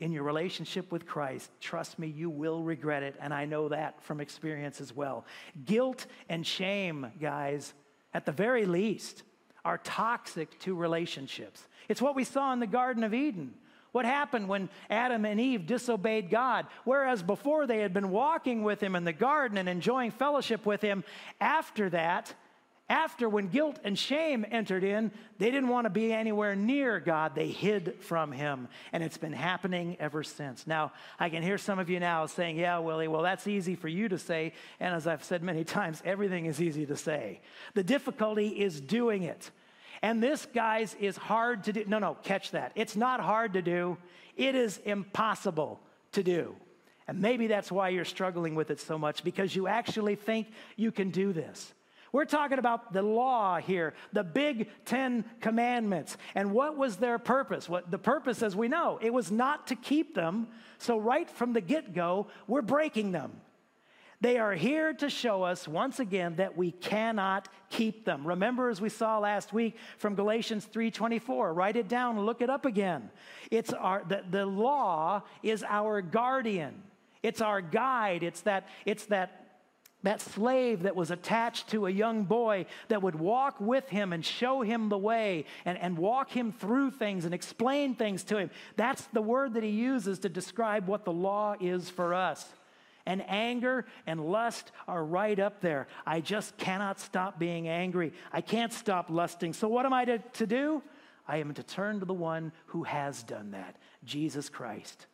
in 0.00 0.10
your 0.10 0.24
relationship 0.24 0.90
with 0.90 1.06
Christ, 1.06 1.50
trust 1.60 1.98
me, 1.98 2.08
you 2.08 2.28
will 2.28 2.62
regret 2.62 3.02
it. 3.02 3.14
And 3.20 3.32
I 3.32 3.44
know 3.44 3.68
that 3.68 4.02
from 4.02 4.20
experience 4.20 4.80
as 4.80 4.94
well. 4.94 5.24
Guilt 5.64 6.06
and 6.28 6.44
shame, 6.44 7.06
guys, 7.20 7.72
at 8.12 8.26
the 8.26 8.32
very 8.32 8.66
least, 8.66 9.22
are 9.64 9.78
toxic 9.78 10.58
to 10.60 10.74
relationships. 10.74 11.66
It's 11.88 12.02
what 12.02 12.16
we 12.16 12.24
saw 12.24 12.52
in 12.52 12.60
the 12.60 12.66
Garden 12.66 13.04
of 13.04 13.14
Eden. 13.14 13.54
What 13.94 14.06
happened 14.06 14.48
when 14.48 14.70
Adam 14.90 15.24
and 15.24 15.38
Eve 15.38 15.66
disobeyed 15.66 16.28
God? 16.28 16.66
Whereas 16.82 17.22
before 17.22 17.64
they 17.68 17.78
had 17.78 17.94
been 17.94 18.10
walking 18.10 18.64
with 18.64 18.82
Him 18.82 18.96
in 18.96 19.04
the 19.04 19.12
garden 19.12 19.56
and 19.56 19.68
enjoying 19.68 20.10
fellowship 20.10 20.66
with 20.66 20.82
Him, 20.82 21.04
after 21.40 21.88
that, 21.90 22.34
after 22.88 23.28
when 23.28 23.46
guilt 23.46 23.78
and 23.84 23.96
shame 23.96 24.44
entered 24.50 24.82
in, 24.82 25.12
they 25.38 25.52
didn't 25.52 25.68
want 25.68 25.84
to 25.84 25.90
be 25.90 26.12
anywhere 26.12 26.56
near 26.56 26.98
God. 26.98 27.36
They 27.36 27.46
hid 27.46 27.94
from 28.00 28.32
Him. 28.32 28.66
And 28.92 29.00
it's 29.04 29.16
been 29.16 29.32
happening 29.32 29.96
ever 30.00 30.24
since. 30.24 30.66
Now, 30.66 30.90
I 31.20 31.28
can 31.28 31.44
hear 31.44 31.56
some 31.56 31.78
of 31.78 31.88
you 31.88 32.00
now 32.00 32.26
saying, 32.26 32.56
Yeah, 32.56 32.78
Willie, 32.78 33.06
well, 33.06 33.22
that's 33.22 33.46
easy 33.46 33.76
for 33.76 33.86
you 33.86 34.08
to 34.08 34.18
say. 34.18 34.54
And 34.80 34.92
as 34.92 35.06
I've 35.06 35.22
said 35.22 35.40
many 35.40 35.62
times, 35.64 36.02
everything 36.04 36.46
is 36.46 36.60
easy 36.60 36.84
to 36.86 36.96
say. 36.96 37.42
The 37.74 37.84
difficulty 37.84 38.48
is 38.48 38.80
doing 38.80 39.22
it. 39.22 39.52
And 40.04 40.22
this, 40.22 40.46
guys, 40.52 40.94
is 41.00 41.16
hard 41.16 41.64
to 41.64 41.72
do. 41.72 41.84
No, 41.86 41.98
no, 41.98 42.18
catch 42.22 42.50
that. 42.50 42.72
It's 42.74 42.94
not 42.94 43.20
hard 43.20 43.54
to 43.54 43.62
do, 43.62 43.96
it 44.36 44.54
is 44.54 44.76
impossible 44.84 45.80
to 46.12 46.22
do. 46.22 46.54
And 47.08 47.22
maybe 47.22 47.46
that's 47.46 47.72
why 47.72 47.88
you're 47.88 48.04
struggling 48.04 48.54
with 48.54 48.70
it 48.70 48.80
so 48.80 48.98
much, 48.98 49.24
because 49.24 49.56
you 49.56 49.66
actually 49.66 50.14
think 50.16 50.48
you 50.76 50.92
can 50.92 51.08
do 51.08 51.32
this. 51.32 51.72
We're 52.12 52.26
talking 52.26 52.58
about 52.58 52.92
the 52.92 53.00
law 53.00 53.56
here, 53.56 53.94
the 54.12 54.22
big 54.22 54.68
10 54.84 55.24
commandments. 55.40 56.18
And 56.34 56.52
what 56.52 56.76
was 56.76 56.96
their 56.96 57.18
purpose? 57.18 57.66
What 57.66 57.90
the 57.90 57.98
purpose 57.98 58.42
as 58.42 58.54
we 58.54 58.68
know, 58.68 58.98
it 59.00 59.12
was 59.12 59.30
not 59.30 59.68
to 59.68 59.74
keep 59.74 60.14
them. 60.14 60.48
So 60.76 60.98
right 60.98 61.30
from 61.30 61.54
the 61.54 61.62
get-go, 61.62 62.26
we're 62.46 62.60
breaking 62.60 63.12
them. 63.12 63.40
They 64.24 64.38
are 64.38 64.54
here 64.54 64.94
to 64.94 65.10
show 65.10 65.42
us 65.42 65.68
once 65.68 66.00
again 66.00 66.36
that 66.36 66.56
we 66.56 66.70
cannot 66.70 67.46
keep 67.68 68.06
them. 68.06 68.26
Remember 68.26 68.70
as 68.70 68.80
we 68.80 68.88
saw 68.88 69.18
last 69.18 69.52
week 69.52 69.76
from 69.98 70.14
Galatians 70.14 70.64
3:24, 70.64 71.52
write 71.52 71.76
it 71.76 71.88
down 71.88 72.18
look 72.18 72.40
it 72.40 72.48
up 72.48 72.64
again. 72.64 73.10
It's 73.50 73.74
our 73.74 74.02
the, 74.08 74.24
the 74.30 74.46
law 74.46 75.24
is 75.42 75.62
our 75.68 76.00
guardian. 76.00 76.84
It's 77.22 77.42
our 77.42 77.60
guide. 77.60 78.22
It's 78.22 78.40
that 78.40 78.66
it's 78.86 79.04
that 79.08 79.60
that 80.04 80.22
slave 80.22 80.84
that 80.84 80.96
was 80.96 81.10
attached 81.10 81.68
to 81.72 81.84
a 81.84 81.90
young 81.90 82.24
boy 82.24 82.64
that 82.88 83.02
would 83.02 83.16
walk 83.16 83.60
with 83.60 83.90
him 83.90 84.14
and 84.14 84.24
show 84.24 84.62
him 84.62 84.88
the 84.88 84.96
way 84.96 85.44
and, 85.66 85.76
and 85.76 85.98
walk 85.98 86.30
him 86.30 86.50
through 86.50 86.92
things 86.92 87.26
and 87.26 87.34
explain 87.34 87.94
things 87.94 88.24
to 88.24 88.38
him. 88.38 88.50
That's 88.76 89.04
the 89.08 89.20
word 89.20 89.52
that 89.52 89.62
he 89.62 89.68
uses 89.68 90.20
to 90.20 90.30
describe 90.30 90.88
what 90.88 91.04
the 91.04 91.12
law 91.12 91.56
is 91.60 91.90
for 91.90 92.14
us 92.14 92.50
and 93.06 93.22
anger 93.28 93.86
and 94.06 94.20
lust 94.20 94.72
are 94.88 95.04
right 95.04 95.38
up 95.38 95.60
there. 95.60 95.86
I 96.06 96.20
just 96.20 96.56
cannot 96.56 97.00
stop 97.00 97.38
being 97.38 97.68
angry. 97.68 98.12
I 98.32 98.40
can't 98.40 98.72
stop 98.72 99.10
lusting. 99.10 99.52
So, 99.52 99.68
what 99.68 99.86
am 99.86 99.92
I 99.92 100.04
to, 100.04 100.18
to 100.18 100.46
do? 100.46 100.82
I 101.26 101.38
am 101.38 101.54
to 101.54 101.62
turn 101.62 102.00
to 102.00 102.06
the 102.06 102.14
one 102.14 102.52
who 102.66 102.82
has 102.84 103.22
done 103.22 103.52
that, 103.52 103.76
Jesus 104.04 104.48
Christ. 104.48 105.06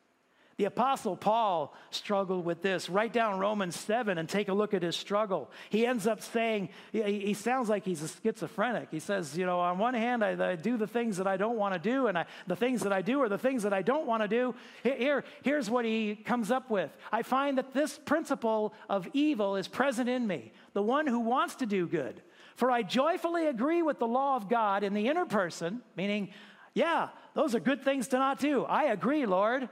The 0.60 0.66
Apostle 0.66 1.16
Paul 1.16 1.74
struggled 1.90 2.44
with 2.44 2.60
this. 2.60 2.90
Write 2.90 3.14
down 3.14 3.38
Romans 3.38 3.74
7 3.80 4.18
and 4.18 4.28
take 4.28 4.48
a 4.48 4.52
look 4.52 4.74
at 4.74 4.82
his 4.82 4.94
struggle. 4.94 5.50
He 5.70 5.86
ends 5.86 6.06
up 6.06 6.20
saying, 6.20 6.68
he, 6.92 7.32
sounds 7.32 7.70
like 7.70 7.82
he's 7.82 8.02
a 8.02 8.08
schizophrenic. 8.08 8.88
He 8.90 8.98
says, 8.98 9.38
You 9.38 9.46
know, 9.46 9.60
on 9.60 9.78
one 9.78 9.94
hand, 9.94 10.22
I, 10.22 10.50
I 10.50 10.56
do 10.56 10.76
the 10.76 10.86
things 10.86 11.16
that 11.16 11.26
I 11.26 11.38
don't 11.38 11.56
want 11.56 11.72
to 11.72 11.80
do, 11.80 12.08
and 12.08 12.18
I, 12.18 12.26
the 12.46 12.56
things 12.56 12.82
that 12.82 12.92
I 12.92 13.00
do 13.00 13.22
are 13.22 13.28
the 13.30 13.38
things 13.38 13.62
that 13.62 13.72
I 13.72 13.80
don't 13.80 14.06
want 14.06 14.22
to 14.22 14.28
do. 14.28 14.54
Here, 14.82 15.24
here's 15.42 15.70
what 15.70 15.86
he 15.86 16.14
comes 16.14 16.50
up 16.50 16.68
with 16.68 16.90
I 17.10 17.22
find 17.22 17.56
that 17.56 17.72
this 17.72 17.96
principle 17.96 18.74
of 18.90 19.08
evil 19.14 19.56
is 19.56 19.66
present 19.66 20.10
in 20.10 20.26
me, 20.26 20.52
the 20.74 20.82
one 20.82 21.06
who 21.06 21.20
wants 21.20 21.54
to 21.54 21.64
do 21.64 21.86
good. 21.86 22.20
For 22.56 22.70
I 22.70 22.82
joyfully 22.82 23.46
agree 23.46 23.80
with 23.80 23.98
the 23.98 24.06
law 24.06 24.36
of 24.36 24.50
God 24.50 24.84
in 24.84 24.92
the 24.92 25.08
inner 25.08 25.24
person, 25.24 25.80
meaning, 25.96 26.34
yeah, 26.74 27.08
those 27.32 27.54
are 27.54 27.60
good 27.60 27.82
things 27.82 28.08
to 28.08 28.18
not 28.18 28.40
do. 28.40 28.64
I 28.64 28.90
agree, 28.92 29.24
Lord. 29.24 29.70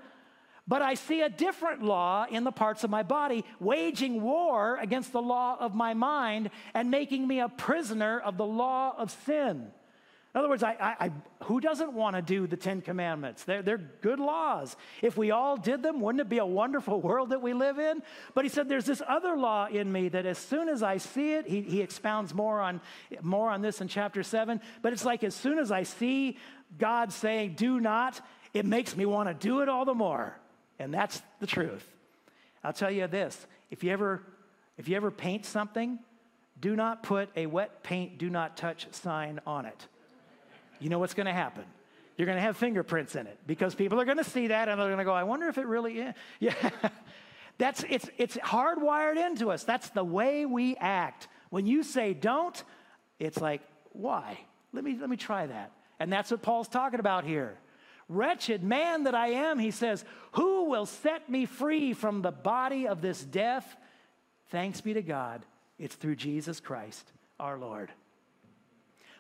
But 0.69 0.83
I 0.83 0.95
see 0.95 1.23
a 1.23 1.31
different 1.31 1.83
law 1.83 2.27
in 2.31 2.45
the 2.45 2.53
parts 2.53 2.85
of 2.85 2.91
my 2.91 3.03
body, 3.03 3.45
waging 3.59 4.21
war 4.23 4.77
against 4.77 5.13
the 5.13 5.23
law 5.23 5.57
of 5.59 5.75
my 5.75 5.95
mind 5.95 6.51
and 6.75 6.91
making 6.91 7.27
me 7.27 7.41
a 7.41 7.49
prisoner 7.49 8.21
of 8.21 8.37
the 8.37 8.47
law 8.47 8.95
of 8.97 9.11
sin. 9.25 9.73
In 10.35 10.39
other 10.39 10.51
words, 10.51 10.63
I, 10.63 10.73
I, 10.79 11.07
I, 11.07 11.13
who 11.45 11.59
doesn't 11.59 11.95
want 11.95 12.15
to 12.15 12.23
do 12.23 12.47
the 12.47 12.57
Ten 12.57 12.83
Commandments? 12.83 13.45
They're, 13.45 13.63
they're 13.63 13.79
good 13.79 14.21
laws. 14.21 14.77
If 15.01 15.17
we 15.17 15.31
all 15.31 15.57
did 15.57 15.83
them, 15.83 16.03
wouldn't 16.03 16.21
it 16.21 16.29
be 16.29 16.37
a 16.37 16.47
wonderful 16.47 17.01
world 17.01 17.31
that 17.31 17.41
we 17.41 17.55
live 17.55 17.79
in? 17.79 18.03
But 18.35 18.45
he 18.45 18.51
said, 18.51 18.69
there's 18.69 18.85
this 18.85 19.01
other 19.09 19.39
law 19.39 19.69
in 19.69 19.91
me 19.91 20.11
that 20.11 20.27
as 20.27 20.37
soon 20.37 20.69
as 20.69 20.83
I 20.83 20.99
see 20.99 21.33
it, 21.33 21.49
he, 21.49 21.63
he 21.63 21.81
expounds 21.81 22.35
more 22.35 22.61
on, 22.61 22.83
more 23.23 23.51
on 23.51 23.63
this 23.63 23.81
in 23.81 23.89
chapter 23.89 24.23
7, 24.23 24.61
but 24.83 24.93
it's 24.93 25.05
like 25.05 25.25
as 25.25 25.35
soon 25.35 25.59
as 25.59 25.73
I 25.73 25.85
see 25.85 26.37
God 26.79 27.11
saying, 27.11 27.55
do 27.55 27.81
not, 27.81 28.21
it 28.53 28.67
makes 28.67 28.95
me 28.95 29.07
want 29.07 29.29
to 29.31 29.35
do 29.35 29.61
it 29.63 29.71
all 29.71 29.87
the 29.87 29.95
more. 29.95 30.38
And 30.79 30.93
that's 30.93 31.21
the 31.41 31.47
truth. 31.47 31.87
I'll 32.63 32.73
tell 32.73 32.91
you 32.91 33.07
this 33.07 33.47
if 33.71 33.85
you 33.85 33.93
ever, 33.93 34.23
if 34.77 34.89
you 34.89 34.97
ever 34.97 35.11
paint 35.11 35.45
something, 35.45 35.99
do 36.61 36.75
not 36.75 37.03
put 37.03 37.31
a 37.37 37.47
wet 37.47 37.83
paint, 37.83 38.19
do 38.19 38.31
not 38.31 38.57
touch 38.57 38.87
sign 38.93 39.41
on 39.47 39.67
it. 39.67 39.87
You 40.81 40.89
know 40.89 40.99
what's 40.99 41.15
going 41.15 41.27
to 41.27 41.33
happen? 41.33 41.65
You're 42.17 42.27
going 42.27 42.37
to 42.37 42.43
have 42.43 42.57
fingerprints 42.57 43.15
in 43.15 43.27
it 43.27 43.39
because 43.47 43.75
people 43.75 44.01
are 44.01 44.05
going 44.05 44.19
to 44.19 44.25
see 44.25 44.49
that 44.49 44.69
and 44.69 44.81
they're 44.81 44.89
going 44.89 44.99
to 44.99 45.05
go, 45.05 45.13
I 45.13 45.23
wonder 45.23 45.49
if 45.49 45.59
it 45.59 45.67
really 45.67 46.01
is. 46.01 46.15
Yeah. 46.41 46.71
That's, 47.59 47.85
it's, 47.91 48.09
it's 48.19 48.37
hardwired 48.37 49.17
into 49.17 49.51
us. 49.51 49.65
That's 49.65 49.89
the 49.91 50.05
way 50.05 50.47
we 50.47 50.77
act. 50.77 51.27
When 51.51 51.67
you 51.67 51.83
say 51.83 52.15
don't, 52.15 52.63
it's 53.19 53.41
like, 53.41 53.63
why? 53.91 54.39
Let 54.73 54.85
me, 54.85 54.97
let 55.01 55.11
me 55.11 55.17
try 55.17 55.47
that. 55.47 55.73
And 55.99 56.13
that's 56.13 56.31
what 56.31 56.41
Paul's 56.41 56.69
talking 56.69 57.01
about 57.01 57.25
here. 57.25 57.59
Wretched 58.09 58.63
man 58.63 59.05
that 59.05 59.15
I 59.15 59.29
am, 59.29 59.59
he 59.59 59.71
says, 59.71 60.05
who 60.33 60.65
will 60.65 60.87
set 60.87 61.29
me 61.29 61.45
free 61.45 61.93
from 61.93 62.23
the 62.23 62.33
body 62.33 62.89
of 62.89 63.03
this 63.03 63.23
death? 63.23 63.77
Thanks 64.51 64.81
be 64.81 64.95
to 64.95 65.03
God, 65.03 65.45
it's 65.79 65.95
through 65.95 66.17
Jesus 66.17 66.61
Christ 66.61 67.13
our 67.39 67.59
Lord. 67.59 67.91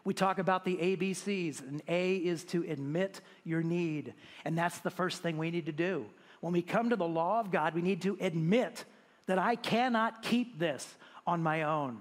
We 0.05 0.15
talk 0.15 0.39
about 0.39 0.65
the 0.65 0.77
ABCs, 0.77 1.61
and 1.61 1.83
A 1.87 2.17
is 2.17 2.45
to 2.45 2.65
admit 2.67 3.21
your 3.45 3.63
need. 3.63 4.15
And 4.45 4.57
that's 4.57 4.79
the 4.79 4.91
first 4.91 5.23
thing 5.23 5.37
we 5.37 5.51
need 5.51 5.67
to 5.67 5.73
do. 5.73 6.07
When 6.41 6.53
we 6.53 6.63
come 6.63 6.91
to 6.91 6.97
the 6.97 7.07
law 7.07 7.41
of 7.41 7.51
God, 7.51 7.75
we 7.75 7.83
need 7.83 8.01
to 8.03 8.17
admit 8.21 8.85
that 9.27 9.39
I 9.39 9.57
cannot 9.57 10.23
keep 10.23 10.59
this 10.59 10.97
on 11.27 11.43
my 11.43 11.65
own 11.65 11.99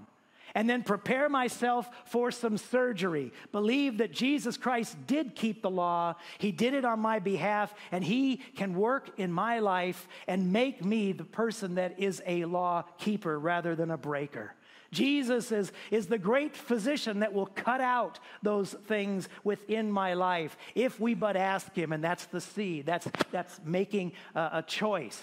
and 0.56 0.70
then 0.70 0.84
prepare 0.84 1.30
myself 1.30 1.90
for 2.06 2.32
some 2.32 2.58
surgery. 2.58 3.32
Believe 3.52 3.98
that 4.00 4.12
Jesus 4.12 4.58
Christ 4.58 4.96
did 5.08 5.36
keep 5.36 5.62
the 5.62 5.70
law, 5.70 6.16
He 6.38 6.52
did 6.52 6.74
it 6.74 6.86
on 6.86 7.00
my 7.00 7.20
behalf, 7.20 7.74
and 7.92 8.04
He 8.04 8.38
can 8.56 8.76
work 8.76 9.20
in 9.20 9.32
my 9.32 9.60
life 9.60 10.08
and 10.28 10.54
make 10.54 10.84
me 10.84 11.12
the 11.12 11.24
person 11.24 11.76
that 11.76 12.00
is 12.00 12.22
a 12.26 12.46
law 12.46 12.84
keeper 12.98 13.40
rather 13.40 13.76
than 13.76 13.92
a 13.92 13.98
breaker. 13.98 14.54
Jesus 14.92 15.52
is, 15.52 15.72
is 15.92 16.08
the 16.08 16.18
great 16.18 16.56
physician 16.56 17.20
that 17.20 17.34
will 17.34 17.48
cut 17.48 17.82
out 17.82 18.20
those 18.42 18.72
things 18.72 19.28
within 19.44 19.92
my 19.92 20.14
life 20.14 20.58
if 20.76 21.00
we 21.00 21.14
but 21.14 21.36
ask 21.36 21.76
him, 21.76 21.92
and 21.92 22.04
that's 22.04 22.26
the 22.26 22.42
seed. 22.42 22.86
That's, 22.86 23.08
that's 23.32 23.60
making 23.66 24.14
a, 24.34 24.50
a 24.54 24.64
choice 24.64 25.22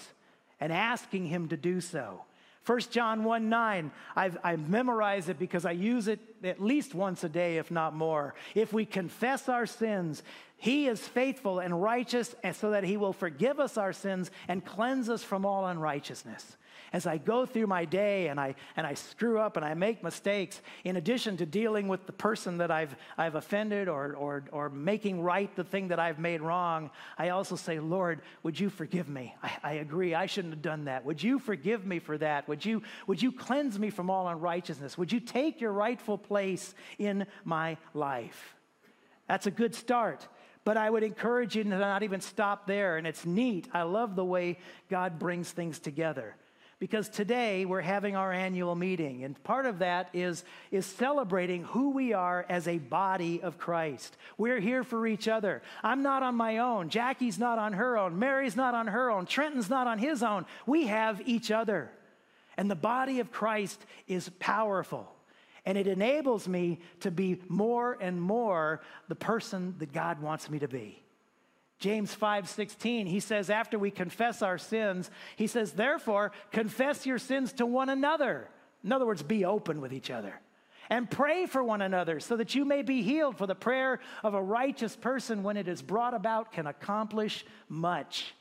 and 0.59 0.71
asking 0.71 1.25
him 1.25 1.49
to 1.49 1.57
do 1.57 1.81
so. 1.81 2.24
1 2.65 2.79
John 2.89 3.23
1 3.23 3.49
9, 3.49 3.91
I've, 4.15 4.37
I've 4.43 4.69
memorized 4.69 5.29
it 5.29 5.37
because 5.37 5.65
I 5.65 5.71
use 5.71 6.07
it 6.07 6.19
at 6.43 6.59
least 6.59 6.95
once 6.95 7.23
a 7.23 7.29
day, 7.29 7.57
if 7.57 7.69
not 7.69 7.93
more. 7.93 8.33
If 8.55 8.73
we 8.73 8.85
confess 8.85 9.47
our 9.49 9.65
sins, 9.65 10.23
he 10.57 10.87
is 10.87 10.99
faithful 10.99 11.59
and 11.59 11.81
righteous, 11.81 12.35
so 12.53 12.71
that 12.71 12.83
he 12.83 12.97
will 12.97 13.13
forgive 13.13 13.59
us 13.59 13.77
our 13.77 13.93
sins 13.93 14.31
and 14.47 14.65
cleanse 14.65 15.09
us 15.09 15.23
from 15.23 15.45
all 15.45 15.67
unrighteousness 15.67 16.57
as 16.93 17.07
I 17.07 17.17
go 17.17 17.45
through 17.45 17.67
my 17.67 17.85
day 17.85 18.27
and 18.27 18.39
I, 18.39 18.55
and 18.75 18.85
I 18.85 18.93
screw 18.93 19.39
up 19.39 19.57
and 19.57 19.65
I 19.65 19.73
make 19.73 20.03
mistakes, 20.03 20.61
in 20.83 20.95
addition 20.95 21.37
to 21.37 21.45
dealing 21.45 21.87
with 21.87 22.05
the 22.05 22.13
person 22.13 22.57
that 22.57 22.71
I've, 22.71 22.95
I've 23.17 23.35
offended 23.35 23.87
or, 23.87 24.13
or, 24.13 24.43
or 24.51 24.69
making 24.69 25.21
right 25.21 25.53
the 25.55 25.63
thing 25.63 25.89
that 25.89 25.99
I've 25.99 26.19
made 26.19 26.41
wrong, 26.41 26.89
I 27.17 27.29
also 27.29 27.55
say, 27.55 27.79
Lord, 27.79 28.21
would 28.43 28.59
you 28.59 28.69
forgive 28.69 29.09
me? 29.09 29.35
I, 29.43 29.51
I 29.63 29.73
agree, 29.73 30.15
I 30.15 30.25
shouldn't 30.25 30.53
have 30.53 30.61
done 30.61 30.85
that. 30.85 31.05
Would 31.05 31.21
you 31.21 31.39
forgive 31.39 31.85
me 31.85 31.99
for 31.99 32.17
that? 32.17 32.47
Would 32.47 32.65
you, 32.65 32.83
would 33.07 33.21
you 33.21 33.31
cleanse 33.31 33.77
me 33.79 33.89
from 33.89 34.09
all 34.09 34.27
unrighteousness? 34.27 34.97
Would 34.97 35.11
you 35.11 35.19
take 35.19 35.61
your 35.61 35.71
rightful 35.71 36.17
place 36.17 36.73
in 36.99 37.25
my 37.43 37.77
life? 37.93 38.55
That's 39.27 39.47
a 39.47 39.51
good 39.51 39.75
start. 39.75 40.27
But 40.63 40.77
I 40.77 40.89
would 40.89 41.03
encourage 41.03 41.55
you 41.55 41.63
to 41.63 41.69
not 41.69 42.03
even 42.03 42.21
stop 42.21 42.65
there. 42.65 42.97
And 42.97 43.05
it's 43.05 43.25
neat. 43.25 43.67
I 43.71 43.83
love 43.83 44.15
the 44.15 44.25
way 44.25 44.57
God 44.89 45.19
brings 45.19 45.51
things 45.51 45.79
together 45.79 46.35
because 46.79 47.07
today 47.07 47.65
we're 47.65 47.81
having 47.81 48.15
our 48.15 48.33
annual 48.33 48.75
meeting 48.75 49.23
and 49.23 49.41
part 49.43 49.65
of 49.65 49.79
that 49.79 50.09
is 50.13 50.43
is 50.71 50.85
celebrating 50.85 51.63
who 51.63 51.91
we 51.91 52.13
are 52.13 52.45
as 52.49 52.67
a 52.67 52.77
body 52.77 53.41
of 53.41 53.57
Christ. 53.57 54.17
We're 54.37 54.59
here 54.59 54.83
for 54.83 55.07
each 55.07 55.27
other. 55.27 55.61
I'm 55.83 56.03
not 56.03 56.21
on 56.21 56.35
my 56.35 56.57
own. 56.57 56.89
Jackie's 56.89 57.39
not 57.39 57.59
on 57.59 57.73
her 57.73 57.97
own. 57.97 58.19
Mary's 58.19 58.55
not 58.55 58.73
on 58.73 58.87
her 58.87 59.09
own. 59.09 59.25
Trenton's 59.25 59.69
not 59.69 59.87
on 59.87 59.99
his 59.99 60.21
own. 60.21 60.45
We 60.65 60.87
have 60.87 61.21
each 61.25 61.49
other. 61.49 61.91
And 62.57 62.69
the 62.69 62.75
body 62.75 63.19
of 63.19 63.31
Christ 63.31 63.85
is 64.07 64.29
powerful. 64.39 65.11
And 65.65 65.77
it 65.77 65.87
enables 65.87 66.47
me 66.47 66.79
to 66.99 67.09
be 67.09 67.41
more 67.47 67.97
and 67.99 68.21
more 68.21 68.81
the 69.07 69.15
person 69.15 69.75
that 69.79 69.93
God 69.93 70.21
wants 70.21 70.49
me 70.49 70.59
to 70.59 70.67
be. 70.67 71.01
James 71.79 72.13
5 72.13 72.47
16, 72.49 73.05
he 73.07 73.19
says, 73.19 73.49
after 73.49 73.77
we 73.77 73.91
confess 73.91 74.41
our 74.41 74.57
sins, 74.57 75.11
he 75.35 75.47
says, 75.47 75.73
therefore, 75.73 76.31
confess 76.51 77.05
your 77.05 77.19
sins 77.19 77.53
to 77.53 77.65
one 77.65 77.89
another. 77.89 78.47
In 78.83 78.91
other 78.91 79.05
words, 79.05 79.23
be 79.23 79.45
open 79.45 79.81
with 79.81 79.91
each 79.91 80.09
other. 80.09 80.39
And 80.89 81.09
pray 81.09 81.47
for 81.47 81.63
one 81.63 81.81
another 81.81 82.19
so 82.19 82.37
that 82.37 82.53
you 82.53 82.63
may 82.63 82.83
be 82.83 83.01
healed, 83.01 83.37
for 83.37 83.47
the 83.47 83.55
prayer 83.55 83.99
of 84.23 84.35
a 84.35 84.41
righteous 84.41 84.95
person, 84.95 85.41
when 85.41 85.57
it 85.57 85.67
is 85.67 85.81
brought 85.81 86.13
about, 86.13 86.51
can 86.51 86.67
accomplish 86.67 87.43
much. 87.67 88.35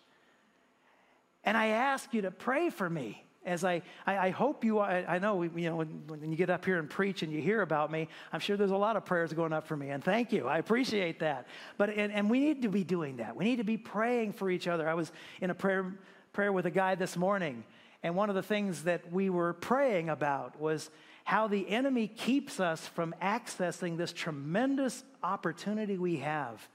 And 1.42 1.56
I 1.56 1.68
ask 1.68 2.12
you 2.12 2.22
to 2.22 2.30
pray 2.30 2.70
for 2.70 2.88
me 2.88 3.24
as 3.44 3.64
I, 3.64 3.82
I, 4.06 4.18
I, 4.18 4.30
hope 4.30 4.64
you, 4.64 4.78
I, 4.78 5.04
I 5.14 5.18
know, 5.18 5.42
you 5.42 5.70
know, 5.70 5.76
when, 5.76 6.02
when 6.06 6.30
you 6.30 6.36
get 6.36 6.50
up 6.50 6.64
here 6.64 6.78
and 6.78 6.88
preach 6.88 7.22
and 7.22 7.32
you 7.32 7.40
hear 7.40 7.62
about 7.62 7.90
me, 7.90 8.08
I'm 8.32 8.40
sure 8.40 8.56
there's 8.56 8.70
a 8.70 8.76
lot 8.76 8.96
of 8.96 9.04
prayers 9.04 9.32
going 9.32 9.52
up 9.52 9.66
for 9.66 9.76
me, 9.76 9.90
and 9.90 10.02
thank 10.02 10.32
you. 10.32 10.48
I 10.48 10.58
appreciate 10.58 11.20
that. 11.20 11.46
But, 11.76 11.90
and, 11.90 12.12
and 12.12 12.30
we 12.30 12.40
need 12.40 12.62
to 12.62 12.68
be 12.68 12.84
doing 12.84 13.18
that. 13.18 13.36
We 13.36 13.44
need 13.44 13.56
to 13.56 13.64
be 13.64 13.76
praying 13.76 14.32
for 14.32 14.50
each 14.50 14.66
other. 14.66 14.88
I 14.88 14.94
was 14.94 15.12
in 15.40 15.50
a 15.50 15.54
prayer, 15.54 15.94
prayer 16.32 16.52
with 16.52 16.66
a 16.66 16.70
guy 16.70 16.94
this 16.94 17.16
morning, 17.16 17.64
and 18.02 18.14
one 18.14 18.28
of 18.28 18.34
the 18.34 18.42
things 18.42 18.84
that 18.84 19.12
we 19.12 19.30
were 19.30 19.52
praying 19.52 20.08
about 20.08 20.60
was 20.60 20.90
how 21.24 21.48
the 21.48 21.68
enemy 21.68 22.06
keeps 22.06 22.60
us 22.60 22.86
from 22.86 23.14
accessing 23.22 23.96
this 23.96 24.12
tremendous 24.12 25.04
opportunity 25.22 25.96
we 25.96 26.16
have 26.18 26.68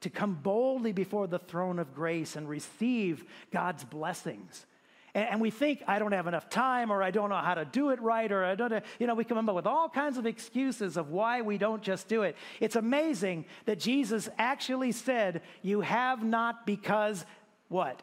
to 0.00 0.10
come 0.10 0.34
boldly 0.34 0.92
before 0.92 1.26
the 1.26 1.38
throne 1.38 1.78
of 1.78 1.94
grace 1.94 2.36
and 2.36 2.48
receive 2.48 3.24
God's 3.50 3.84
blessings. 3.84 4.66
And, 5.16 5.40
we 5.40 5.50
think, 5.50 5.82
I 5.86 5.98
don't 5.98 6.12
have 6.12 6.26
enough 6.26 6.50
time, 6.50 6.92
or 6.92 7.02
I 7.02 7.10
don't 7.10 7.30
know 7.30 7.36
how 7.36 7.54
to 7.54 7.64
do 7.64 7.88
it 7.88 8.02
right, 8.02 8.30
or 8.30 8.44
I 8.44 8.54
don't, 8.54 8.84
you 8.98 9.06
know, 9.06 9.14
we 9.14 9.24
come 9.24 9.48
up 9.48 9.54
with 9.54 9.66
all 9.66 9.88
kinds 9.88 10.18
of 10.18 10.26
excuses 10.26 10.98
of 10.98 11.08
why 11.08 11.40
we 11.40 11.56
don't 11.56 11.80
just 11.80 12.06
do 12.06 12.20
it. 12.20 12.36
It's 12.60 12.76
amazing 12.76 13.46
that 13.64 13.80
Jesus 13.80 14.28
actually 14.36 14.92
said, 14.92 15.40
You 15.62 15.80
have 15.80 16.22
not 16.22 16.66
because 16.66 17.24
what? 17.68 18.02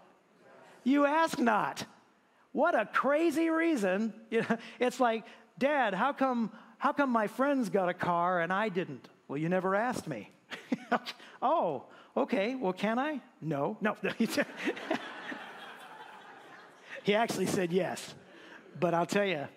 You 0.83 1.05
ask 1.05 1.37
not. 1.37 1.85
What 2.51 2.73
a 2.73 2.87
crazy 2.87 3.49
reason. 3.51 4.13
You 4.31 4.41
know, 4.41 4.57
it's 4.79 4.99
like, 4.99 5.23
Dad, 5.59 5.93
how 5.93 6.13
come, 6.13 6.51
how 6.79 6.93
come 6.93 7.11
my 7.11 7.27
friends 7.27 7.69
got 7.69 7.89
a 7.89 7.93
car 7.93 8.41
and 8.41 8.51
I 8.51 8.69
didn't? 8.69 9.07
Well, 9.27 9.37
you 9.37 9.49
never 9.49 9.75
asked 9.75 10.07
me. 10.07 10.31
oh, 11.43 11.83
okay. 12.17 12.55
Well, 12.55 12.73
can 12.73 12.97
I? 12.97 13.21
No, 13.39 13.77
no. 13.81 13.95
He 17.03 17.15
actually 17.15 17.45
said 17.45 17.71
yes. 17.71 18.13
But 18.79 18.93
I'll 18.93 19.05
tell 19.05 19.25
you, 19.25 19.47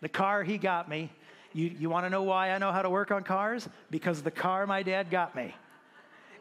the 0.00 0.08
car 0.08 0.42
he 0.42 0.58
got 0.58 0.88
me, 0.88 1.10
you, 1.52 1.66
you 1.78 1.88
want 1.88 2.04
to 2.06 2.10
know 2.10 2.24
why 2.24 2.50
I 2.50 2.58
know 2.58 2.72
how 2.72 2.82
to 2.82 2.90
work 2.90 3.10
on 3.10 3.22
cars? 3.22 3.68
Because 3.90 4.22
the 4.22 4.30
car 4.30 4.66
my 4.66 4.82
dad 4.82 5.10
got 5.10 5.36
me. 5.36 5.54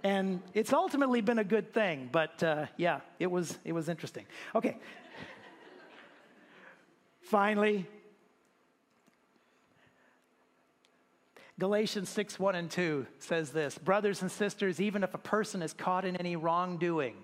And 0.03 0.41
it's 0.53 0.74
ultimately 0.74 1.22
been 1.22 1.39
a 1.39 1.43
good 1.45 1.74
thing, 1.74 2.09
but 2.11 2.43
uh, 2.43 2.66
yeah, 2.76 3.01
it 3.20 3.32
was, 3.32 3.57
it 3.64 3.72
was 3.72 3.88
interesting. 3.88 4.26
Okay. 4.53 4.78
Finally, 7.22 7.86
Galatians 11.59 12.09
6 12.09 12.38
1 12.38 12.55
and 12.55 12.70
2 12.70 13.07
says 13.20 13.51
this 13.51 13.78
Brothers 13.78 14.22
and 14.22 14.32
sisters, 14.32 14.82
even 14.82 15.03
if 15.03 15.14
a 15.14 15.20
person 15.20 15.61
is 15.61 15.74
caught 15.74 16.03
in 16.03 16.18
any 16.18 16.36
wrongdoing, 16.36 17.16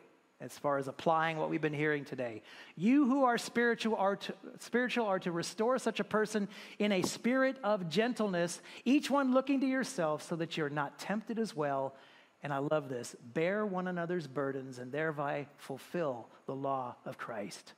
as 0.42 0.58
far 0.58 0.78
as 0.78 0.88
applying 0.88 1.38
what 1.38 1.50
we've 1.50 1.62
been 1.62 1.74
hearing 1.74 2.06
today. 2.06 2.42
You 2.78 3.06
who 3.06 3.26
are 3.26 3.38
spiritual 3.38 3.98
are 3.98 4.16
to, 4.16 4.34
spiritual 4.60 5.06
are 5.06 5.20
to 5.20 5.32
restore 5.32 5.78
such 5.78 6.00
a 6.00 6.04
person 6.04 6.48
in 6.78 6.92
a 6.92 7.02
spirit 7.02 7.58
of 7.64 7.90
gentleness, 7.90 8.62
each 8.86 9.12
one 9.12 9.34
looking 9.34 9.60
to 9.60 9.68
yourself 9.68 10.24
so 10.24 10.36
that 10.38 10.56
you're 10.56 10.70
not 10.70 10.98
tempted 10.98 11.40
as 11.40 11.56
well. 11.56 11.94
And 12.42 12.54
I 12.54 12.60
love 12.60 12.88
this 12.88 13.16
bear 13.34 13.66
one 13.66 13.88
another's 13.88 14.28
burdens 14.28 14.80
and 14.80 14.92
thereby 14.92 15.48
fulfill 15.58 16.30
the 16.46 16.56
law 16.56 16.96
of 17.06 17.18
Christ. 17.18 17.74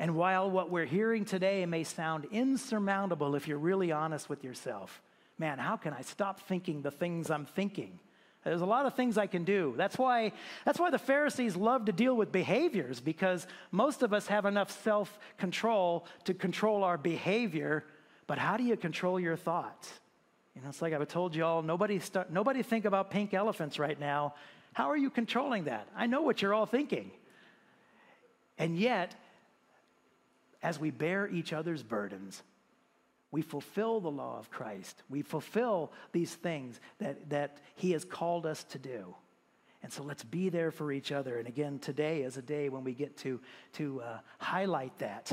And 0.00 0.16
while 0.16 0.50
what 0.50 0.70
we're 0.70 0.84
hearing 0.84 1.24
today 1.24 1.64
may 1.66 1.84
sound 1.84 2.26
insurmountable 2.30 3.34
if 3.34 3.46
you're 3.46 3.58
really 3.58 3.92
honest 3.92 4.28
with 4.28 4.42
yourself, 4.42 5.00
man, 5.38 5.58
how 5.58 5.76
can 5.76 5.92
I 5.92 6.02
stop 6.02 6.40
thinking 6.40 6.82
the 6.82 6.90
things 6.90 7.30
I'm 7.30 7.46
thinking? 7.46 8.00
There's 8.48 8.62
a 8.62 8.66
lot 8.66 8.86
of 8.86 8.94
things 8.94 9.18
I 9.18 9.26
can 9.26 9.44
do. 9.44 9.74
That's 9.76 9.98
why, 9.98 10.32
that's 10.64 10.78
why 10.78 10.90
the 10.90 10.98
Pharisees 10.98 11.56
love 11.56 11.84
to 11.86 11.92
deal 11.92 12.14
with 12.14 12.32
behaviors 12.32 13.00
because 13.00 13.46
most 13.70 14.02
of 14.02 14.12
us 14.12 14.26
have 14.28 14.46
enough 14.46 14.70
self 14.82 15.18
control 15.36 16.06
to 16.24 16.34
control 16.34 16.84
our 16.84 16.96
behavior. 16.96 17.84
But 18.26 18.38
how 18.38 18.56
do 18.56 18.64
you 18.64 18.76
control 18.76 19.20
your 19.20 19.36
thoughts? 19.36 19.92
You 20.54 20.62
know, 20.62 20.68
it's 20.68 20.82
like 20.82 20.92
I've 20.92 21.06
told 21.08 21.34
you 21.34 21.44
all 21.44 21.62
nobody, 21.62 22.00
nobody 22.30 22.62
think 22.62 22.84
about 22.84 23.10
pink 23.10 23.34
elephants 23.34 23.78
right 23.78 23.98
now. 23.98 24.34
How 24.72 24.90
are 24.90 24.96
you 24.96 25.10
controlling 25.10 25.64
that? 25.64 25.86
I 25.96 26.06
know 26.06 26.22
what 26.22 26.42
you're 26.42 26.54
all 26.54 26.66
thinking. 26.66 27.10
And 28.58 28.78
yet, 28.78 29.14
as 30.62 30.78
we 30.78 30.90
bear 30.90 31.28
each 31.28 31.52
other's 31.52 31.82
burdens, 31.82 32.42
we 33.30 33.42
fulfill 33.42 34.00
the 34.00 34.10
law 34.10 34.38
of 34.38 34.50
Christ. 34.50 35.02
We 35.10 35.22
fulfill 35.22 35.92
these 36.12 36.34
things 36.34 36.80
that, 36.98 37.30
that 37.30 37.58
He 37.74 37.92
has 37.92 38.04
called 38.04 38.46
us 38.46 38.64
to 38.64 38.78
do. 38.78 39.14
And 39.82 39.92
so 39.92 40.02
let's 40.02 40.24
be 40.24 40.48
there 40.48 40.70
for 40.70 40.90
each 40.90 41.12
other. 41.12 41.38
And 41.38 41.46
again, 41.46 41.78
today 41.78 42.22
is 42.22 42.36
a 42.36 42.42
day 42.42 42.68
when 42.68 42.84
we 42.84 42.94
get 42.94 43.16
to, 43.18 43.40
to 43.74 44.00
uh, 44.02 44.18
highlight 44.38 44.98
that 44.98 45.32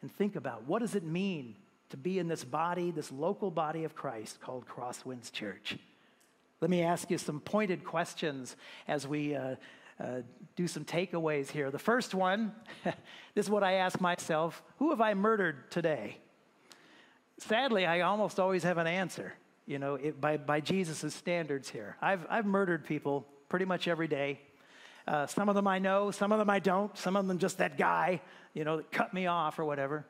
and 0.00 0.10
think 0.10 0.36
about 0.36 0.66
what 0.66 0.80
does 0.80 0.94
it 0.94 1.04
mean 1.04 1.56
to 1.90 1.96
be 1.96 2.18
in 2.18 2.26
this 2.26 2.42
body, 2.42 2.90
this 2.90 3.12
local 3.12 3.50
body 3.50 3.84
of 3.84 3.94
Christ 3.94 4.40
called 4.40 4.66
Crosswinds 4.66 5.30
Church. 5.30 5.76
Let 6.60 6.70
me 6.70 6.82
ask 6.82 7.10
you 7.10 7.18
some 7.18 7.40
pointed 7.40 7.84
questions 7.84 8.56
as 8.88 9.06
we 9.06 9.34
uh, 9.34 9.56
uh, 10.00 10.22
do 10.56 10.66
some 10.66 10.84
takeaways 10.84 11.50
here. 11.50 11.70
The 11.70 11.78
first 11.78 12.14
one 12.14 12.52
this 13.34 13.46
is 13.46 13.50
what 13.50 13.62
I 13.62 13.74
ask 13.74 14.00
myself 14.00 14.62
Who 14.78 14.90
have 14.90 15.00
I 15.00 15.14
murdered 15.14 15.70
today? 15.70 16.18
Sadly, 17.38 17.86
I 17.86 18.00
almost 18.00 18.38
always 18.38 18.62
have 18.62 18.78
an 18.78 18.86
answer, 18.86 19.34
you 19.66 19.78
know, 19.78 19.94
it, 19.94 20.20
by, 20.20 20.36
by 20.36 20.60
Jesus' 20.60 21.14
standards 21.14 21.68
here. 21.68 21.96
I've, 22.00 22.26
I've 22.28 22.46
murdered 22.46 22.84
people 22.84 23.26
pretty 23.48 23.64
much 23.64 23.88
every 23.88 24.08
day. 24.08 24.40
Uh, 25.06 25.26
some 25.26 25.48
of 25.48 25.54
them 25.54 25.66
I 25.66 25.78
know, 25.78 26.10
some 26.10 26.32
of 26.32 26.38
them 26.38 26.48
I 26.48 26.60
don't, 26.60 26.96
some 26.96 27.16
of 27.16 27.26
them 27.26 27.38
just 27.38 27.58
that 27.58 27.76
guy, 27.76 28.20
you 28.54 28.64
know, 28.64 28.76
that 28.76 28.92
cut 28.92 29.12
me 29.12 29.26
off 29.26 29.58
or 29.58 29.64
whatever. 29.64 30.06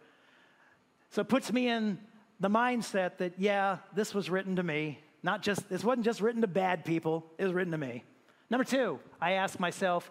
So 1.10 1.22
it 1.22 1.28
puts 1.28 1.52
me 1.52 1.68
in 1.68 1.98
the 2.40 2.50
mindset 2.50 3.18
that, 3.18 3.34
yeah, 3.38 3.78
this 3.94 4.14
was 4.14 4.28
written 4.28 4.56
to 4.56 4.62
me. 4.62 4.98
Not 5.22 5.42
just, 5.42 5.68
this 5.68 5.84
wasn't 5.84 6.04
just 6.04 6.20
written 6.20 6.40
to 6.42 6.48
bad 6.48 6.84
people, 6.84 7.24
it 7.38 7.44
was 7.44 7.52
written 7.52 7.72
to 7.72 7.78
me. 7.78 8.04
Number 8.50 8.64
two, 8.64 8.98
I 9.20 9.32
ask 9.32 9.58
myself, 9.58 10.10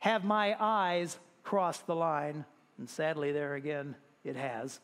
have 0.00 0.24
my 0.24 0.54
eyes 0.60 1.18
crossed 1.42 1.86
the 1.86 1.96
line? 1.96 2.44
And 2.78 2.88
sadly, 2.88 3.32
there 3.32 3.54
again, 3.54 3.96
it 4.22 4.36
has. 4.36 4.78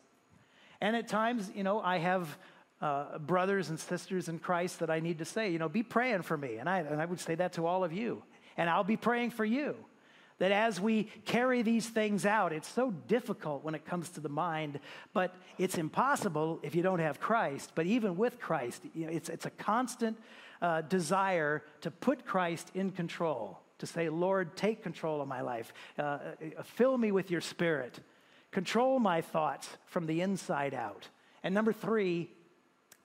And 0.81 0.95
at 0.95 1.07
times, 1.07 1.51
you 1.55 1.63
know, 1.63 1.79
I 1.79 1.99
have 1.99 2.37
uh, 2.81 3.19
brothers 3.19 3.69
and 3.69 3.79
sisters 3.79 4.27
in 4.27 4.39
Christ 4.39 4.79
that 4.79 4.89
I 4.89 4.99
need 4.99 5.19
to 5.19 5.25
say, 5.25 5.51
you 5.51 5.59
know, 5.59 5.69
be 5.69 5.83
praying 5.83 6.23
for 6.23 6.35
me. 6.35 6.55
And 6.55 6.67
I, 6.67 6.79
and 6.79 6.99
I 6.99 7.05
would 7.05 7.19
say 7.19 7.35
that 7.35 7.53
to 7.53 7.67
all 7.67 7.83
of 7.83 7.93
you. 7.93 8.23
And 8.57 8.69
I'll 8.69 8.83
be 8.83 8.97
praying 8.97 9.31
for 9.31 9.45
you. 9.45 9.75
That 10.39 10.51
as 10.51 10.81
we 10.81 11.03
carry 11.25 11.61
these 11.61 11.87
things 11.87 12.25
out, 12.25 12.51
it's 12.51 12.67
so 12.67 12.89
difficult 13.07 13.63
when 13.63 13.75
it 13.75 13.85
comes 13.85 14.09
to 14.09 14.19
the 14.19 14.29
mind, 14.29 14.79
but 15.13 15.35
it's 15.59 15.77
impossible 15.77 16.59
if 16.63 16.73
you 16.73 16.81
don't 16.81 16.97
have 16.97 17.19
Christ. 17.19 17.73
But 17.75 17.85
even 17.85 18.17
with 18.17 18.39
Christ, 18.39 18.81
you 18.95 19.05
know, 19.05 19.11
it's, 19.11 19.29
it's 19.29 19.45
a 19.45 19.51
constant 19.51 20.17
uh, 20.59 20.81
desire 20.81 21.63
to 21.81 21.91
put 21.91 22.25
Christ 22.25 22.71
in 22.73 22.89
control, 22.89 23.59
to 23.77 23.85
say, 23.85 24.09
Lord, 24.09 24.57
take 24.57 24.81
control 24.81 25.21
of 25.21 25.27
my 25.27 25.41
life, 25.41 25.73
uh, 25.99 26.01
uh 26.01 26.63
fill 26.63 26.97
me 26.97 27.11
with 27.11 27.29
your 27.29 27.41
spirit. 27.41 27.99
Control 28.51 28.99
my 28.99 29.21
thoughts 29.21 29.69
from 29.85 30.05
the 30.05 30.21
inside 30.21 30.73
out. 30.73 31.07
And 31.41 31.55
number 31.55 31.71
three, 31.73 32.29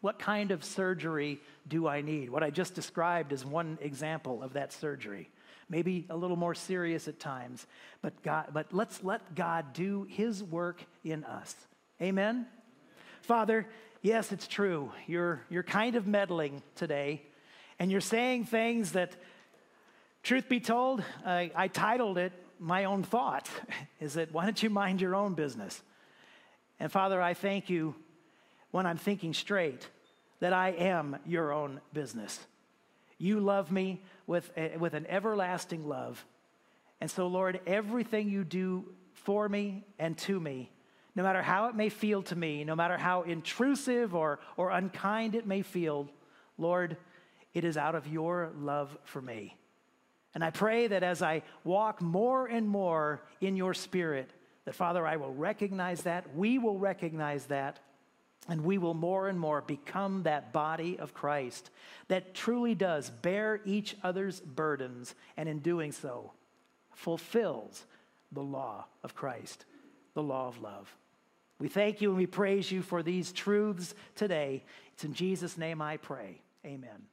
what 0.00 0.18
kind 0.18 0.50
of 0.50 0.64
surgery 0.64 1.40
do 1.66 1.86
I 1.86 2.00
need? 2.00 2.30
What 2.30 2.42
I 2.42 2.50
just 2.50 2.74
described 2.74 3.32
is 3.32 3.44
one 3.44 3.78
example 3.80 4.42
of 4.42 4.52
that 4.54 4.72
surgery. 4.72 5.30
Maybe 5.68 6.06
a 6.10 6.16
little 6.16 6.36
more 6.36 6.54
serious 6.54 7.08
at 7.08 7.18
times, 7.18 7.66
but, 8.02 8.22
God, 8.22 8.50
but 8.52 8.72
let's 8.72 9.02
let 9.02 9.34
God 9.34 9.72
do 9.72 10.06
His 10.08 10.42
work 10.42 10.84
in 11.02 11.24
us. 11.24 11.54
Amen? 12.00 12.46
Father, 13.22 13.66
yes, 14.02 14.30
it's 14.30 14.46
true. 14.46 14.92
You're, 15.08 15.40
you're 15.48 15.64
kind 15.64 15.96
of 15.96 16.06
meddling 16.06 16.62
today, 16.76 17.22
and 17.78 17.90
you're 17.90 18.00
saying 18.00 18.44
things 18.44 18.92
that, 18.92 19.16
truth 20.22 20.48
be 20.48 20.60
told, 20.60 21.02
I, 21.24 21.50
I 21.54 21.68
titled 21.68 22.18
it 22.18 22.32
my 22.58 22.84
own 22.84 23.02
thought 23.02 23.48
is 24.00 24.14
that 24.14 24.32
why 24.32 24.44
don't 24.44 24.62
you 24.62 24.70
mind 24.70 25.00
your 25.00 25.14
own 25.14 25.34
business? 25.34 25.82
And 26.78 26.90
Father, 26.92 27.20
I 27.20 27.34
thank 27.34 27.70
you 27.70 27.94
when 28.70 28.86
I'm 28.86 28.98
thinking 28.98 29.32
straight 29.32 29.88
that 30.40 30.52
I 30.52 30.70
am 30.70 31.16
your 31.24 31.52
own 31.52 31.80
business. 31.92 32.38
You 33.18 33.40
love 33.40 33.72
me 33.72 34.02
with, 34.26 34.50
a, 34.56 34.76
with 34.76 34.94
an 34.94 35.06
everlasting 35.08 35.88
love. 35.88 36.24
And 37.00 37.10
so, 37.10 37.26
Lord, 37.26 37.60
everything 37.66 38.28
you 38.28 38.44
do 38.44 38.84
for 39.14 39.48
me 39.48 39.84
and 39.98 40.16
to 40.18 40.38
me, 40.38 40.70
no 41.14 41.22
matter 41.22 41.42
how 41.42 41.68
it 41.68 41.74
may 41.74 41.88
feel 41.88 42.22
to 42.24 42.36
me, 42.36 42.64
no 42.64 42.76
matter 42.76 42.98
how 42.98 43.22
intrusive 43.22 44.14
or, 44.14 44.38
or 44.58 44.70
unkind 44.70 45.34
it 45.34 45.46
may 45.46 45.62
feel, 45.62 46.10
Lord, 46.58 46.98
it 47.54 47.64
is 47.64 47.78
out 47.78 47.94
of 47.94 48.06
your 48.06 48.50
love 48.58 48.96
for 49.04 49.22
me. 49.22 49.56
And 50.36 50.44
I 50.44 50.50
pray 50.50 50.86
that 50.88 51.02
as 51.02 51.22
I 51.22 51.40
walk 51.64 52.02
more 52.02 52.44
and 52.44 52.68
more 52.68 53.22
in 53.40 53.56
your 53.56 53.72
spirit, 53.72 54.28
that 54.66 54.74
Father, 54.74 55.06
I 55.06 55.16
will 55.16 55.32
recognize 55.32 56.02
that, 56.02 56.36
we 56.36 56.58
will 56.58 56.78
recognize 56.78 57.46
that, 57.46 57.78
and 58.46 58.62
we 58.62 58.76
will 58.76 58.92
more 58.92 59.28
and 59.30 59.40
more 59.40 59.62
become 59.62 60.24
that 60.24 60.52
body 60.52 60.98
of 60.98 61.14
Christ 61.14 61.70
that 62.08 62.34
truly 62.34 62.74
does 62.74 63.08
bear 63.08 63.62
each 63.64 63.96
other's 64.02 64.40
burdens, 64.40 65.14
and 65.38 65.48
in 65.48 65.60
doing 65.60 65.90
so, 65.90 66.32
fulfills 66.92 67.86
the 68.30 68.42
law 68.42 68.84
of 69.02 69.14
Christ, 69.14 69.64
the 70.12 70.22
law 70.22 70.48
of 70.48 70.60
love. 70.60 70.94
We 71.58 71.68
thank 71.68 72.02
you 72.02 72.10
and 72.10 72.18
we 72.18 72.26
praise 72.26 72.70
you 72.70 72.82
for 72.82 73.02
these 73.02 73.32
truths 73.32 73.94
today. 74.14 74.64
It's 74.92 75.04
in 75.04 75.14
Jesus' 75.14 75.56
name 75.56 75.80
I 75.80 75.96
pray. 75.96 76.42
Amen. 76.66 77.06